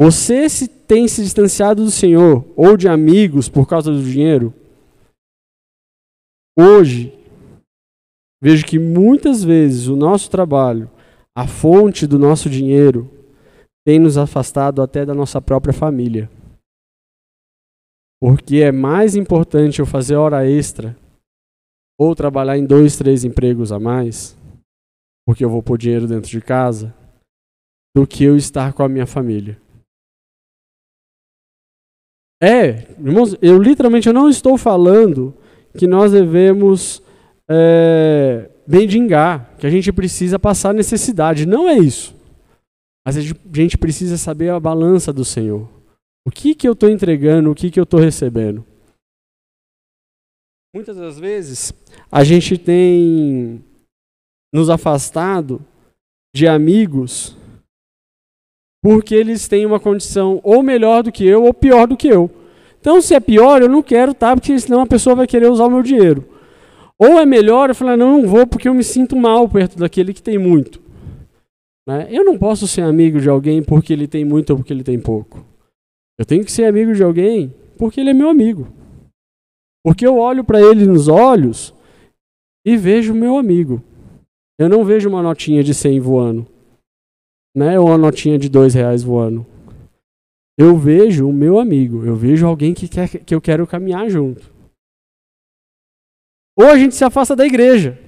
Você 0.00 0.48
se 0.48 0.66
tem 0.66 1.06
se 1.06 1.22
distanciado 1.22 1.84
do 1.84 1.90
Senhor 1.90 2.50
ou 2.56 2.78
de 2.78 2.88
amigos 2.88 3.46
por 3.46 3.68
causa 3.68 3.92
do 3.92 4.02
dinheiro? 4.02 4.54
Hoje, 6.58 7.12
vejo 8.42 8.64
que 8.64 8.78
muitas 8.78 9.44
vezes 9.44 9.86
o 9.86 9.96
nosso 9.96 10.30
trabalho, 10.30 10.90
a 11.36 11.46
fonte 11.46 12.06
do 12.06 12.18
nosso 12.18 12.48
dinheiro, 12.48 13.10
tem 13.86 13.98
nos 13.98 14.16
afastado 14.16 14.80
até 14.80 15.04
da 15.04 15.12
nossa 15.12 15.42
própria 15.42 15.74
família. 15.74 16.30
Porque 18.18 18.62
é 18.62 18.72
mais 18.72 19.14
importante 19.14 19.80
eu 19.80 19.84
fazer 19.84 20.14
hora 20.14 20.48
extra 20.48 20.96
ou 21.98 22.14
trabalhar 22.14 22.58
em 22.58 22.66
dois, 22.66 22.96
três 22.96 23.24
empregos 23.24 23.72
a 23.72 23.78
mais, 23.78 24.36
porque 25.26 25.44
eu 25.44 25.50
vou 25.50 25.62
pôr 25.62 25.78
dinheiro 25.78 26.06
dentro 26.06 26.30
de 26.30 26.40
casa, 26.40 26.94
do 27.94 28.06
que 28.06 28.24
eu 28.24 28.36
estar 28.36 28.72
com 28.72 28.82
a 28.82 28.88
minha 28.88 29.06
família. 29.06 29.60
É, 32.42 32.88
irmãos, 32.98 33.36
eu 33.40 33.56
literalmente 33.62 34.08
eu 34.08 34.12
não 34.12 34.28
estou 34.28 34.58
falando 34.58 35.34
que 35.78 35.86
nós 35.86 36.12
devemos 36.12 37.02
é, 37.48 38.50
que 39.58 39.66
a 39.66 39.70
gente 39.70 39.92
precisa 39.92 40.38
passar 40.38 40.74
necessidade. 40.74 41.46
Não 41.46 41.68
é 41.68 41.78
isso. 41.78 42.14
Mas 43.06 43.16
a 43.16 43.20
gente 43.20 43.78
precisa 43.78 44.16
saber 44.16 44.50
a 44.50 44.60
balança 44.60 45.12
do 45.12 45.24
Senhor. 45.24 45.68
O 46.26 46.30
que, 46.30 46.54
que 46.54 46.66
eu 46.66 46.72
estou 46.72 46.88
entregando, 46.88 47.50
o 47.50 47.54
que, 47.54 47.70
que 47.70 47.78
eu 47.78 47.84
estou 47.84 48.00
recebendo. 48.00 48.64
Muitas 50.74 50.96
das 50.96 51.20
vezes 51.20 51.72
a 52.10 52.24
gente 52.24 52.58
tem 52.58 53.62
nos 54.52 54.68
afastado 54.68 55.64
de 56.34 56.48
amigos 56.48 57.36
porque 58.82 59.14
eles 59.14 59.46
têm 59.46 59.64
uma 59.64 59.78
condição 59.78 60.40
ou 60.42 60.64
melhor 60.64 61.04
do 61.04 61.12
que 61.12 61.24
eu 61.24 61.44
ou 61.44 61.54
pior 61.54 61.86
do 61.86 61.96
que 61.96 62.08
eu. 62.08 62.28
Então, 62.80 63.00
se 63.00 63.14
é 63.14 63.20
pior, 63.20 63.62
eu 63.62 63.68
não 63.68 63.84
quero 63.84 64.10
estar, 64.10 64.30
tá, 64.30 64.36
porque 64.36 64.58
senão 64.58 64.80
a 64.80 64.86
pessoa 64.86 65.14
vai 65.14 65.28
querer 65.28 65.48
usar 65.48 65.66
o 65.66 65.70
meu 65.70 65.80
dinheiro. 65.80 66.28
Ou 66.98 67.20
é 67.20 67.24
melhor 67.24 67.68
eu 67.68 67.74
falar, 67.74 67.96
não, 67.96 68.20
não 68.20 68.28
vou 68.28 68.44
porque 68.44 68.68
eu 68.68 68.74
me 68.74 68.82
sinto 68.82 69.14
mal 69.14 69.48
perto 69.48 69.78
daquele 69.78 70.12
que 70.12 70.22
tem 70.22 70.38
muito. 70.38 70.82
Né? 71.88 72.08
Eu 72.10 72.24
não 72.24 72.36
posso 72.36 72.66
ser 72.66 72.82
amigo 72.82 73.20
de 73.20 73.28
alguém 73.28 73.62
porque 73.62 73.92
ele 73.92 74.08
tem 74.08 74.24
muito 74.24 74.50
ou 74.50 74.56
porque 74.56 74.72
ele 74.72 74.82
tem 74.82 74.98
pouco. 74.98 75.46
Eu 76.18 76.24
tenho 76.24 76.44
que 76.44 76.50
ser 76.50 76.64
amigo 76.64 76.92
de 76.92 77.02
alguém 77.02 77.54
porque 77.78 78.00
ele 78.00 78.10
é 78.10 78.14
meu 78.14 78.28
amigo. 78.28 78.73
Porque 79.84 80.06
eu 80.06 80.16
olho 80.16 80.42
para 80.42 80.60
ele 80.60 80.86
nos 80.86 81.08
olhos 81.08 81.74
e 82.66 82.76
vejo 82.76 83.12
meu 83.12 83.36
amigo. 83.36 83.82
Eu 84.58 84.68
não 84.68 84.84
vejo 84.84 85.08
uma 85.08 85.22
notinha 85.22 85.62
de 85.62 85.74
100 85.74 86.00
voando, 86.00 86.46
né? 87.54 87.78
Ou 87.78 87.88
uma 87.88 87.98
notinha 87.98 88.38
de 88.38 88.48
dois 88.48 88.72
reais 88.72 89.02
voando. 89.02 89.44
Eu 90.58 90.76
vejo 90.76 91.28
o 91.28 91.32
meu 91.32 91.58
amigo. 91.58 92.04
Eu 92.04 92.16
vejo 92.16 92.46
alguém 92.46 92.72
que, 92.72 92.88
quer, 92.88 93.08
que 93.08 93.34
eu 93.34 93.40
quero 93.40 93.66
caminhar 93.66 94.08
junto. 94.08 94.50
Ou 96.56 96.66
a 96.68 96.78
gente 96.78 96.94
se 96.94 97.04
afasta 97.04 97.34
da 97.34 97.44
igreja. 97.44 97.98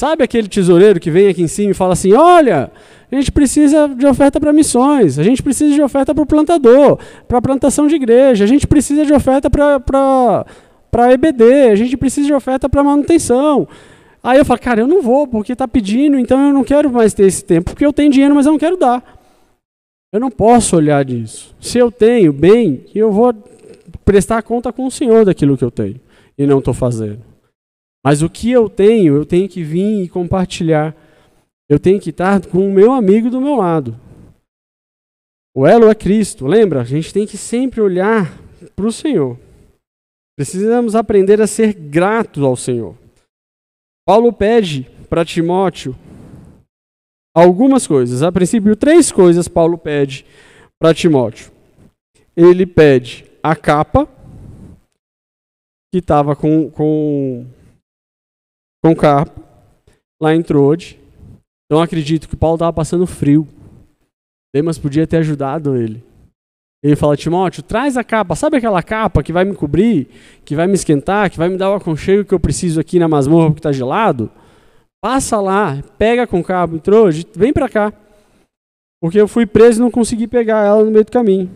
Sabe 0.00 0.22
aquele 0.22 0.48
tesoureiro 0.48 1.00
que 1.00 1.10
vem 1.10 1.28
aqui 1.28 1.42
em 1.42 1.48
cima 1.48 1.72
e 1.72 1.74
fala 1.74 1.92
assim: 1.92 2.12
olha, 2.12 2.70
a 3.10 3.14
gente 3.14 3.30
precisa 3.30 3.88
de 3.88 4.06
oferta 4.06 4.38
para 4.40 4.52
missões, 4.52 5.18
a 5.18 5.22
gente 5.22 5.42
precisa 5.42 5.74
de 5.74 5.82
oferta 5.82 6.14
para 6.14 6.22
o 6.22 6.26
plantador, 6.26 6.98
para 7.26 7.42
plantação 7.42 7.88
de 7.88 7.96
igreja, 7.96 8.44
a 8.44 8.46
gente 8.46 8.66
precisa 8.66 9.04
de 9.04 9.12
oferta 9.12 9.50
para 9.50 10.46
para 10.90 11.12
EBD, 11.12 11.70
a 11.70 11.76
gente 11.76 11.96
precisa 11.96 12.26
de 12.26 12.32
oferta 12.32 12.68
para 12.68 12.84
manutenção. 12.84 13.68
Aí 14.22 14.38
eu 14.38 14.44
falo, 14.44 14.60
cara, 14.60 14.80
eu 14.80 14.86
não 14.86 15.00
vou, 15.00 15.26
porque 15.26 15.52
está 15.52 15.66
pedindo, 15.68 16.18
então 16.18 16.48
eu 16.48 16.52
não 16.52 16.64
quero 16.64 16.90
mais 16.90 17.14
ter 17.14 17.26
esse 17.26 17.44
tempo, 17.44 17.70
porque 17.70 17.86
eu 17.86 17.92
tenho 17.92 18.10
dinheiro, 18.10 18.34
mas 18.34 18.46
eu 18.46 18.52
não 18.52 18.58
quero 18.58 18.76
dar. 18.76 19.18
Eu 20.12 20.20
não 20.20 20.30
posso 20.30 20.76
olhar 20.76 21.04
disso. 21.04 21.54
Se 21.60 21.78
eu 21.78 21.92
tenho, 21.92 22.32
bem, 22.32 22.84
eu 22.94 23.12
vou 23.12 23.34
prestar 24.04 24.42
conta 24.42 24.72
com 24.72 24.86
o 24.86 24.90
Senhor 24.90 25.24
daquilo 25.24 25.56
que 25.56 25.64
eu 25.64 25.70
tenho 25.70 26.00
e 26.36 26.46
não 26.46 26.60
estou 26.60 26.72
fazendo. 26.72 27.20
Mas 28.04 28.22
o 28.22 28.30
que 28.30 28.50
eu 28.50 28.68
tenho, 28.70 29.16
eu 29.16 29.26
tenho 29.26 29.48
que 29.48 29.62
vir 29.62 30.04
e 30.04 30.08
compartilhar. 30.08 30.96
Eu 31.68 31.78
tenho 31.78 32.00
que 32.00 32.10
estar 32.10 32.40
com 32.46 32.66
o 32.66 32.72
meu 32.72 32.92
amigo 32.92 33.28
do 33.28 33.40
meu 33.40 33.56
lado. 33.56 33.98
O 35.54 35.66
elo 35.66 35.90
é 35.90 35.94
Cristo, 35.94 36.46
lembra? 36.46 36.80
A 36.80 36.84
gente 36.84 37.12
tem 37.12 37.26
que 37.26 37.36
sempre 37.36 37.80
olhar 37.80 38.32
para 38.74 38.86
o 38.86 38.92
Senhor. 38.92 39.38
Precisamos 40.38 40.94
aprender 40.94 41.42
a 41.42 41.48
ser 41.48 41.72
gratos 41.72 42.44
ao 42.44 42.54
Senhor. 42.54 42.94
Paulo 44.06 44.32
pede 44.32 44.88
para 45.10 45.24
Timóteo 45.24 45.96
algumas 47.34 47.88
coisas. 47.88 48.22
A 48.22 48.30
princípio, 48.30 48.76
três 48.76 49.10
coisas 49.10 49.48
Paulo 49.48 49.76
pede 49.76 50.24
para 50.78 50.94
Timóteo. 50.94 51.50
Ele 52.36 52.64
pede 52.64 53.28
a 53.42 53.56
capa, 53.56 54.06
que 55.92 55.98
estava 55.98 56.36
com, 56.36 56.70
com, 56.70 57.44
com 58.80 58.94
capa, 58.94 59.42
lá 60.22 60.36
em 60.36 60.40
Trode. 60.40 61.00
Então 61.66 61.82
acredito 61.82 62.28
que 62.28 62.36
Paulo 62.36 62.54
estava 62.54 62.72
passando 62.72 63.08
frio. 63.08 63.44
Demas 64.54 64.78
podia 64.78 65.04
ter 65.04 65.16
ajudado 65.16 65.76
ele. 65.76 66.07
Ele 66.82 66.94
fala, 66.94 67.16
Timóteo, 67.16 67.62
traz 67.62 67.96
a 67.96 68.04
capa. 68.04 68.36
Sabe 68.36 68.56
aquela 68.56 68.82
capa 68.82 69.22
que 69.22 69.32
vai 69.32 69.44
me 69.44 69.54
cobrir, 69.54 70.08
que 70.44 70.54
vai 70.54 70.66
me 70.66 70.74
esquentar, 70.74 71.30
que 71.30 71.38
vai 71.38 71.48
me 71.48 71.56
dar 71.56 71.70
o 71.70 71.74
aconchego 71.74 72.24
que 72.24 72.32
eu 72.32 72.40
preciso 72.40 72.80
aqui 72.80 72.98
na 72.98 73.08
masmorra 73.08 73.48
porque 73.48 73.58
está 73.58 73.72
gelado? 73.72 74.30
Passa 75.02 75.40
lá, 75.40 75.82
pega 75.96 76.26
com 76.26 76.42
cabo, 76.42 76.76
entrou, 76.76 77.08
vem 77.34 77.52
para 77.52 77.68
cá. 77.68 77.92
Porque 79.00 79.20
eu 79.20 79.28
fui 79.28 79.46
preso 79.46 79.80
e 79.80 79.82
não 79.82 79.90
consegui 79.90 80.26
pegar 80.26 80.64
ela 80.64 80.84
no 80.84 80.90
meio 80.90 81.04
do 81.04 81.12
caminho. 81.12 81.50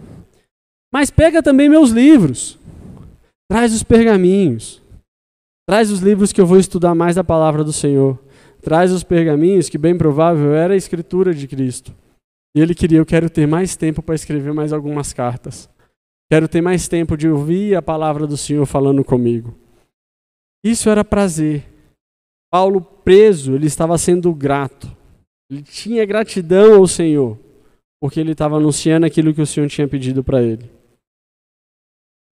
Mas 0.92 1.10
pega 1.10 1.42
também 1.42 1.68
meus 1.68 1.90
livros. 1.90 2.58
Traz 3.50 3.72
os 3.74 3.82
pergaminhos. 3.82 4.82
Traz 5.68 5.90
os 5.90 6.00
livros 6.00 6.32
que 6.32 6.40
eu 6.40 6.46
vou 6.46 6.58
estudar 6.58 6.94
mais 6.94 7.16
da 7.16 7.24
palavra 7.24 7.64
do 7.64 7.72
Senhor. 7.72 8.18
Traz 8.60 8.92
os 8.92 9.02
pergaminhos, 9.02 9.68
que 9.68 9.78
bem 9.78 9.96
provável 9.96 10.54
era 10.54 10.74
a 10.74 10.76
escritura 10.76 11.34
de 11.34 11.48
Cristo. 11.48 11.92
E 12.54 12.60
ele 12.60 12.74
queria, 12.74 12.98
eu 12.98 13.06
quero 13.06 13.30
ter 13.30 13.46
mais 13.46 13.76
tempo 13.76 14.02
para 14.02 14.14
escrever 14.14 14.52
mais 14.52 14.72
algumas 14.72 15.12
cartas. 15.12 15.70
Quero 16.30 16.48
ter 16.48 16.60
mais 16.60 16.88
tempo 16.88 17.16
de 17.16 17.28
ouvir 17.28 17.74
a 17.74 17.82
palavra 17.82 18.26
do 18.26 18.36
Senhor 18.36 18.64
falando 18.66 19.04
comigo. 19.04 19.54
Isso 20.64 20.88
era 20.88 21.04
prazer. 21.04 21.64
Paulo 22.50 22.80
preso, 22.80 23.54
ele 23.54 23.66
estava 23.66 23.96
sendo 23.98 24.32
grato. 24.34 24.94
Ele 25.50 25.62
tinha 25.62 26.04
gratidão 26.04 26.76
ao 26.76 26.86
Senhor, 26.86 27.38
porque 28.00 28.20
ele 28.20 28.32
estava 28.32 28.56
anunciando 28.56 29.06
aquilo 29.06 29.34
que 29.34 29.42
o 29.42 29.46
Senhor 29.46 29.68
tinha 29.68 29.88
pedido 29.88 30.22
para 30.22 30.42
ele. 30.42 30.70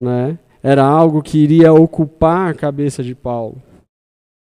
Né? 0.02 0.38
Era 0.62 0.84
algo 0.84 1.22
que 1.22 1.38
iria 1.38 1.72
ocupar 1.72 2.50
a 2.50 2.54
cabeça 2.54 3.02
de 3.02 3.14
Paulo. 3.14 3.62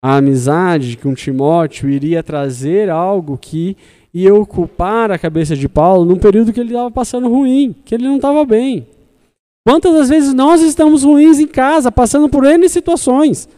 A 0.03 0.17
amizade 0.17 0.97
com 0.97 1.15
Timóteo 1.15 1.89
iria 1.89 2.21
trazer 2.21 2.89
algo 2.89 3.37
que 3.37 3.75
ia 4.15 4.33
ocupar 4.33 5.11
a 5.11 5.19
cabeça 5.19 5.57
de 5.57 5.67
Paulo 5.67 6.05
num 6.05 6.17
período 6.17 6.53
que 6.53 6.59
ele 6.61 6.69
estava 6.69 6.89
passando 6.89 7.27
ruim, 7.27 7.75
que 7.83 7.93
ele 7.93 8.07
não 8.07 8.15
estava 8.15 8.45
bem. 8.45 8.87
Quantas 9.67 9.93
das 9.93 10.07
vezes 10.07 10.33
nós 10.33 10.61
estamos 10.61 11.03
ruins 11.03 11.37
em 11.37 11.47
casa, 11.47 11.91
passando 11.91 12.29
por 12.29 12.45
N 12.45 12.69
situações, 12.69 13.49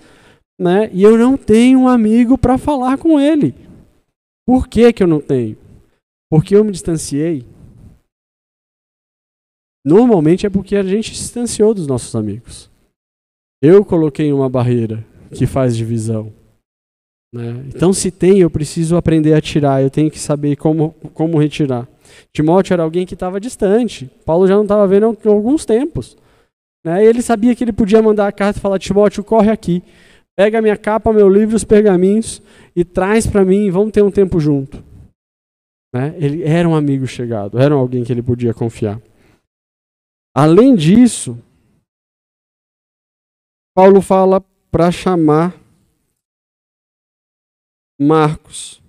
né? 0.60 0.90
E 0.92 1.04
eu 1.04 1.16
não 1.16 1.38
tenho 1.38 1.82
um 1.82 1.88
amigo 1.88 2.40
para 2.40 2.58
falar 2.58 2.98
com 2.98 3.20
ele. 3.20 3.54
Por 4.48 4.68
que, 4.68 4.92
que 4.92 5.04
eu 5.04 5.08
não 5.08 5.22
tenho? 5.22 5.56
Porque 6.28 6.56
eu 6.56 6.64
me 6.64 6.72
distanciei. 6.72 7.46
Normalmente 9.86 10.48
é 10.48 10.50
porque 10.50 10.76
a 10.76 10.82
gente 10.82 11.16
se 11.16 11.22
distanciou 11.22 11.74
dos 11.74 11.86
nossos 11.86 12.16
amigos. 12.16 12.68
Eu 13.62 13.86
coloquei 13.86 14.34
uma 14.34 14.50
barreira 14.50 15.06
que 15.36 15.46
faz 15.46 15.78
divisão. 15.78 16.34
Né? 17.38 17.64
Então, 17.68 17.94
se 17.94 18.10
tem, 18.10 18.40
eu 18.40 18.50
preciso 18.50 18.98
aprender 18.98 19.34
a 19.34 19.42
tirar, 19.42 19.84
eu 19.84 19.90
tenho 19.92 20.10
que 20.10 20.18
saber 20.18 20.56
como, 20.56 20.96
como 21.14 21.38
retirar. 21.38 21.88
Timóteo 22.34 22.74
era 22.74 22.82
alguém 22.82 23.06
que 23.06 23.14
estava 23.14 23.40
distante, 23.40 24.10
Paulo 24.26 24.48
já 24.48 24.56
não 24.56 24.64
estava 24.64 24.88
vendo 24.88 25.06
há 25.06 25.30
alguns 25.30 25.64
tempos. 25.66 26.18
Né? 26.84 27.06
Ele 27.06 27.22
sabia 27.22 27.56
que 27.56 27.64
ele 27.64 27.72
podia 27.72 28.02
mandar 28.02 28.28
a 28.28 28.32
carta 28.32 28.58
e 28.58 28.62
falar: 28.62 28.80
Timóteo, 28.80 29.24
corre 29.24 29.52
aqui, 29.52 29.84
pega 30.36 30.62
minha 30.62 30.76
capa, 30.76 31.14
meu 31.14 31.30
livro, 31.30 31.56
os 31.56 31.64
pergaminhos 31.64 32.42
e 32.76 32.84
traz 32.84 33.28
para 33.28 33.46
mim, 33.46 33.70
vamos 33.70 33.92
ter 33.92 34.02
um 34.02 34.12
tempo 34.12 34.40
junto. 34.40 34.84
Né? 35.94 36.16
Ele 36.18 36.44
era 36.44 36.68
um 36.68 36.76
amigo 36.76 37.06
chegado, 37.06 37.60
era 37.60 37.76
alguém 37.76 38.04
que 38.04 38.12
ele 38.12 38.24
podia 38.24 38.54
confiar. 38.54 39.00
Além 40.36 40.76
disso, 40.76 41.38
Paulo 43.76 44.02
fala 44.02 44.44
para 44.72 44.92
chamar 44.92 45.56
Marcos. 48.00 48.82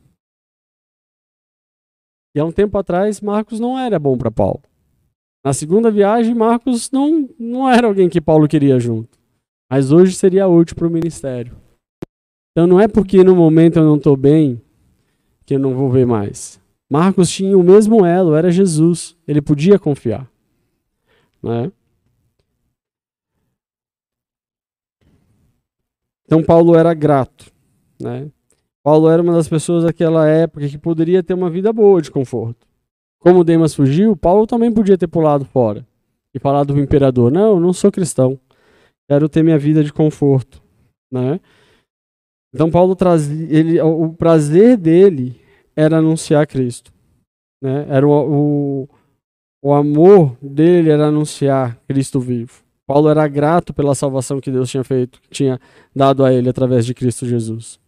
E 2.35 2.41
há 2.41 2.45
um 2.45 2.53
tempo 2.53 2.77
atrás, 2.77 3.21
Marcos 3.21 3.59
não 3.59 3.79
era 3.79 3.99
bom 3.99 4.17
para 4.17 4.31
Paulo. 4.31 4.63
Na 5.45 5.53
segunda 5.53 5.91
viagem, 5.91 6.35
Marcos 6.35 6.91
não, 6.91 7.29
não 7.39 7.69
era 7.69 7.87
alguém 7.87 8.09
que 8.09 8.21
Paulo 8.21 8.47
queria 8.47 8.79
junto. 8.79 9.19
Mas 9.71 9.93
hoje 9.93 10.15
seria 10.15 10.49
útil 10.49 10.77
para 10.77 10.87
o 10.87 10.91
ministério. 10.91 11.57
Então 12.53 12.67
não 12.67 12.81
é 12.81 12.89
porque 12.89 13.23
no 13.23 13.37
momento 13.37 13.79
eu 13.79 13.85
não 13.85 13.97
estou 13.97 14.17
bem 14.17 14.61
que 15.47 15.55
eu 15.55 15.59
não 15.59 15.75
vou 15.75 15.91
ver 15.91 16.07
mais. 16.07 16.61
Marcos 16.91 17.31
tinha 17.31 17.57
o 17.57 17.63
mesmo 17.63 18.05
elo, 18.05 18.35
era 18.35 18.51
Jesus. 18.51 19.17
Ele 19.27 19.41
podia 19.41 19.79
confiar. 19.79 20.31
Né? 21.43 21.71
Então 26.25 26.43
Paulo 26.43 26.77
era 26.77 26.93
grato. 26.95 27.53
Né? 28.01 28.31
Paulo 28.83 29.09
era 29.09 29.23
uma 29.23 29.33
das 29.33 29.49
pessoas 29.49 29.85
daquela 29.85 30.29
época 30.29 30.69
que 30.69 30.79
poderia 30.79 31.23
ter 31.23 31.35
uma 31.35 31.51
vida 31.51 31.73
boa 31.73 32.01
de 32.01 32.11
conforto. 32.11 32.67
Como 33.19 33.45
Demas 33.45 33.75
fugiu, 33.75 34.17
Paulo 34.17 34.47
também 34.47 34.73
podia 34.73 34.97
ter 34.97 35.09
pulado 35.09 35.45
fora 35.45 35.87
e 36.35 36.39
falado 36.39 36.73
para 36.73 36.81
o 36.81 36.85
imperador: 36.85 37.31
Não, 37.31 37.59
não 37.59 37.73
sou 37.73 37.91
cristão, 37.91 38.39
quero 39.09 39.29
ter 39.29 39.43
minha 39.43 39.59
vida 39.59 39.83
de 39.83 39.93
conforto. 39.93 40.63
Né? 41.11 41.41
Então, 42.55 42.71
Paulo 42.71 42.95
trazia, 42.95 43.47
ele, 43.51 43.81
o 43.81 44.13
prazer 44.13 44.77
dele 44.77 45.41
era 45.77 45.99
anunciar 45.99 46.47
Cristo. 46.47 46.93
Né? 47.63 47.87
Era 47.89 48.07
o, 48.07 48.11
o, 48.11 48.89
o 49.63 49.73
amor 49.73 50.37
dele 50.41 50.91
era 50.91 51.09
anunciar 51.09 51.79
Cristo 51.87 52.21
vivo. 52.21 52.63
Paulo 52.87 53.11
era 53.11 53.27
grato 53.29 53.75
pela 53.75 53.95
salvação 53.95 54.41
que 54.41 54.51
Deus 54.51 54.71
tinha 54.71 54.83
feito, 54.83 55.21
tinha 55.31 55.61
dado 55.95 56.25
a 56.25 56.33
ele 56.33 56.49
através 56.49 56.87
de 56.87 56.95
Cristo 56.95 57.27
Jesus. 57.27 57.79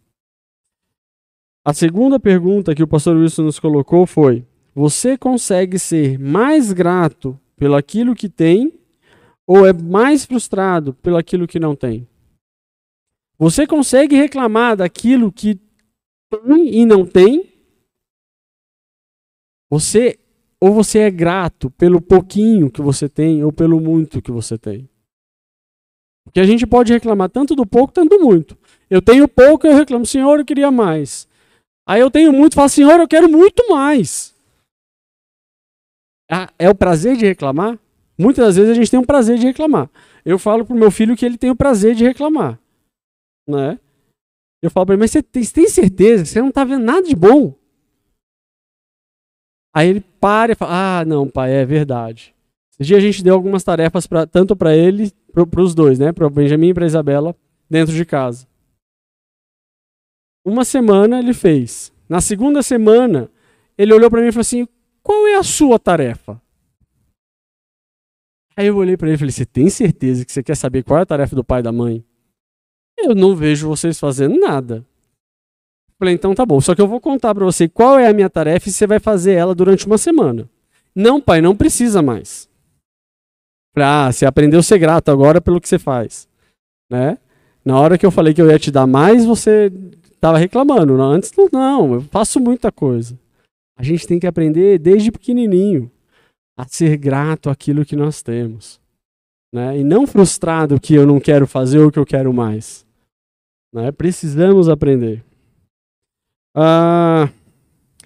A 1.63 1.73
segunda 1.73 2.19
pergunta 2.19 2.73
que 2.73 2.81
o 2.81 2.87
pastor 2.87 3.15
Wilson 3.15 3.43
nos 3.43 3.59
colocou 3.59 4.07
foi: 4.07 4.45
Você 4.73 5.15
consegue 5.15 5.77
ser 5.77 6.17
mais 6.17 6.73
grato 6.73 7.39
pelo 7.55 7.75
aquilo 7.75 8.15
que 8.15 8.27
tem 8.27 8.73
ou 9.45 9.67
é 9.67 9.71
mais 9.71 10.25
frustrado 10.25 10.93
pelo 10.95 11.17
aquilo 11.17 11.47
que 11.47 11.59
não 11.59 11.75
tem? 11.75 12.07
Você 13.37 13.67
consegue 13.67 14.15
reclamar 14.15 14.75
daquilo 14.75 15.31
que 15.31 15.59
tem 16.31 16.75
e 16.79 16.85
não 16.85 17.05
tem? 17.05 17.47
Você 19.69 20.17
ou 20.59 20.73
você 20.73 20.99
é 20.99 21.11
grato 21.11 21.69
pelo 21.71 22.01
pouquinho 22.01 22.71
que 22.71 22.81
você 22.81 23.07
tem 23.07 23.43
ou 23.43 23.51
pelo 23.51 23.79
muito 23.79 24.21
que 24.21 24.31
você 24.31 24.57
tem? 24.57 24.89
Porque 26.23 26.39
a 26.39 26.45
gente 26.45 26.65
pode 26.65 26.91
reclamar 26.91 27.29
tanto 27.29 27.55
do 27.55 27.65
pouco, 27.65 27.93
tanto 27.93 28.17
do 28.17 28.23
muito. 28.23 28.57
Eu 28.89 29.01
tenho 29.01 29.27
pouco, 29.27 29.67
eu 29.67 29.75
reclamo, 29.75 30.05
Senhor, 30.05 30.39
eu 30.39 30.45
queria 30.45 30.71
mais. 30.71 31.27
Aí 31.87 31.99
eu 31.99 32.11
tenho 32.11 32.31
muito, 32.31 32.55
falo, 32.55 32.69
Senhor, 32.69 32.99
eu 32.99 33.07
quero 33.07 33.29
muito 33.29 33.69
mais. 33.69 34.35
Ah, 36.29 36.49
é 36.57 36.69
o 36.69 36.75
prazer 36.75 37.17
de 37.17 37.25
reclamar? 37.25 37.77
Muitas 38.17 38.45
das 38.45 38.55
vezes 38.55 38.71
a 38.71 38.75
gente 38.75 38.91
tem 38.91 38.99
um 38.99 39.05
prazer 39.05 39.37
de 39.37 39.45
reclamar. 39.45 39.89
Eu 40.23 40.37
falo 40.37 40.65
pro 40.65 40.75
meu 40.75 40.91
filho 40.91 41.15
que 41.17 41.25
ele 41.25 41.37
tem 41.37 41.49
o 41.49 41.55
prazer 41.55 41.95
de 41.95 42.03
reclamar. 42.03 42.59
Né? 43.47 43.79
Eu 44.61 44.69
falo 44.69 44.85
para 44.85 44.95
ele, 44.95 45.01
mas 45.01 45.11
você 45.11 45.23
tem, 45.23 45.43
você 45.43 45.53
tem 45.53 45.67
certeza? 45.67 46.23
Você 46.23 46.39
não 46.39 46.49
está 46.49 46.63
vendo 46.63 46.85
nada 46.85 47.01
de 47.01 47.15
bom? 47.15 47.55
Aí 49.73 49.89
ele 49.89 50.01
para 50.19 50.51
e 50.51 50.55
fala, 50.55 50.99
ah, 50.99 51.05
não, 51.05 51.27
pai, 51.27 51.51
é 51.53 51.65
verdade. 51.65 52.35
Esse 52.73 52.87
dia 52.87 52.97
a 52.97 53.01
gente 53.01 53.23
deu 53.23 53.33
algumas 53.33 53.63
tarefas 53.63 54.05
pra, 54.05 54.27
tanto 54.27 54.55
para 54.55 54.75
ele, 54.75 55.11
para 55.33 55.61
os 55.61 55.73
dois, 55.73 55.97
né? 55.97 56.11
Para 56.11 56.27
o 56.27 56.29
Benjamin 56.29 56.69
e 56.69 56.73
para 56.73 56.85
Isabela, 56.85 57.35
dentro 57.69 57.93
de 57.93 58.05
casa. 58.05 58.47
Uma 60.43 60.65
semana 60.65 61.19
ele 61.19 61.33
fez. 61.33 61.91
Na 62.09 62.19
segunda 62.19 62.63
semana, 62.63 63.29
ele 63.77 63.93
olhou 63.93 64.09
para 64.09 64.21
mim 64.21 64.27
e 64.27 64.31
falou 64.31 64.41
assim: 64.41 64.67
Qual 65.03 65.27
é 65.27 65.35
a 65.35 65.43
sua 65.43 65.79
tarefa? 65.79 66.41
Aí 68.57 68.67
eu 68.67 68.75
olhei 68.75 68.97
para 68.97 69.07
ele 69.07 69.15
e 69.15 69.19
falei: 69.19 69.31
Você 69.31 69.45
tem 69.45 69.69
certeza 69.69 70.25
que 70.25 70.31
você 70.31 70.43
quer 70.43 70.55
saber 70.55 70.83
qual 70.83 70.99
é 70.99 71.03
a 71.03 71.05
tarefa 71.05 71.35
do 71.35 71.43
pai 71.43 71.61
e 71.61 71.63
da 71.63 71.71
mãe? 71.71 72.03
Eu 72.97 73.15
não 73.15 73.35
vejo 73.35 73.67
vocês 73.67 73.99
fazendo 73.99 74.39
nada. 74.39 74.85
Falei: 75.97 76.15
Então 76.15 76.33
tá 76.33 76.45
bom, 76.45 76.59
só 76.59 76.73
que 76.75 76.81
eu 76.81 76.87
vou 76.87 76.99
contar 76.99 77.33
para 77.33 77.45
você 77.45 77.69
qual 77.69 77.97
é 77.97 78.07
a 78.07 78.13
minha 78.13 78.29
tarefa 78.29 78.67
e 78.67 78.71
você 78.71 78.87
vai 78.87 78.99
fazer 78.99 79.33
ela 79.33 79.55
durante 79.55 79.85
uma 79.85 79.97
semana. 79.97 80.49
Não, 80.93 81.21
pai, 81.21 81.39
não 81.39 81.55
precisa 81.55 82.01
mais. 82.01 82.49
Falei: 83.73 83.87
Ah, 83.87 84.11
você 84.11 84.25
aprendeu 84.25 84.59
a 84.59 84.63
ser 84.63 84.79
grato 84.79 85.09
agora 85.09 85.39
pelo 85.39 85.61
que 85.61 85.69
você 85.69 85.79
faz. 85.79 86.27
Né? 86.89 87.17
Na 87.63 87.79
hora 87.79 87.97
que 87.97 88.05
eu 88.05 88.11
falei 88.11 88.33
que 88.33 88.41
eu 88.41 88.49
ia 88.49 88.59
te 88.59 88.69
dar 88.71 88.85
mais, 88.85 89.23
você 89.23 89.71
estava 90.21 90.37
reclamando. 90.37 90.95
Não, 90.95 91.11
antes 91.11 91.33
não, 91.35 91.49
não, 91.51 91.93
eu 91.95 92.01
faço 92.03 92.39
muita 92.39 92.71
coisa. 92.71 93.17
A 93.75 93.81
gente 93.81 94.05
tem 94.07 94.19
que 94.19 94.27
aprender 94.27 94.77
desde 94.77 95.11
pequenininho 95.11 95.91
a 96.55 96.65
ser 96.67 96.95
grato 96.95 97.49
àquilo 97.49 97.83
que 97.83 97.95
nós 97.95 98.21
temos. 98.21 98.79
né? 99.51 99.79
e 99.79 99.83
não 99.83 100.05
frustrado 100.05 100.79
que 100.79 100.93
eu 100.93 101.05
não 101.05 101.19
quero 101.19 101.47
fazer 101.47 101.79
o 101.79 101.91
que 101.91 101.97
eu 101.97 102.05
quero 102.05 102.31
mais. 102.31 102.85
Né? 103.73 103.91
Precisamos 103.91 104.69
aprender. 104.69 105.23
Ah, 106.55 107.29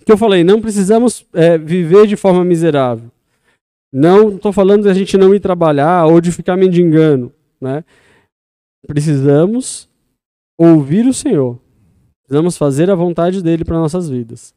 que 0.05 0.11
eu 0.11 0.17
falei, 0.17 0.43
não 0.43 0.61
precisamos 0.61 1.25
é, 1.33 1.57
viver 1.57 2.07
de 2.07 2.15
forma 2.15 2.45
miserável. 2.45 3.11
Não 3.91 4.35
estou 4.35 4.53
falando 4.53 4.83
de 4.83 4.89
a 4.89 4.93
gente 4.93 5.17
não 5.17 5.35
ir 5.35 5.39
trabalhar 5.39 6.05
ou 6.05 6.21
de 6.21 6.31
ficar 6.31 6.55
mendigando. 6.55 7.33
Né? 7.59 7.83
Precisamos 8.87 9.89
ouvir 10.57 11.05
o 11.05 11.13
Senhor. 11.13 11.59
Precisamos 12.25 12.57
fazer 12.57 12.89
a 12.89 12.95
vontade 12.95 13.41
dele 13.41 13.63
para 13.63 13.77
nossas 13.77 14.09
vidas. 14.09 14.53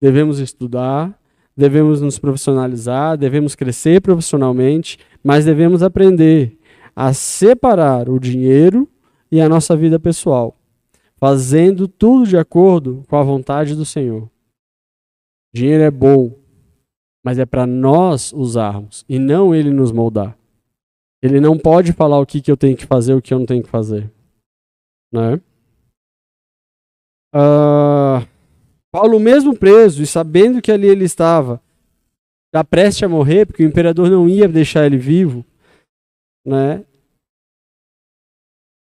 Devemos 0.00 0.40
estudar, 0.40 1.16
devemos 1.56 2.00
nos 2.00 2.18
profissionalizar, 2.18 3.16
devemos 3.16 3.54
crescer 3.54 4.00
profissionalmente, 4.00 4.98
mas 5.22 5.44
devemos 5.44 5.82
aprender 5.82 6.58
a 6.94 7.12
separar 7.12 8.08
o 8.08 8.18
dinheiro 8.18 8.88
e 9.30 9.40
a 9.40 9.48
nossa 9.48 9.76
vida 9.76 10.00
pessoal, 10.00 10.56
fazendo 11.16 11.86
tudo 11.86 12.26
de 12.26 12.36
acordo 12.36 13.04
com 13.08 13.16
a 13.16 13.22
vontade 13.22 13.76
do 13.76 13.84
Senhor. 13.84 14.28
Dinheiro 15.54 15.84
é 15.84 15.90
bom, 15.90 16.34
mas 17.24 17.38
é 17.38 17.46
para 17.46 17.66
nós 17.66 18.32
usarmos 18.32 19.04
e 19.08 19.18
não 19.18 19.54
ele 19.54 19.70
nos 19.70 19.92
moldar. 19.92 20.36
Ele 21.22 21.40
não 21.40 21.58
pode 21.58 21.92
falar 21.92 22.18
o 22.18 22.26
que, 22.26 22.40
que 22.40 22.50
eu 22.50 22.56
tenho 22.56 22.76
que 22.76 22.86
fazer, 22.86 23.14
o 23.14 23.22
que 23.22 23.34
eu 23.34 23.38
não 23.38 23.46
tenho 23.46 23.62
que 23.62 23.68
fazer. 23.68 24.10
Né? 25.12 25.40
Uh, 27.34 28.26
Paulo, 28.90 29.20
mesmo 29.20 29.56
preso 29.56 30.02
e 30.02 30.06
sabendo 30.06 30.62
que 30.62 30.72
ali 30.72 30.86
ele 30.86 31.04
estava, 31.04 31.62
já 32.54 32.64
prestes 32.64 33.02
a 33.02 33.08
morrer, 33.08 33.46
porque 33.46 33.62
o 33.62 33.68
imperador 33.68 34.10
não 34.10 34.28
ia 34.28 34.48
deixar 34.48 34.86
ele 34.86 34.96
vivo, 34.96 35.44
né? 36.46 36.84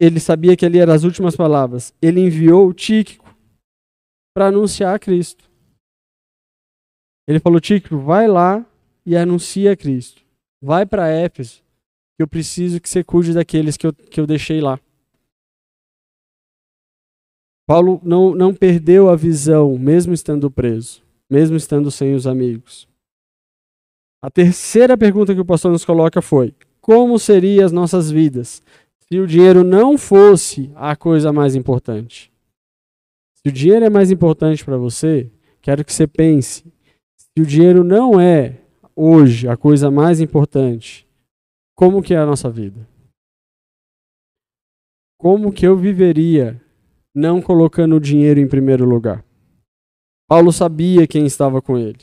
Ele 0.00 0.18
sabia 0.18 0.56
que 0.56 0.64
ali 0.64 0.78
eram 0.78 0.94
as 0.94 1.04
últimas 1.04 1.36
palavras. 1.36 1.92
Ele 2.00 2.20
enviou 2.20 2.72
Tíquico 2.72 3.36
para 4.34 4.46
anunciar 4.46 4.94
a 4.94 4.98
Cristo. 4.98 5.44
Ele 7.28 7.38
falou: 7.38 7.60
Tíquico, 7.60 7.98
vai 7.98 8.26
lá 8.26 8.64
e 9.04 9.14
anuncia 9.14 9.72
a 9.72 9.76
Cristo. 9.76 10.22
Vai 10.62 10.86
para 10.86 11.08
Éfeso, 11.08 11.62
que 12.16 12.22
eu 12.22 12.28
preciso 12.28 12.80
que 12.80 12.88
você 12.88 13.04
cuide 13.04 13.34
daqueles 13.34 13.76
que 13.76 13.86
eu, 13.86 13.92
que 13.92 14.18
eu 14.18 14.26
deixei 14.26 14.60
lá. 14.60 14.80
Paulo 17.70 18.00
não, 18.02 18.34
não 18.34 18.52
perdeu 18.52 19.08
a 19.08 19.14
visão, 19.14 19.78
mesmo 19.78 20.12
estando 20.12 20.50
preso, 20.50 21.04
mesmo 21.30 21.56
estando 21.56 21.88
sem 21.88 22.16
os 22.16 22.26
amigos. 22.26 22.88
A 24.20 24.28
terceira 24.28 24.98
pergunta 24.98 25.32
que 25.32 25.40
o 25.40 25.44
pastor 25.44 25.70
nos 25.70 25.84
coloca 25.84 26.20
foi: 26.20 26.52
como 26.80 27.16
seriam 27.16 27.64
as 27.64 27.70
nossas 27.70 28.10
vidas 28.10 28.60
se 28.98 29.20
o 29.20 29.26
dinheiro 29.26 29.62
não 29.62 29.96
fosse 29.96 30.72
a 30.74 30.96
coisa 30.96 31.32
mais 31.32 31.54
importante? 31.54 32.32
Se 33.36 33.48
o 33.48 33.52
dinheiro 33.52 33.84
é 33.84 33.88
mais 33.88 34.10
importante 34.10 34.64
para 34.64 34.76
você, 34.76 35.30
quero 35.62 35.84
que 35.84 35.92
você 35.92 36.08
pense: 36.08 36.64
se 37.16 37.40
o 37.40 37.46
dinheiro 37.46 37.84
não 37.84 38.20
é 38.20 38.58
hoje 38.96 39.46
a 39.46 39.56
coisa 39.56 39.92
mais 39.92 40.20
importante, 40.20 41.06
como 41.76 42.02
que 42.02 42.14
é 42.14 42.18
a 42.18 42.26
nossa 42.26 42.50
vida? 42.50 42.84
Como 45.20 45.52
que 45.52 45.64
eu 45.64 45.76
viveria 45.76 46.60
não 47.14 47.42
colocando 47.42 47.96
o 47.96 48.00
dinheiro 48.00 48.40
em 48.40 48.48
primeiro 48.48 48.84
lugar. 48.84 49.24
Paulo 50.28 50.52
sabia 50.52 51.06
quem 51.06 51.26
estava 51.26 51.60
com 51.60 51.76
ele, 51.76 51.98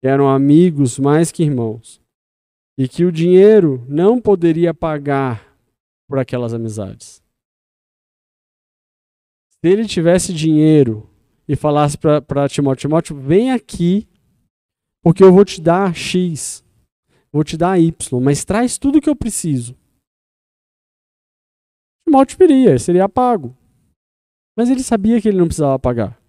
que 0.00 0.08
eram 0.08 0.28
amigos 0.28 0.98
mais 0.98 1.30
que 1.30 1.44
irmãos, 1.44 2.00
e 2.76 2.88
que 2.88 3.04
o 3.04 3.12
dinheiro 3.12 3.84
não 3.88 4.20
poderia 4.20 4.74
pagar 4.74 5.56
por 6.08 6.18
aquelas 6.18 6.52
amizades. 6.52 7.22
Se 9.52 9.70
ele 9.70 9.86
tivesse 9.86 10.32
dinheiro 10.32 11.08
e 11.46 11.54
falasse 11.54 11.96
para 11.98 12.48
Timóteo: 12.48 12.88
Timóteo, 12.88 13.16
vem 13.20 13.52
aqui, 13.52 14.08
porque 15.02 15.22
eu 15.22 15.32
vou 15.32 15.44
te 15.44 15.60
dar 15.60 15.94
X, 15.94 16.64
vou 17.30 17.44
te 17.44 17.56
dar 17.56 17.78
Y, 17.78 18.20
mas 18.20 18.44
traz 18.44 18.78
tudo 18.78 19.00
que 19.00 19.08
eu 19.08 19.14
preciso. 19.14 19.76
Timóteo 22.04 22.38
viria, 22.38 22.78
seria 22.78 23.08
pago. 23.08 23.56
Mas 24.60 24.68
ele 24.68 24.82
sabia 24.82 25.18
que 25.18 25.26
ele 25.26 25.38
não 25.38 25.46
precisava 25.46 25.78
pagar. 25.78 26.20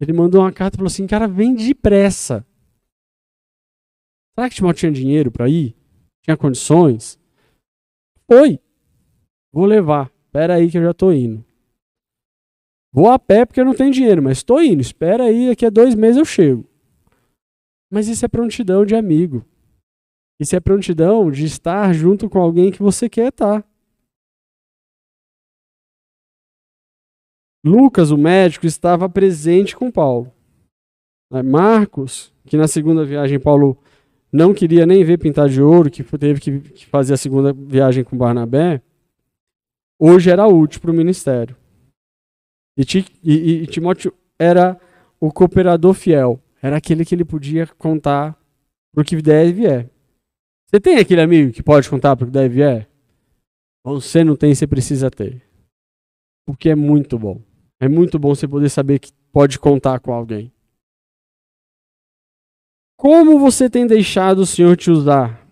Ele 0.00 0.14
mandou 0.14 0.40
uma 0.40 0.50
carta 0.50 0.74
e 0.74 0.78
falou 0.78 0.86
assim: 0.86 1.06
cara, 1.06 1.28
vem 1.28 1.54
depressa. 1.54 2.46
Será 4.34 4.48
que 4.48 4.54
Timóteo 4.54 4.80
tinha 4.80 4.92
dinheiro 4.92 5.30
para 5.30 5.50
ir? 5.50 5.76
Tinha 6.24 6.34
condições? 6.34 7.20
Foi. 8.26 8.58
Vou 9.52 9.66
levar. 9.66 10.10
Espera 10.24 10.54
aí 10.54 10.70
que 10.70 10.78
eu 10.78 10.82
já 10.82 10.92
estou 10.92 11.12
indo. 11.12 11.44
Vou 12.90 13.10
a 13.10 13.18
pé 13.18 13.44
porque 13.44 13.60
eu 13.60 13.66
não 13.66 13.74
tenho 13.74 13.92
dinheiro, 13.92 14.22
mas 14.22 14.38
estou 14.38 14.62
indo. 14.62 14.80
Espera 14.80 15.24
aí, 15.24 15.48
daqui 15.48 15.66
a 15.66 15.70
dois 15.70 15.94
meses 15.94 16.16
eu 16.16 16.24
chego. 16.24 16.66
Mas 17.92 18.08
isso 18.08 18.24
é 18.24 18.28
prontidão 18.28 18.86
de 18.86 18.94
amigo. 18.94 19.44
Isso 20.40 20.56
é 20.56 20.60
prontidão 20.60 21.30
de 21.30 21.44
estar 21.44 21.92
junto 21.92 22.30
com 22.30 22.38
alguém 22.38 22.72
que 22.72 22.82
você 22.82 23.10
quer 23.10 23.28
estar. 23.28 23.62
Lucas, 27.64 28.10
o 28.10 28.18
médico, 28.18 28.66
estava 28.66 29.08
presente 29.08 29.76
com 29.76 29.90
Paulo. 29.90 30.32
Marcos, 31.44 32.32
que 32.44 32.56
na 32.56 32.68
segunda 32.68 33.04
viagem 33.04 33.38
Paulo 33.40 33.78
não 34.30 34.52
queria 34.52 34.84
nem 34.84 35.04
ver 35.04 35.18
pintar 35.18 35.48
de 35.48 35.62
ouro, 35.62 35.90
que 35.90 36.02
teve 36.18 36.40
que 36.40 36.86
fazer 36.86 37.14
a 37.14 37.18
segunda 37.18 37.52
viagem 37.52 38.02
com 38.02 38.16
Barnabé, 38.16 38.82
hoje 39.98 40.30
era 40.30 40.46
útil 40.46 40.80
para 40.80 40.90
o 40.90 40.94
ministério. 40.94 41.56
E 42.76 43.66
Timóteo 43.66 44.12
era 44.38 44.80
o 45.20 45.30
cooperador 45.30 45.94
fiel, 45.94 46.40
era 46.60 46.76
aquele 46.76 47.04
que 47.04 47.14
ele 47.14 47.24
podia 47.24 47.66
contar 47.78 48.36
para 48.92 49.02
o 49.02 49.04
que 49.04 49.20
der 49.22 49.46
e 49.46 49.52
vier. 49.52 49.90
Você 50.66 50.80
tem 50.80 50.96
aquele 50.96 51.20
amigo 51.20 51.52
que 51.52 51.62
pode 51.62 51.88
contar 51.88 52.16
para 52.16 52.24
o 52.24 52.26
que 52.26 52.32
der 52.32 52.46
e 52.46 52.48
vier? 52.48 52.88
Você 53.84 54.24
não 54.24 54.34
tem, 54.36 54.54
você 54.54 54.66
precisa 54.66 55.10
ter. 55.10 55.42
Porque 56.46 56.70
é 56.70 56.74
muito 56.74 57.18
bom. 57.18 57.40
É 57.82 57.88
muito 57.88 58.16
bom 58.16 58.32
você 58.32 58.46
poder 58.46 58.68
saber 58.68 59.00
que 59.00 59.10
pode 59.32 59.58
contar 59.58 59.98
com 59.98 60.12
alguém. 60.12 60.52
Como 62.96 63.40
você 63.40 63.68
tem 63.68 63.88
deixado 63.88 64.38
o 64.38 64.46
Senhor 64.46 64.76
te 64.76 64.88
usar 64.88 65.44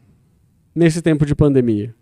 nesse 0.73 1.03
tempo 1.03 1.27
de 1.27 1.35
pandemia? 1.35 1.93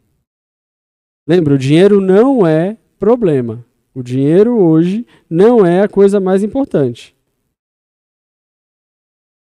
Lembra, 1.26 1.54
o 1.54 1.58
dinheiro 1.58 1.98
não 1.98 2.46
é 2.46 2.76
problema. 2.98 3.64
O 3.94 4.02
dinheiro 4.02 4.58
hoje 4.58 5.06
não 5.30 5.64
é 5.64 5.80
a 5.80 5.88
coisa 5.88 6.20
mais 6.20 6.42
importante. 6.42 7.16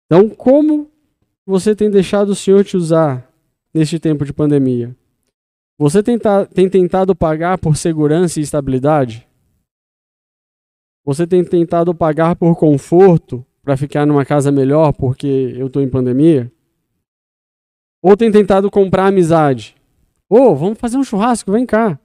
Então, 0.07 0.29
como 0.29 0.91
você 1.47 1.77
tem 1.77 1.89
deixado 1.89 2.31
o 2.31 2.35
Senhor 2.35 2.65
te 2.65 2.77
usar 2.77 3.33
neste 3.73 4.01
tempo 4.01 4.25
de 4.25 4.33
pandemia? 4.33 4.97
Você 5.79 6.03
tem, 6.03 6.19
tem 6.53 6.69
tentado 6.69 7.15
pagar 7.15 7.59
por 7.59 7.77
segurança 7.77 8.41
e 8.41 8.43
estabilidade? 8.43 9.25
Você 11.05 11.27
tem 11.27 11.45
tentado 11.45 11.95
pagar 11.95 12.35
por 12.35 12.57
conforto 12.57 13.45
para 13.63 13.77
ficar 13.77 14.07
numa 14.07 14.25
casa 14.25 14.51
melhor 14.51 14.93
porque 14.93 15.55
eu 15.57 15.67
estou 15.67 15.83
em 15.83 15.89
pandemia? 15.89 16.51
Ou 18.03 18.17
tem 18.17 18.33
tentado 18.33 18.71
comprar 18.71 19.07
amizade? 19.07 19.77
Ô, 20.29 20.39
oh, 20.39 20.55
vamos 20.55 20.79
fazer 20.79 20.97
um 20.97 21.05
churrasco, 21.05 21.53
vem 21.53 21.67
cá. 21.67 21.99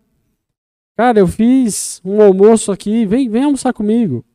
Cara, 0.97 1.19
eu 1.19 1.27
fiz 1.27 2.01
um 2.03 2.21
almoço 2.21 2.71
aqui, 2.73 3.05
vem, 3.05 3.29
vem 3.29 3.43
almoçar 3.43 3.71
comigo. 3.71 4.25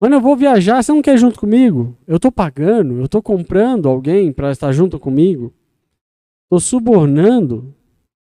Mano, 0.00 0.16
eu 0.16 0.20
vou 0.20 0.36
viajar, 0.36 0.82
você 0.82 0.90
não 0.90 1.02
quer 1.02 1.16
junto 1.16 1.38
comigo? 1.38 1.96
Eu 2.06 2.16
estou 2.16 2.32
pagando, 2.32 2.94
eu 2.94 3.04
estou 3.04 3.22
comprando 3.22 3.88
alguém 3.88 4.32
para 4.32 4.50
estar 4.50 4.72
junto 4.72 4.98
comigo. 4.98 5.52
Estou 6.44 6.58
subornando 6.58 7.72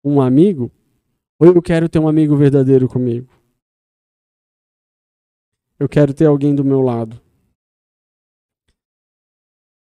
um 0.04 0.22
amigo? 0.22 0.72
Ou 1.39 1.48
eu 1.48 1.62
quero 1.62 1.89
ter 1.89 1.98
um 1.98 2.08
amigo 2.08 2.36
verdadeiro 2.36 2.88
comigo? 2.88 3.41
Eu 5.82 5.90
quero 5.90 6.14
ter 6.14 6.28
alguém 6.28 6.54
do 6.54 6.64
meu 6.64 6.80
lado. 6.80 7.20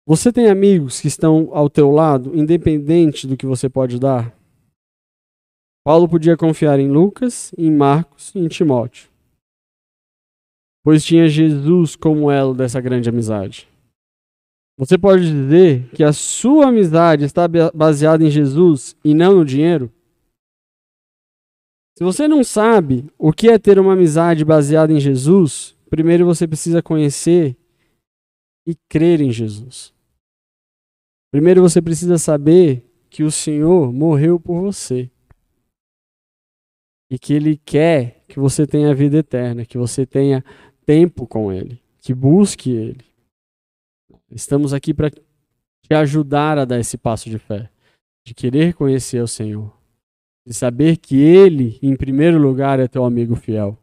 Você 0.07 0.31
tem 0.31 0.47
amigos 0.47 1.01
que 1.01 1.09
estão 1.09 1.49
ao 1.51 1.69
teu 1.69 1.91
lado, 1.91 2.33
independente 2.33 3.27
do 3.27 3.35
que 3.35 3.45
você 3.45 3.67
pode 3.67 3.99
dar? 3.99 4.33
Paulo 5.83 6.07
podia 6.07 6.37
confiar 6.37 6.79
em 6.79 6.89
Lucas, 6.89 7.51
em 7.57 7.69
Marcos 7.69 8.33
e 8.33 8.39
em 8.39 8.47
Timóteo, 8.47 9.09
pois 10.85 11.03
tinha 11.03 11.27
Jesus 11.27 11.97
como 11.97 12.31
elo 12.31 12.53
dessa 12.53 12.79
grande 12.79 13.09
amizade. 13.09 13.67
Você 14.77 14.97
pode 14.97 15.29
dizer 15.29 15.89
que 15.89 16.01
a 16.01 16.13
sua 16.13 16.69
amizade 16.69 17.25
está 17.25 17.45
baseada 17.73 18.23
em 18.23 18.29
Jesus 18.29 18.95
e 19.03 19.13
não 19.13 19.35
no 19.35 19.43
dinheiro? 19.43 19.91
Se 21.97 22.05
você 22.05 22.25
não 22.25 22.41
sabe 22.41 23.11
o 23.17 23.33
que 23.33 23.49
é 23.49 23.59
ter 23.59 23.77
uma 23.77 23.91
amizade 23.91 24.45
baseada 24.45 24.93
em 24.93 24.99
Jesus, 25.01 25.77
Primeiro 25.89 26.25
você 26.25 26.47
precisa 26.47 26.81
conhecer 26.83 27.57
e 28.65 28.75
crer 28.87 29.21
em 29.21 29.31
Jesus. 29.31 29.91
Primeiro 31.31 31.61
você 31.61 31.81
precisa 31.81 32.17
saber 32.17 32.85
que 33.09 33.23
o 33.23 33.31
Senhor 33.31 33.91
morreu 33.91 34.39
por 34.39 34.61
você. 34.61 35.09
E 37.11 37.17
que 37.17 37.33
Ele 37.33 37.57
quer 37.57 38.23
que 38.27 38.39
você 38.39 38.67
tenha 38.67 38.93
vida 38.93 39.17
eterna, 39.17 39.65
que 39.65 39.77
você 39.77 40.05
tenha 40.05 40.45
tempo 40.85 41.25
com 41.25 41.51
Ele, 41.51 41.81
que 41.99 42.13
busque 42.13 42.69
Ele. 42.69 43.05
Estamos 44.31 44.73
aqui 44.73 44.93
para 44.93 45.09
te 45.09 45.93
ajudar 45.95 46.59
a 46.59 46.65
dar 46.65 46.79
esse 46.79 46.99
passo 46.99 47.31
de 47.31 47.39
fé, 47.39 47.67
de 48.23 48.35
querer 48.35 48.75
conhecer 48.75 49.23
o 49.23 49.27
Senhor, 49.27 49.75
de 50.45 50.53
saber 50.53 50.97
que 50.97 51.19
Ele, 51.19 51.79
em 51.81 51.95
primeiro 51.95 52.37
lugar, 52.37 52.79
é 52.79 52.87
teu 52.87 53.03
amigo 53.03 53.35
fiel. 53.35 53.75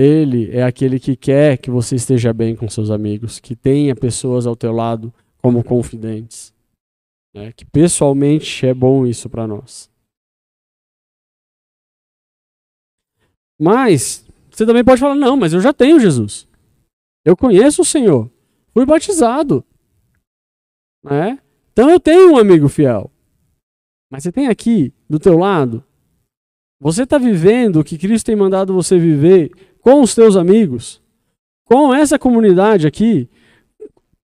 Ele 0.00 0.50
é 0.50 0.62
aquele 0.62 0.98
que 0.98 1.14
quer 1.14 1.58
que 1.58 1.70
você 1.70 1.94
esteja 1.94 2.32
bem 2.32 2.56
com 2.56 2.70
seus 2.70 2.90
amigos, 2.90 3.38
que 3.38 3.54
tenha 3.54 3.94
pessoas 3.94 4.46
ao 4.46 4.56
teu 4.56 4.72
lado 4.72 5.12
como 5.42 5.62
confidentes. 5.62 6.54
Né? 7.34 7.52
Que 7.52 7.66
pessoalmente 7.66 8.66
é 8.66 8.72
bom 8.72 9.06
isso 9.06 9.28
para 9.28 9.46
nós. 9.46 9.90
Mas 13.60 14.26
você 14.50 14.64
também 14.64 14.82
pode 14.82 15.02
falar: 15.02 15.14
não, 15.14 15.36
mas 15.36 15.52
eu 15.52 15.60
já 15.60 15.70
tenho 15.70 16.00
Jesus. 16.00 16.48
Eu 17.22 17.36
conheço 17.36 17.82
o 17.82 17.84
Senhor. 17.84 18.30
Fui 18.72 18.86
batizado. 18.86 19.62
Né? 21.04 21.38
Então 21.74 21.90
eu 21.90 22.00
tenho 22.00 22.32
um 22.32 22.38
amigo 22.38 22.70
fiel. 22.70 23.10
Mas 24.10 24.22
você 24.22 24.32
tem 24.32 24.48
aqui, 24.48 24.94
do 25.06 25.18
teu 25.18 25.36
lado, 25.36 25.84
você 26.80 27.02
está 27.02 27.18
vivendo 27.18 27.80
o 27.80 27.84
que 27.84 27.98
Cristo 27.98 28.24
tem 28.24 28.34
mandado 28.34 28.72
você 28.72 28.98
viver 28.98 29.52
com 29.80 30.00
os 30.00 30.14
teus 30.14 30.36
amigos, 30.36 31.02
com 31.64 31.94
essa 31.94 32.18
comunidade 32.18 32.86
aqui, 32.86 33.28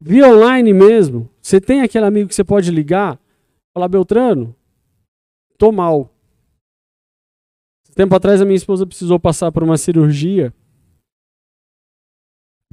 via 0.00 0.28
online 0.28 0.72
mesmo. 0.72 1.28
Você 1.40 1.61
tem 1.61 1.82
aquele 1.82 2.04
amigo 2.04 2.28
que 2.28 2.34
você 2.34 2.44
pode 2.44 2.70
ligar, 2.70 3.18
falar, 3.74 3.88
Beltrano, 3.88 4.54
tô 5.59 5.72
mal. 5.72 6.12
Tempo 7.94 8.14
atrás 8.14 8.40
a 8.42 8.44
minha 8.44 8.57
esposa 8.57 8.86
precisou 8.86 9.18
passar 9.18 9.50
por 9.50 9.62
uma 9.62 9.78
cirurgia 9.78 10.52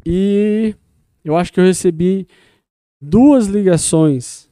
e 0.06 0.76
eu 1.24 1.38
acho 1.38 1.54
que 1.54 1.60
eu 1.60 1.64
recebi 1.64 2.28
duas 3.02 3.48
ligações, 3.48 4.50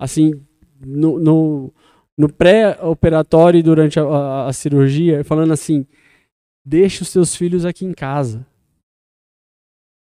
assim, 0.00 0.32
no, 0.80 1.18
no, 1.18 1.74
no 2.16 2.32
pré-operatório 2.32 3.58
e 3.58 3.62
durante 3.62 4.00
a, 4.00 4.04
a, 4.04 4.48
a 4.48 4.52
cirurgia, 4.52 5.22
falando 5.24 5.52
assim: 5.52 5.86
deixa 6.64 7.02
os 7.02 7.12
teus 7.12 7.36
filhos 7.36 7.64
aqui 7.64 7.84
em 7.84 7.92
casa. 7.92 8.46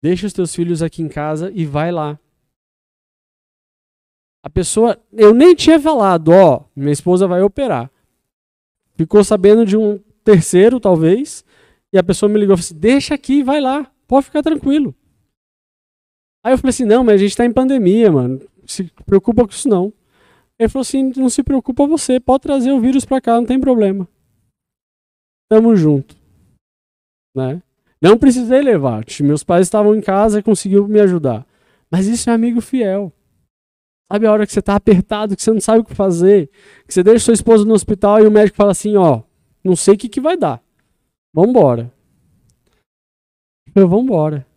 Deixa 0.02 0.26
os 0.26 0.34
teus 0.34 0.56
filhos 0.56 0.82
aqui 0.82 1.02
em 1.02 1.10
casa 1.10 1.52
e 1.54 1.66
vai 1.66 1.92
lá. 1.92 2.20
A 4.42 4.50
pessoa, 4.50 4.98
eu 5.12 5.34
nem 5.34 5.54
tinha 5.54 5.80
falado, 5.80 6.30
ó, 6.30 6.64
minha 6.76 6.94
esposa 6.94 7.28
vai 7.28 7.42
operar. 7.42 7.92
Ficou 8.96 9.24
sabendo 9.24 9.66
de 9.66 9.76
um 9.76 10.00
terceiro, 10.24 10.80
talvez, 10.80 11.44
e 11.92 11.98
a 11.98 12.04
pessoa 12.04 12.30
me 12.30 12.40
ligou 12.40 12.56
e 12.56 12.58
falou 12.58 12.66
assim: 12.66 12.80
deixa 12.80 13.14
aqui, 13.14 13.44
vai 13.44 13.60
lá, 13.60 13.92
pode 14.08 14.28
ficar 14.28 14.42
tranquilo. 14.42 14.96
Aí 16.44 16.54
eu 16.54 16.58
falei 16.58 16.70
assim: 16.70 16.86
não, 16.86 17.04
mas 17.04 17.16
a 17.16 17.18
gente 17.18 17.32
está 17.32 17.46
em 17.46 17.52
pandemia, 17.52 18.12
mano, 18.12 18.40
se 18.66 18.86
preocupa 19.06 19.44
com 19.44 19.52
isso 19.52 19.68
não. 19.68 19.92
Ele 20.58 20.70
falou 20.70 20.82
assim: 20.82 21.12
não 21.18 21.30
se 21.30 21.44
preocupa 21.44 21.86
você, 21.86 22.20
pode 22.20 22.44
trazer 22.44 22.72
o 22.72 22.80
vírus 22.80 23.04
para 23.04 23.22
cá, 23.22 23.36
não 23.36 23.46
tem 23.46 23.60
problema. 23.60 24.08
Tamo 25.50 25.76
junto. 25.76 26.19
Né? 27.36 27.62
Não 28.02 28.18
precisei 28.18 28.62
levar. 28.62 29.04
Meus 29.22 29.44
pais 29.44 29.68
estavam 29.68 29.96
em 29.96 30.02
casa 30.02 30.40
e 30.40 30.44
conseguiu 30.44 30.88
me 30.88 31.00
ajudar. 31.00 31.46
Mas 31.92 32.08
isso 32.08 32.30
é 32.30 32.34
amigo 32.34 32.62
fiel. 32.62 33.12
Sabe 34.12 34.26
a 34.26 34.32
hora 34.32 34.46
que 34.48 34.52
você 34.52 34.60
está 34.60 34.76
apertado, 34.76 35.36
que 35.36 35.44
você 35.44 35.52
não 35.52 35.62
sabe 35.62 35.80
o 35.80 35.84
que 35.84 35.94
fazer, 35.94 36.50
que 36.88 36.94
você 36.94 37.04
deixa 37.04 37.26
sua 37.26 37.34
esposa 37.34 37.64
no 37.64 37.76
hospital 37.76 38.20
e 38.20 38.28
o 38.28 38.32
médico 38.32 38.58
fala 38.58 38.72
assim, 38.72 38.96
ó, 38.96 39.22
não 39.64 39.76
sei 39.76 39.94
o 39.94 39.98
que, 39.98 40.10
que 40.10 40.20
vai 40.20 40.36
dar. 40.36 40.64
Vambora. 41.32 41.94
Eu, 43.76 43.88
vambora. 43.88 44.48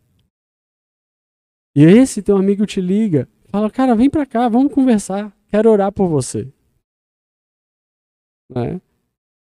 E 1.76 1.84
esse 1.84 2.22
teu 2.22 2.36
amigo 2.38 2.64
te 2.64 2.80
liga, 2.80 3.28
fala, 3.50 3.70
cara, 3.70 3.94
vem 3.94 4.08
pra 4.08 4.24
cá, 4.24 4.48
vamos 4.48 4.72
conversar, 4.72 5.36
quero 5.48 5.70
orar 5.70 5.92
por 5.92 6.08
você. 6.08 6.50
Né? 8.50 8.80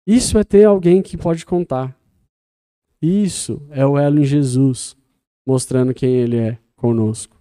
Isso 0.06 0.38
é 0.38 0.44
ter 0.44 0.64
alguém 0.64 1.02
que 1.02 1.16
pode 1.16 1.44
contar. 1.44 1.97
Isso 3.00 3.62
é 3.70 3.86
o 3.86 3.96
elo 3.96 4.18
em 4.18 4.24
Jesus, 4.24 4.96
mostrando 5.46 5.94
quem 5.94 6.16
Ele 6.16 6.36
é 6.36 6.58
conosco. 6.76 7.36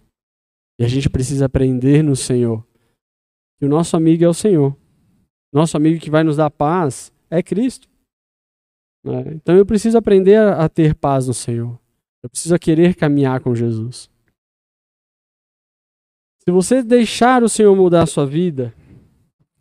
E 0.79 0.85
a 0.85 0.87
gente 0.87 1.09
precisa 1.09 1.45
aprender 1.45 2.03
no 2.03 2.15
Senhor. 2.15 2.63
Que 3.57 3.65
o 3.65 3.69
nosso 3.69 3.97
amigo 3.97 4.23
é 4.23 4.27
o 4.27 4.33
Senhor. 4.33 4.75
Nosso 5.51 5.75
amigo 5.75 5.99
que 5.99 6.11
vai 6.11 6.23
nos 6.23 6.37
dar 6.37 6.51
paz 6.51 7.11
é 7.29 7.41
Cristo. 7.41 7.89
Né? 9.03 9.33
Então 9.33 9.55
eu 9.55 9.65
preciso 9.65 9.97
aprender 9.97 10.37
a 10.37 10.69
ter 10.69 10.93
paz 10.93 11.27
no 11.27 11.33
Senhor. 11.33 11.79
Eu 12.21 12.29
preciso 12.29 12.57
querer 12.59 12.95
caminhar 12.95 13.39
com 13.39 13.55
Jesus. 13.55 14.09
Se 16.43 16.51
você 16.51 16.83
deixar 16.83 17.43
o 17.43 17.49
Senhor 17.49 17.75
mudar 17.75 18.03
a 18.03 18.07
sua 18.07 18.25
vida, 18.25 18.73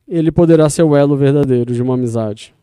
Ele 0.07 0.31
poderá 0.31 0.69
ser 0.69 0.83
o 0.83 0.95
elo 0.95 1.17
verdadeiro 1.17 1.73
de 1.73 1.83
uma 1.83 1.95
amizade 1.95 2.56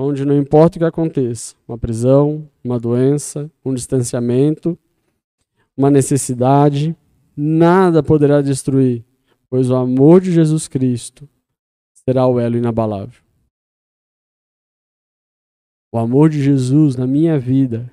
onde 0.00 0.24
não 0.24 0.36
importa 0.36 0.76
o 0.76 0.80
que 0.80 0.84
aconteça 0.84 1.54
uma 1.68 1.76
prisão, 1.76 2.48
uma 2.64 2.78
doença, 2.78 3.50
um 3.64 3.74
distanciamento, 3.74 4.78
uma 5.76 5.90
necessidade 5.90 6.96
nada 7.36 8.02
poderá 8.02 8.40
destruir, 8.40 9.04
pois 9.48 9.70
o 9.70 9.76
amor 9.76 10.20
de 10.20 10.32
Jesus 10.32 10.68
Cristo 10.68 11.28
será 11.92 12.26
o 12.26 12.40
elo 12.40 12.56
inabalável. 12.56 13.22
O 15.92 15.98
amor 15.98 16.30
de 16.30 16.42
Jesus 16.42 16.96
na 16.96 17.06
minha 17.06 17.38
vida 17.38 17.90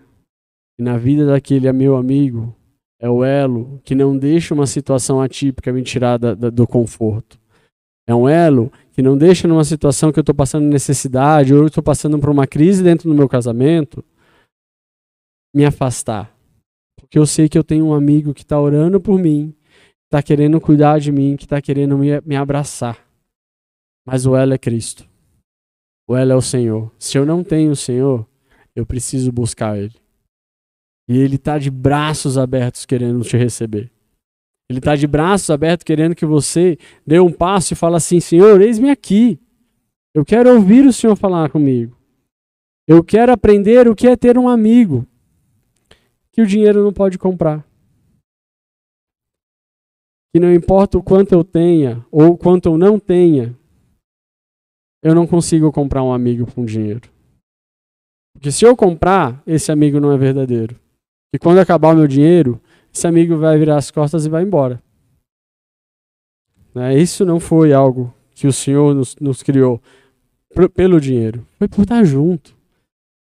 e 0.78 0.84
na 0.84 0.98
vida 0.98 1.26
daquele 1.26 1.72
meu 1.74 1.96
amigo 1.96 2.56
é 3.00 3.10
o 3.10 3.24
elo 3.24 3.82
que 3.84 3.96
não 3.96 4.18
deixa 4.18 4.54
uma 4.54 4.68
situação 4.68 5.20
atípica 5.22 5.74
me 5.74 5.84
tirar 5.84 6.18
da, 6.18 6.34
da, 6.34 6.50
do 6.50 6.68
conforto. 6.68 7.40
É 8.08 8.16
um 8.16 8.28
elo 8.28 8.72
que 8.94 9.02
não 9.02 9.18
deixa 9.18 9.48
numa 9.48 9.66
situação 9.66 10.12
que 10.12 10.18
eu 10.18 10.22
estou 10.22 10.34
passando 10.34 10.64
necessidade 10.64 11.54
ou 11.54 11.62
eu 11.62 11.68
estou 11.68 11.84
passando 11.84 12.18
por 12.18 12.30
uma 12.30 12.48
crise 12.48 12.82
dentro 12.82 13.10
do 13.10 13.16
meu 13.16 13.28
casamento 13.28 14.04
me 15.54 15.66
afastar. 15.66 16.36
Porque 16.96 17.20
eu 17.20 17.26
sei 17.26 17.50
que 17.50 17.58
eu 17.58 17.64
tenho 17.64 17.86
um 17.86 17.94
amigo 17.94 18.34
que 18.34 18.44
está 18.44 18.60
orando 18.60 19.00
por 19.00 19.20
mim, 19.20 19.54
está 20.06 20.22
querendo 20.22 20.62
cuidar 20.62 21.00
de 21.00 21.12
mim, 21.12 21.36
que 21.36 21.46
está 21.46 21.62
querendo 21.62 21.98
me, 21.98 22.22
me 22.22 22.36
abraçar. 22.36 22.98
Mas 24.06 24.26
o 24.26 24.36
elo 24.36 24.54
é 24.54 24.58
Cristo. 24.58 25.08
O 26.08 26.16
elo 26.16 26.32
é 26.32 26.36
o 26.36 26.42
Senhor. 26.42 26.92
Se 26.98 27.18
eu 27.18 27.26
não 27.26 27.44
tenho 27.44 27.72
o 27.72 27.76
Senhor, 27.76 28.26
eu 28.76 28.86
preciso 28.86 29.32
buscar 29.32 29.78
Ele. 29.78 29.96
E 31.10 31.18
Ele 31.18 31.36
está 31.36 31.58
de 31.58 31.70
braços 31.70 32.38
abertos 32.38 32.86
querendo 32.86 33.22
te 33.24 33.36
receber. 33.36 33.92
Ele 34.70 34.80
está 34.80 34.96
de 34.96 35.08
braços 35.08 35.50
abertos 35.50 35.84
querendo 35.84 36.16
que 36.16 36.26
você 36.26 36.78
dê 37.06 37.20
um 37.20 37.32
passo 37.32 37.74
e 37.74 37.76
fale 37.76 37.96
assim: 37.96 38.20
Senhor, 38.20 38.62
eis-me 38.62 38.90
aqui. 38.90 39.40
Eu 40.14 40.26
quero 40.26 40.54
ouvir 40.54 40.86
o 40.86 40.92
Senhor 40.92 41.16
falar 41.16 41.50
comigo. 41.50 41.96
Eu 42.88 43.04
quero 43.04 43.32
aprender 43.32 43.88
o 43.88 43.96
que 43.96 44.08
é 44.08 44.16
ter 44.16 44.38
um 44.38 44.48
amigo 44.48 45.06
que 46.32 46.42
o 46.42 46.46
dinheiro 46.46 46.84
não 46.84 46.94
pode 46.94 47.18
comprar. 47.18 47.66
Que 50.34 50.40
não 50.40 50.54
importa 50.54 50.98
o 50.98 51.04
quanto 51.04 51.34
eu 51.34 51.44
tenha 51.44 52.06
ou 52.12 52.34
o 52.34 52.38
quanto 52.38 52.70
eu 52.70 52.78
não 52.78 53.00
tenha, 53.00 53.58
eu 55.02 55.16
não 55.16 55.26
consigo 55.26 55.72
comprar 55.72 56.04
um 56.04 56.14
amigo 56.14 56.52
com 56.52 56.66
dinheiro. 56.66 57.10
Porque 58.34 58.52
se 58.52 58.66
eu 58.66 58.76
comprar, 58.76 59.42
esse 59.48 59.72
amigo 59.72 60.00
não 60.00 60.12
é 60.12 60.18
verdadeiro. 60.18 60.80
E 61.34 61.40
quando 61.40 61.60
acabar 61.60 61.94
o 61.94 61.98
meu 61.98 62.08
dinheiro, 62.08 62.62
esse 62.98 63.08
amigo 63.08 63.38
vai 63.38 63.58
virar 63.60 63.78
as 63.78 63.92
costas 63.92 64.26
e 64.26 64.30
vai 64.30 64.44
embora. 64.44 64.82
Né? 66.74 66.98
Isso 66.98 67.24
não 67.26 67.40
foi 67.40 67.72
algo 67.72 68.14
que 68.34 68.48
o 68.48 68.54
Senhor 68.54 68.96
nos, 68.96 69.16
nos 69.18 69.44
criou 69.44 69.82
pelo 70.74 71.00
dinheiro, 71.00 71.46
foi 71.60 71.68
por 71.68 71.84
estar 71.84 72.04
junto. 72.04 72.56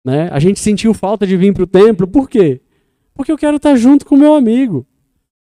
Né? 0.05 0.29
A 0.31 0.39
gente 0.39 0.59
sentiu 0.59 0.93
falta 0.93 1.27
de 1.27 1.35
vir 1.35 1.53
para 1.53 1.63
o 1.63 1.67
templo, 1.67 2.07
por 2.07 2.29
quê? 2.29 2.61
Porque 3.13 3.31
eu 3.31 3.37
quero 3.37 3.57
estar 3.57 3.75
junto 3.75 4.05
com 4.05 4.15
o 4.15 4.17
meu 4.17 4.33
amigo. 4.33 4.87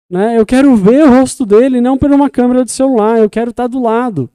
Né? 0.09 0.37
Eu 0.37 0.45
quero 0.45 0.75
ver 0.75 1.05
o 1.05 1.09
rosto 1.09 1.43
dele, 1.43 1.81
não 1.81 1.97
por 1.97 2.11
uma 2.11 2.29
câmera 2.29 2.63
de 2.63 2.71
celular, 2.71 3.17
eu 3.17 3.29
quero 3.29 3.49
estar 3.49 3.65
do 3.65 3.81
lado. 3.81 4.29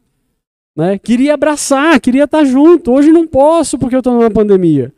Né? 0.77 0.99
Queria 0.99 1.35
abraçar, 1.35 2.01
queria 2.01 2.25
estar 2.25 2.45
junto. 2.45 2.93
Hoje 2.93 3.13
não 3.13 3.27
posso 3.29 3.79
porque 3.79 3.95
eu 3.95 4.01
estou 4.01 4.15
numa 4.15 4.31
pandemia. 4.31 4.93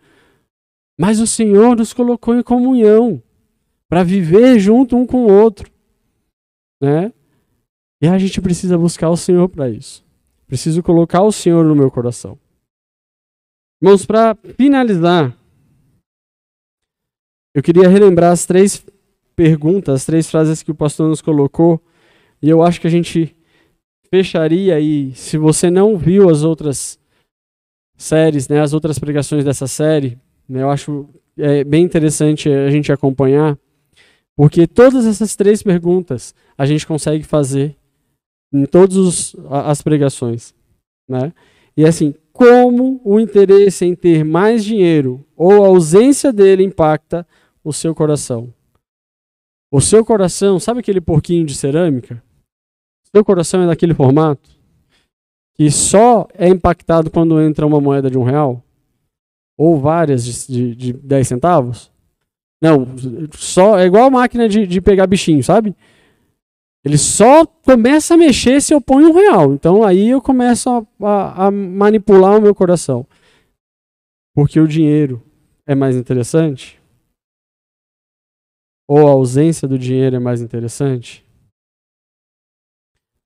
Mas 0.99 1.20
o 1.20 1.26
Senhor 1.26 1.76
nos 1.76 1.93
colocou 1.93 2.35
em 2.35 2.43
comunhão 2.43 3.22
para 3.91 4.05
viver 4.05 4.61
junto 4.61 4.97
um 4.97 5.05
com 5.05 5.24
o 5.24 5.32
outro, 5.32 5.68
né? 6.80 7.12
E 8.01 8.07
a 8.07 8.16
gente 8.16 8.41
precisa 8.41 8.78
buscar 8.78 9.11
o 9.11 9.16
Senhor 9.16 9.49
para 9.49 9.68
isso. 9.68 10.07
Preciso 10.47 10.80
colocar 10.80 11.22
o 11.22 11.32
Senhor 11.32 11.64
no 11.64 11.74
meu 11.74 11.91
coração. 11.91 12.38
Irmãos, 13.82 14.07
para 14.07 14.36
finalizar, 14.57 15.36
eu 17.53 17.62
queria 17.64 17.88
relembrar 17.88 18.30
as 18.30 18.47
três 18.47 18.86
perguntas, 19.34 19.97
as 19.97 20.07
três 20.07 20.30
frases 20.30 20.62
que 20.62 20.70
o 20.70 20.74
pastor 20.74 21.09
nos 21.09 21.20
colocou, 21.20 21.82
e 22.41 22.49
eu 22.49 22.62
acho 22.62 22.80
que 22.80 22.86
a 22.86 22.91
gente 22.91 23.36
fecharia 24.09 24.76
aí, 24.76 25.12
se 25.16 25.36
você 25.36 25.68
não 25.68 25.99
viu 25.99 26.30
as 26.30 26.45
outras 26.45 26.97
séries, 27.97 28.49
né, 28.49 28.61
as 28.61 28.72
outras 28.72 29.01
pregações 29.01 29.45
dessa 29.45 29.66
série, 29.66 30.16
né, 30.49 30.62
eu 30.62 30.70
acho 30.70 31.09
é, 31.36 31.64
bem 31.64 31.84
interessante 31.84 32.49
a 32.49 32.70
gente 32.70 32.93
acompanhar, 32.93 33.59
porque 34.41 34.66
todas 34.66 35.05
essas 35.05 35.36
três 35.36 35.62
perguntas 35.62 36.34
a 36.57 36.64
gente 36.64 36.86
consegue 36.86 37.22
fazer 37.22 37.76
em 38.51 38.64
todas 38.64 39.36
as 39.51 39.82
pregações, 39.82 40.55
né? 41.07 41.34
E 41.76 41.84
assim, 41.84 42.14
como 42.32 43.03
o 43.05 43.20
interesse 43.20 43.84
em 43.84 43.95
ter 43.95 44.24
mais 44.24 44.64
dinheiro 44.64 45.22
ou 45.36 45.62
a 45.62 45.68
ausência 45.68 46.32
dele 46.32 46.64
impacta 46.64 47.28
o 47.62 47.70
seu 47.70 47.95
coração? 47.95 48.51
O 49.70 49.78
seu 49.78 50.03
coração, 50.07 50.59
sabe 50.59 50.80
aquele 50.80 51.03
porquinho 51.03 51.45
de 51.45 51.55
cerâmica? 51.55 52.24
Seu 53.14 53.22
coração 53.22 53.64
é 53.64 53.66
daquele 53.66 53.93
formato 53.93 54.49
que 55.53 55.70
só 55.70 56.26
é 56.32 56.49
impactado 56.49 57.11
quando 57.11 57.43
entra 57.43 57.66
uma 57.66 57.78
moeda 57.78 58.11
de 58.11 58.16
um 58.16 58.24
real? 58.24 58.64
Ou 59.59 59.78
várias 59.78 60.24
de, 60.24 60.74
de, 60.74 60.74
de 60.74 60.93
10 60.95 61.28
centavos? 61.28 61.93
Não, 62.61 62.87
só 63.33 63.79
é 63.79 63.87
igual 63.87 64.05
a 64.05 64.11
máquina 64.11 64.49
de, 64.49 64.67
de 64.67 64.81
pegar 64.81 65.07
bichinho, 65.07 65.43
sabe? 65.43 65.75
Ele 66.85 66.97
só 66.97 67.47
começa 67.47 68.15
a 68.15 68.17
mexer 68.17 68.61
se 68.61 68.73
eu 68.73 68.81
ponho 68.81 69.11
um 69.11 69.13
real. 69.13 69.53
Então 69.53 69.83
aí 69.83 70.09
eu 70.09 70.21
começo 70.21 70.69
a, 70.69 71.07
a, 71.07 71.47
a 71.47 71.51
manipular 71.51 72.39
o 72.39 72.43
meu 72.43 72.55
coração. 72.55 73.07
Porque 74.35 74.59
o 74.59 74.69
dinheiro 74.69 75.23
é 75.67 75.75
mais 75.75 75.97
interessante? 75.97 76.81
Ou 78.89 79.07
a 79.07 79.11
ausência 79.11 79.69
do 79.69 79.79
dinheiro 79.79 80.17
é 80.17 80.19
mais 80.19 80.41
interessante? 80.41 81.25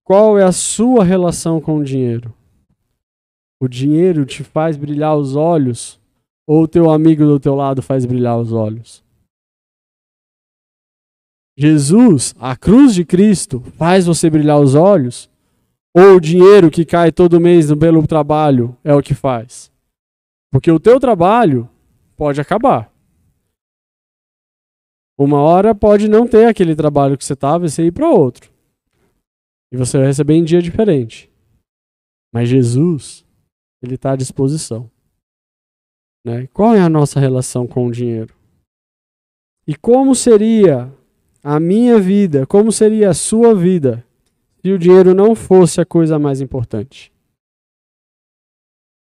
Qual 0.05 0.39
é 0.39 0.45
a 0.45 0.53
sua 0.53 1.03
relação 1.03 1.61
com 1.61 1.79
o 1.79 1.85
dinheiro? 1.85 2.35
O 3.61 3.69
dinheiro 3.69 4.27
te 4.27 4.43
faz 4.43 4.77
brilhar 4.77 5.17
os 5.17 5.37
olhos 5.37 5.99
ou 6.47 6.65
o 6.65 6.69
teu 6.69 6.91
amigo 6.91 7.25
do 7.25 7.41
teu 7.41 7.55
lado 7.55 7.81
faz 7.81 8.05
brilhar 8.05 8.39
os 8.39 8.53
olhos? 8.53 9.04
Jesus, 11.57 12.35
a 12.39 12.57
cruz 12.57 12.95
de 12.95 13.05
Cristo, 13.05 13.61
faz 13.77 14.07
você 14.07 14.29
brilhar 14.29 14.61
os 14.61 14.75
olhos? 14.75 15.31
Ou 15.97 16.17
o 16.17 16.21
dinheiro 16.21 16.71
que 16.71 16.85
cai 16.85 17.13
todo 17.13 17.41
mês 17.41 17.71
no 17.71 17.77
belo 17.77 18.05
trabalho 18.07 18.77
é 18.83 18.93
o 18.93 19.03
que 19.03 19.15
faz? 19.15 19.71
Porque 20.51 20.71
o 20.71 20.81
teu 20.81 20.99
trabalho 20.99 21.71
pode 22.17 22.41
acabar. 22.41 22.93
Uma 25.17 25.41
hora 25.41 25.75
pode 25.75 26.09
não 26.09 26.27
ter 26.27 26.47
aquele 26.47 26.75
trabalho 26.75 27.17
que 27.17 27.25
você 27.25 27.35
estava 27.35 27.65
e 27.65 27.71
você 27.71 27.87
ir 27.87 27.93
para 27.93 28.11
outro. 28.11 28.53
E 29.73 29.77
você 29.77 29.97
vai 29.97 30.09
receber 30.09 30.35
em 30.35 30.45
dia 30.45 30.61
diferente. 30.61 31.31
Mas 32.33 32.49
Jesus, 32.49 33.25
ele 33.81 33.95
está 33.95 34.13
à 34.13 34.17
disposição. 34.17 34.91
Né? 36.27 36.49
Qual 36.49 36.75
é 36.75 36.81
a 36.81 36.89
nossa 36.89 37.21
relação 37.21 37.67
com 37.67 37.87
o 37.87 37.93
dinheiro? 37.93 38.35
E 39.67 39.77
como 39.77 40.15
seria 40.17 40.93
a 41.45 41.61
minha 41.61 42.01
vida, 42.01 42.47
como 42.47 42.73
seria 42.73 43.11
a 43.11 43.15
sua 43.15 43.55
vida 43.55 44.03
se 44.63 44.73
o 44.73 44.79
dinheiro 44.79 45.15
não 45.15 45.35
fosse 45.35 45.79
a 45.79 45.85
coisa 45.85 46.19
mais 46.19 46.41
importante? 46.41 47.13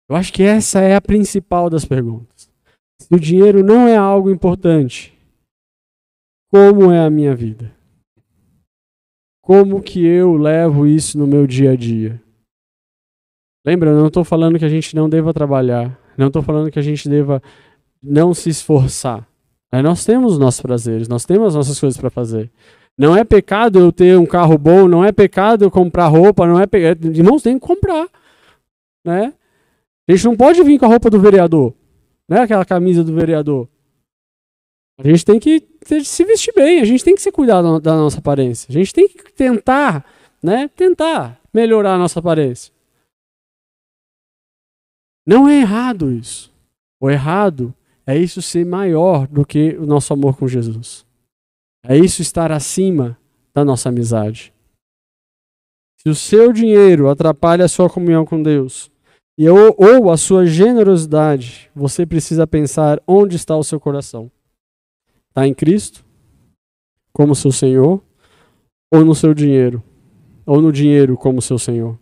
Eu 0.10 0.16
acho 0.16 0.32
que 0.32 0.42
essa 0.42 0.80
é 0.80 0.96
a 0.96 1.02
principal 1.02 1.70
das 1.70 1.84
perguntas. 1.84 2.50
Se 2.98 3.14
o 3.14 3.20
dinheiro 3.20 3.62
não 3.62 3.90
é 3.90 3.98
algo 3.98 4.32
importante, 4.32 5.14
como 6.50 6.92
é 6.92 7.06
a 7.06 7.10
minha 7.10 7.36
vida? 7.36 7.76
Como 9.44 9.84
que 9.84 10.06
eu 10.06 10.38
levo 10.38 10.88
isso 10.88 11.18
no 11.18 11.28
meu 11.28 11.46
dia 11.46 11.72
a 11.72 11.76
dia? 11.76 12.22
Lembra, 13.66 13.90
eu 13.90 13.98
não 13.98 14.08
estou 14.08 14.24
falando 14.24 14.58
que 14.58 14.66
a 14.66 14.70
gente 14.70 14.96
não 14.96 15.10
deva 15.10 15.34
trabalhar, 15.34 16.00
não 16.18 16.28
estou 16.28 16.42
falando 16.42 16.72
que 16.72 16.80
a 16.80 16.82
gente 16.82 17.10
deva 17.10 17.42
não 18.02 18.34
se 18.34 18.50
esforçar. 18.50 19.29
Aí 19.72 19.82
nós 19.82 20.04
temos 20.04 20.34
os 20.34 20.40
nossos 20.40 20.62
prazeres, 20.62 21.08
nós 21.08 21.26
temos 21.26 21.50
as 21.50 21.56
nossas 21.56 21.80
coisas 21.80 22.00
para 22.00 22.10
fazer. 22.10 22.50
Não 22.98 23.16
é 23.16 23.24
pecado 23.24 23.80
eu 23.80 23.92
ter 23.92 24.18
um 24.18 24.26
carro 24.26 24.58
bom, 24.58 24.88
não 24.88 25.06
é 25.06 25.12
pecado 25.12 25.64
eu 25.64 25.72
comprar 25.72 26.08
roupa, 26.08 26.46
não 26.46 26.60
é 26.60 26.66
pecado. 26.66 27.08
Irmãos, 27.16 27.44
tem 27.44 27.58
que 27.58 27.66
comprar. 27.66 28.08
Né? 29.06 29.34
A 30.08 30.12
gente 30.12 30.26
não 30.26 30.36
pode 30.36 30.62
vir 30.64 30.80
com 30.80 30.86
a 30.86 30.90
roupa 30.90 31.10
do 31.10 31.20
vereador, 31.20 31.74
né? 32.28 32.42
aquela 32.42 32.66
camisa 32.66 33.04
do 33.04 33.14
vereador. 33.14 33.70
A 34.98 35.08
gente 35.08 35.24
tem 35.24 35.40
que 35.40 35.66
se 36.04 36.26
vestir 36.26 36.54
bem, 36.54 36.82
a 36.82 36.86
gente 36.86 37.04
tem 37.04 37.16
que 37.16 37.22
se 37.22 37.32
cuidar 37.32 37.62
da, 37.62 37.80
da 37.80 37.96
nossa 37.96 38.20
aparência. 38.20 38.68
A 38.70 38.74
gente 38.74 38.94
tem 38.94 39.08
que 39.08 39.32
tentar, 39.32 40.06
né? 40.44 40.70
Tentar 40.76 41.40
melhorar 41.54 41.94
a 41.94 41.98
nossa 41.98 42.20
aparência. 42.20 42.74
Não 45.26 45.48
é 45.48 45.62
errado 45.62 46.12
isso. 46.12 46.52
O 47.00 47.10
errado 47.10 47.74
é 48.10 48.18
isso 48.18 48.42
ser 48.42 48.66
maior 48.66 49.28
do 49.28 49.46
que 49.46 49.78
o 49.78 49.86
nosso 49.86 50.12
amor 50.12 50.36
com 50.36 50.48
Jesus. 50.48 51.06
É 51.84 51.96
isso 51.96 52.24
estar 52.24 52.52
acima 52.52 53.16
da 53.54 53.64
nossa 53.64 53.90
amizade. 53.90 54.52
Se 55.96 56.10
o 56.10 56.16
seu 56.16 56.52
dinheiro 56.52 57.08
atrapalha 57.08 57.66
a 57.66 57.68
sua 57.68 57.88
comunhão 57.88 58.26
com 58.26 58.42
Deus, 58.42 58.92
e 59.38 59.48
ou, 59.48 59.76
ou 59.78 60.10
a 60.10 60.18
sua 60.18 60.48
generosidade, 60.48 61.70
você 61.76 62.04
precisa 62.04 62.48
pensar 62.48 63.00
onde 63.06 63.36
está 63.36 63.56
o 63.56 63.64
seu 63.64 63.80
coração. 63.80 64.32
Está 65.28 65.46
em 65.46 65.54
Cristo, 65.54 66.04
como 67.14 67.36
seu 67.36 67.52
Senhor, 67.52 68.04
ou 68.92 69.06
no 69.06 69.14
seu 69.14 69.36
dinheiro, 69.36 69.84
ou 70.48 70.60
no 70.60 70.72
dinheiro 70.72 71.16
como 71.16 71.44
seu 71.44 71.60
Senhor. 71.60 71.96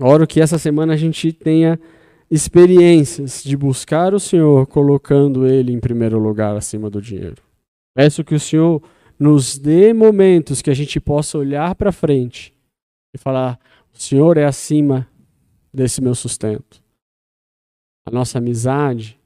Oro 0.00 0.26
que 0.26 0.40
essa 0.40 0.58
semana 0.58 0.94
a 0.94 0.96
gente 0.96 1.34
tenha 1.34 1.78
experiências 2.30 3.42
de 3.42 3.56
buscar 3.56 4.14
o 4.14 4.20
Senhor 4.20 4.66
colocando 4.68 5.46
Ele 5.46 5.72
em 5.72 5.80
primeiro 5.80 6.18
lugar 6.18 6.56
acima 6.56 6.88
do 6.88 7.02
dinheiro. 7.02 7.42
Peço 7.94 8.22
que 8.22 8.34
o 8.34 8.40
Senhor 8.40 8.82
nos 9.18 9.58
dê 9.58 9.92
momentos 9.92 10.62
que 10.62 10.70
a 10.70 10.74
gente 10.74 11.00
possa 11.00 11.36
olhar 11.36 11.74
para 11.74 11.90
frente 11.90 12.54
e 13.12 13.18
falar: 13.18 13.58
o 13.92 13.98
Senhor 13.98 14.36
é 14.36 14.44
acima 14.44 15.08
desse 15.74 16.00
meu 16.00 16.14
sustento. 16.14 16.82
A 18.06 18.10
nossa 18.10 18.38
amizade 18.38 19.20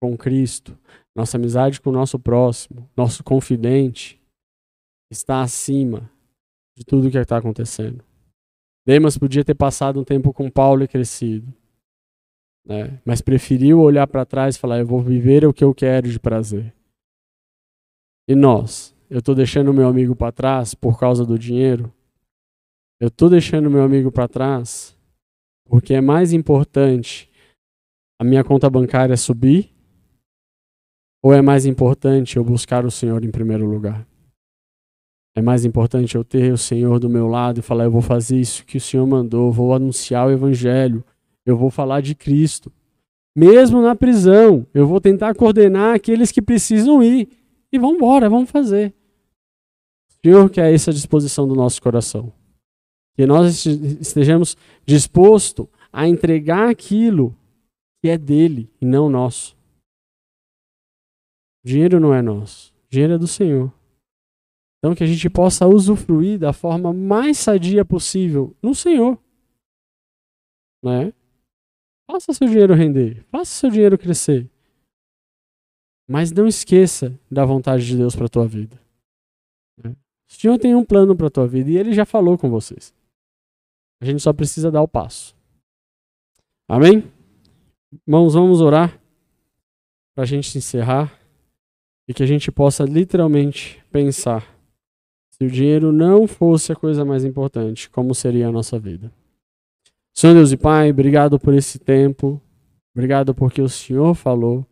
com 0.00 0.16
Cristo, 0.16 0.78
nossa 1.16 1.36
amizade 1.36 1.80
com 1.80 1.90
o 1.90 1.92
nosso 1.92 2.18
próximo, 2.18 2.88
nosso 2.96 3.24
confidente, 3.24 4.20
está 5.10 5.42
acima 5.42 6.10
de 6.76 6.84
tudo 6.84 7.10
que 7.10 7.18
está 7.18 7.38
acontecendo. 7.38 8.04
Demas 8.86 9.18
podia 9.18 9.44
ter 9.44 9.54
passado 9.54 10.00
um 10.00 10.04
tempo 10.04 10.32
com 10.32 10.50
Paulo 10.50 10.82
e 10.84 10.88
crescido 10.88 11.52
né? 12.64 13.00
mas 13.04 13.20
preferiu 13.20 13.80
olhar 13.80 14.06
para 14.06 14.24
trás 14.24 14.56
e 14.56 14.58
falar: 14.58 14.78
eu 14.78 14.86
vou 14.86 15.00
viver 15.00 15.44
o 15.44 15.52
que 15.52 15.64
eu 15.64 15.74
quero 15.74 16.08
de 16.08 16.18
prazer. 16.18 16.72
E 18.28 18.34
nós? 18.34 18.94
Eu 19.08 19.18
estou 19.18 19.34
deixando 19.34 19.74
meu 19.74 19.88
amigo 19.88 20.14
para 20.14 20.30
trás 20.30 20.72
por 20.72 20.98
causa 20.98 21.26
do 21.26 21.38
dinheiro? 21.38 21.92
Eu 23.00 23.08
estou 23.08 23.28
deixando 23.28 23.70
meu 23.70 23.82
amigo 23.82 24.12
para 24.12 24.28
trás 24.28 24.96
porque 25.64 25.94
é 25.94 26.00
mais 26.00 26.32
importante 26.32 27.30
a 28.20 28.24
minha 28.24 28.44
conta 28.44 28.68
bancária 28.68 29.16
subir 29.16 29.72
ou 31.22 31.34
é 31.34 31.42
mais 31.42 31.66
importante 31.66 32.36
eu 32.36 32.44
buscar 32.44 32.84
o 32.84 32.90
Senhor 32.90 33.24
em 33.24 33.30
primeiro 33.30 33.66
lugar? 33.66 34.06
É 35.36 35.42
mais 35.42 35.64
importante 35.64 36.16
eu 36.16 36.24
ter 36.24 36.52
o 36.52 36.58
Senhor 36.58 36.98
do 36.98 37.08
meu 37.08 37.26
lado 37.26 37.58
e 37.58 37.62
falar: 37.62 37.84
eu 37.84 37.90
vou 37.90 38.02
fazer 38.02 38.38
isso 38.38 38.64
que 38.64 38.78
o 38.78 38.80
Senhor 38.80 39.06
mandou, 39.06 39.52
vou 39.52 39.74
anunciar 39.74 40.26
o 40.26 40.30
Evangelho, 40.30 41.04
eu 41.46 41.56
vou 41.56 41.70
falar 41.70 42.00
de 42.00 42.14
Cristo. 42.14 42.72
Mesmo 43.36 43.80
na 43.80 43.94
prisão, 43.94 44.66
eu 44.74 44.86
vou 44.86 45.00
tentar 45.00 45.34
coordenar 45.34 45.94
aqueles 45.94 46.32
que 46.32 46.42
precisam 46.42 47.02
ir. 47.02 47.28
E 47.72 47.78
vamos 47.78 47.96
embora, 47.96 48.28
vamos 48.28 48.50
fazer. 48.50 48.92
Senhor, 50.24 50.50
que 50.50 50.60
essa 50.60 50.92
disposição 50.92 51.46
do 51.46 51.54
nosso 51.54 51.80
coração. 51.80 52.32
Que 53.16 53.26
nós 53.26 53.64
estejamos 53.66 54.56
dispostos 54.84 55.66
a 55.92 56.06
entregar 56.06 56.68
aquilo 56.68 57.36
que 58.02 58.08
é 58.08 58.18
dele 58.18 58.70
e 58.80 58.86
não 58.86 59.08
nosso. 59.08 59.56
Dinheiro 61.64 62.00
não 62.00 62.14
é 62.14 62.22
nosso, 62.22 62.72
dinheiro 62.88 63.14
é 63.14 63.18
do 63.18 63.26
Senhor. 63.26 63.72
Então 64.78 64.94
que 64.94 65.04
a 65.04 65.06
gente 65.06 65.28
possa 65.28 65.66
usufruir 65.66 66.38
da 66.38 66.54
forma 66.54 66.92
mais 66.92 67.38
sadia 67.38 67.84
possível 67.84 68.56
no 68.62 68.74
Senhor. 68.74 69.18
Né? 70.82 71.12
Faça 72.10 72.32
seu 72.32 72.48
dinheiro 72.48 72.74
render, 72.74 73.24
faça 73.30 73.52
seu 73.52 73.70
dinheiro 73.70 73.96
crescer. 73.96 74.50
Mas 76.08 76.32
não 76.32 76.48
esqueça 76.48 77.16
da 77.30 77.44
vontade 77.44 77.86
de 77.86 77.96
Deus 77.96 78.16
para 78.16 78.28
tua 78.28 78.48
vida. 78.48 78.76
Né? 79.80 79.92
O 80.28 80.32
Senhor 80.34 80.58
tem 80.58 80.74
um 80.74 80.84
plano 80.84 81.14
para 81.14 81.30
tua 81.30 81.46
vida 81.46 81.70
e 81.70 81.76
Ele 81.76 81.92
já 81.92 82.04
falou 82.04 82.36
com 82.36 82.50
vocês. 82.50 82.92
A 84.00 84.04
gente 84.04 84.20
só 84.20 84.32
precisa 84.32 84.72
dar 84.72 84.82
o 84.82 84.88
passo. 84.88 85.36
Amém? 86.68 87.04
Irmãos, 88.08 88.34
vamos 88.34 88.60
orar 88.60 89.00
para 90.12 90.24
a 90.24 90.26
gente 90.26 90.58
encerrar 90.58 91.16
e 92.08 92.14
que 92.14 92.24
a 92.24 92.26
gente 92.26 92.50
possa 92.50 92.82
literalmente 92.82 93.80
pensar 93.92 94.58
Se 95.30 95.44
o 95.44 95.50
dinheiro 95.50 95.92
não 95.92 96.26
fosse 96.26 96.72
a 96.72 96.76
coisa 96.76 97.04
mais 97.04 97.24
importante, 97.24 97.88
como 97.88 98.14
seria 98.16 98.48
a 98.48 98.52
nossa 98.52 98.80
vida? 98.80 99.12
Senhor 100.20 100.34
Deus 100.34 100.52
e 100.52 100.56
Pai, 100.58 100.90
obrigado 100.90 101.40
por 101.40 101.54
esse 101.54 101.78
tempo. 101.78 102.38
Obrigado 102.94 103.34
porque 103.34 103.62
o 103.62 103.70
Senhor 103.70 104.14
falou. 104.14 104.66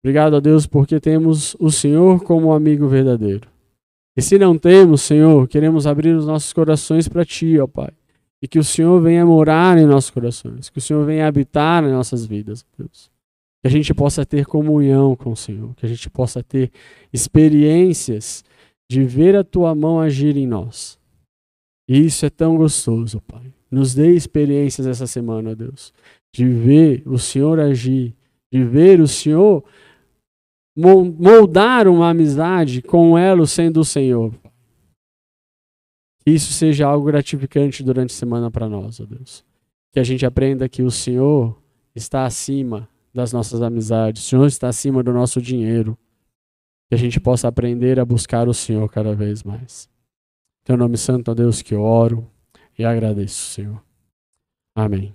Obrigado 0.00 0.36
a 0.36 0.38
Deus 0.38 0.64
porque 0.64 1.00
temos 1.00 1.56
o 1.58 1.72
Senhor 1.72 2.22
como 2.22 2.52
amigo 2.52 2.86
verdadeiro. 2.86 3.48
E 4.16 4.22
se 4.22 4.38
não 4.38 4.56
temos, 4.56 5.02
Senhor, 5.02 5.48
queremos 5.48 5.88
abrir 5.88 6.14
os 6.14 6.24
nossos 6.24 6.52
corações 6.52 7.08
para 7.08 7.24
Ti, 7.24 7.58
ó 7.58 7.66
Pai. 7.66 7.90
E 8.40 8.46
que 8.46 8.60
o 8.60 8.62
Senhor 8.62 9.00
venha 9.00 9.26
morar 9.26 9.76
em 9.76 9.86
nossos 9.86 10.10
corações. 10.10 10.70
Que 10.70 10.78
o 10.78 10.80
Senhor 10.80 11.04
venha 11.04 11.26
habitar 11.26 11.82
em 11.82 11.90
nossas 11.90 12.24
vidas, 12.24 12.64
Deus. 12.78 13.10
Que 13.60 13.66
a 13.66 13.70
gente 13.70 13.92
possa 13.92 14.24
ter 14.24 14.46
comunhão 14.46 15.16
com 15.16 15.32
o 15.32 15.36
Senhor. 15.36 15.74
Que 15.74 15.84
a 15.84 15.88
gente 15.88 16.08
possa 16.08 16.44
ter 16.44 16.70
experiências 17.12 18.44
de 18.88 19.02
ver 19.02 19.34
a 19.34 19.42
Tua 19.42 19.74
mão 19.74 19.98
agir 19.98 20.36
em 20.36 20.46
nós. 20.46 20.96
E 21.88 21.98
isso 21.98 22.24
é 22.24 22.30
tão 22.30 22.56
gostoso, 22.56 23.20
Pai. 23.22 23.52
Nos 23.70 23.94
dê 23.94 24.14
experiências 24.14 24.86
essa 24.86 25.06
semana, 25.06 25.54
Deus. 25.54 25.92
De 26.34 26.44
ver 26.44 27.02
o 27.06 27.18
Senhor 27.18 27.60
agir. 27.60 28.14
De 28.52 28.64
ver 28.64 29.00
o 29.00 29.06
Senhor 29.06 29.64
moldar 30.76 31.86
uma 31.86 32.10
amizade 32.10 32.82
com 32.82 33.16
elo 33.16 33.46
sendo 33.46 33.80
o 33.80 33.84
Senhor. 33.84 34.34
Que 36.24 36.30
isso 36.30 36.52
seja 36.52 36.86
algo 36.86 37.06
gratificante 37.06 37.82
durante 37.82 38.10
a 38.10 38.16
semana 38.16 38.50
para 38.50 38.68
nós, 38.68 39.00
ó 39.00 39.04
Deus. 39.04 39.44
Que 39.92 40.00
a 40.00 40.04
gente 40.04 40.24
aprenda 40.24 40.68
que 40.68 40.82
o 40.82 40.90
Senhor 40.90 41.56
está 41.94 42.24
acima 42.24 42.88
das 43.12 43.32
nossas 43.32 43.60
amizades, 43.62 44.24
o 44.24 44.28
Senhor 44.28 44.46
está 44.46 44.68
acima 44.68 45.02
do 45.02 45.12
nosso 45.12 45.40
dinheiro. 45.40 45.98
Que 46.88 46.94
a 46.94 46.98
gente 46.98 47.20
possa 47.20 47.48
aprender 47.48 48.00
a 48.00 48.04
buscar 48.04 48.48
o 48.48 48.54
Senhor 48.54 48.88
cada 48.90 49.14
vez 49.14 49.42
mais. 49.42 49.88
Teu 50.64 50.76
nome 50.76 50.96
santo, 50.96 51.30
ó 51.30 51.34
Deus, 51.34 51.62
que 51.62 51.74
oro 51.74 52.28
e 52.80 52.84
agradeço, 52.84 53.52
Senhor. 53.52 53.82
Amém. 54.74 55.14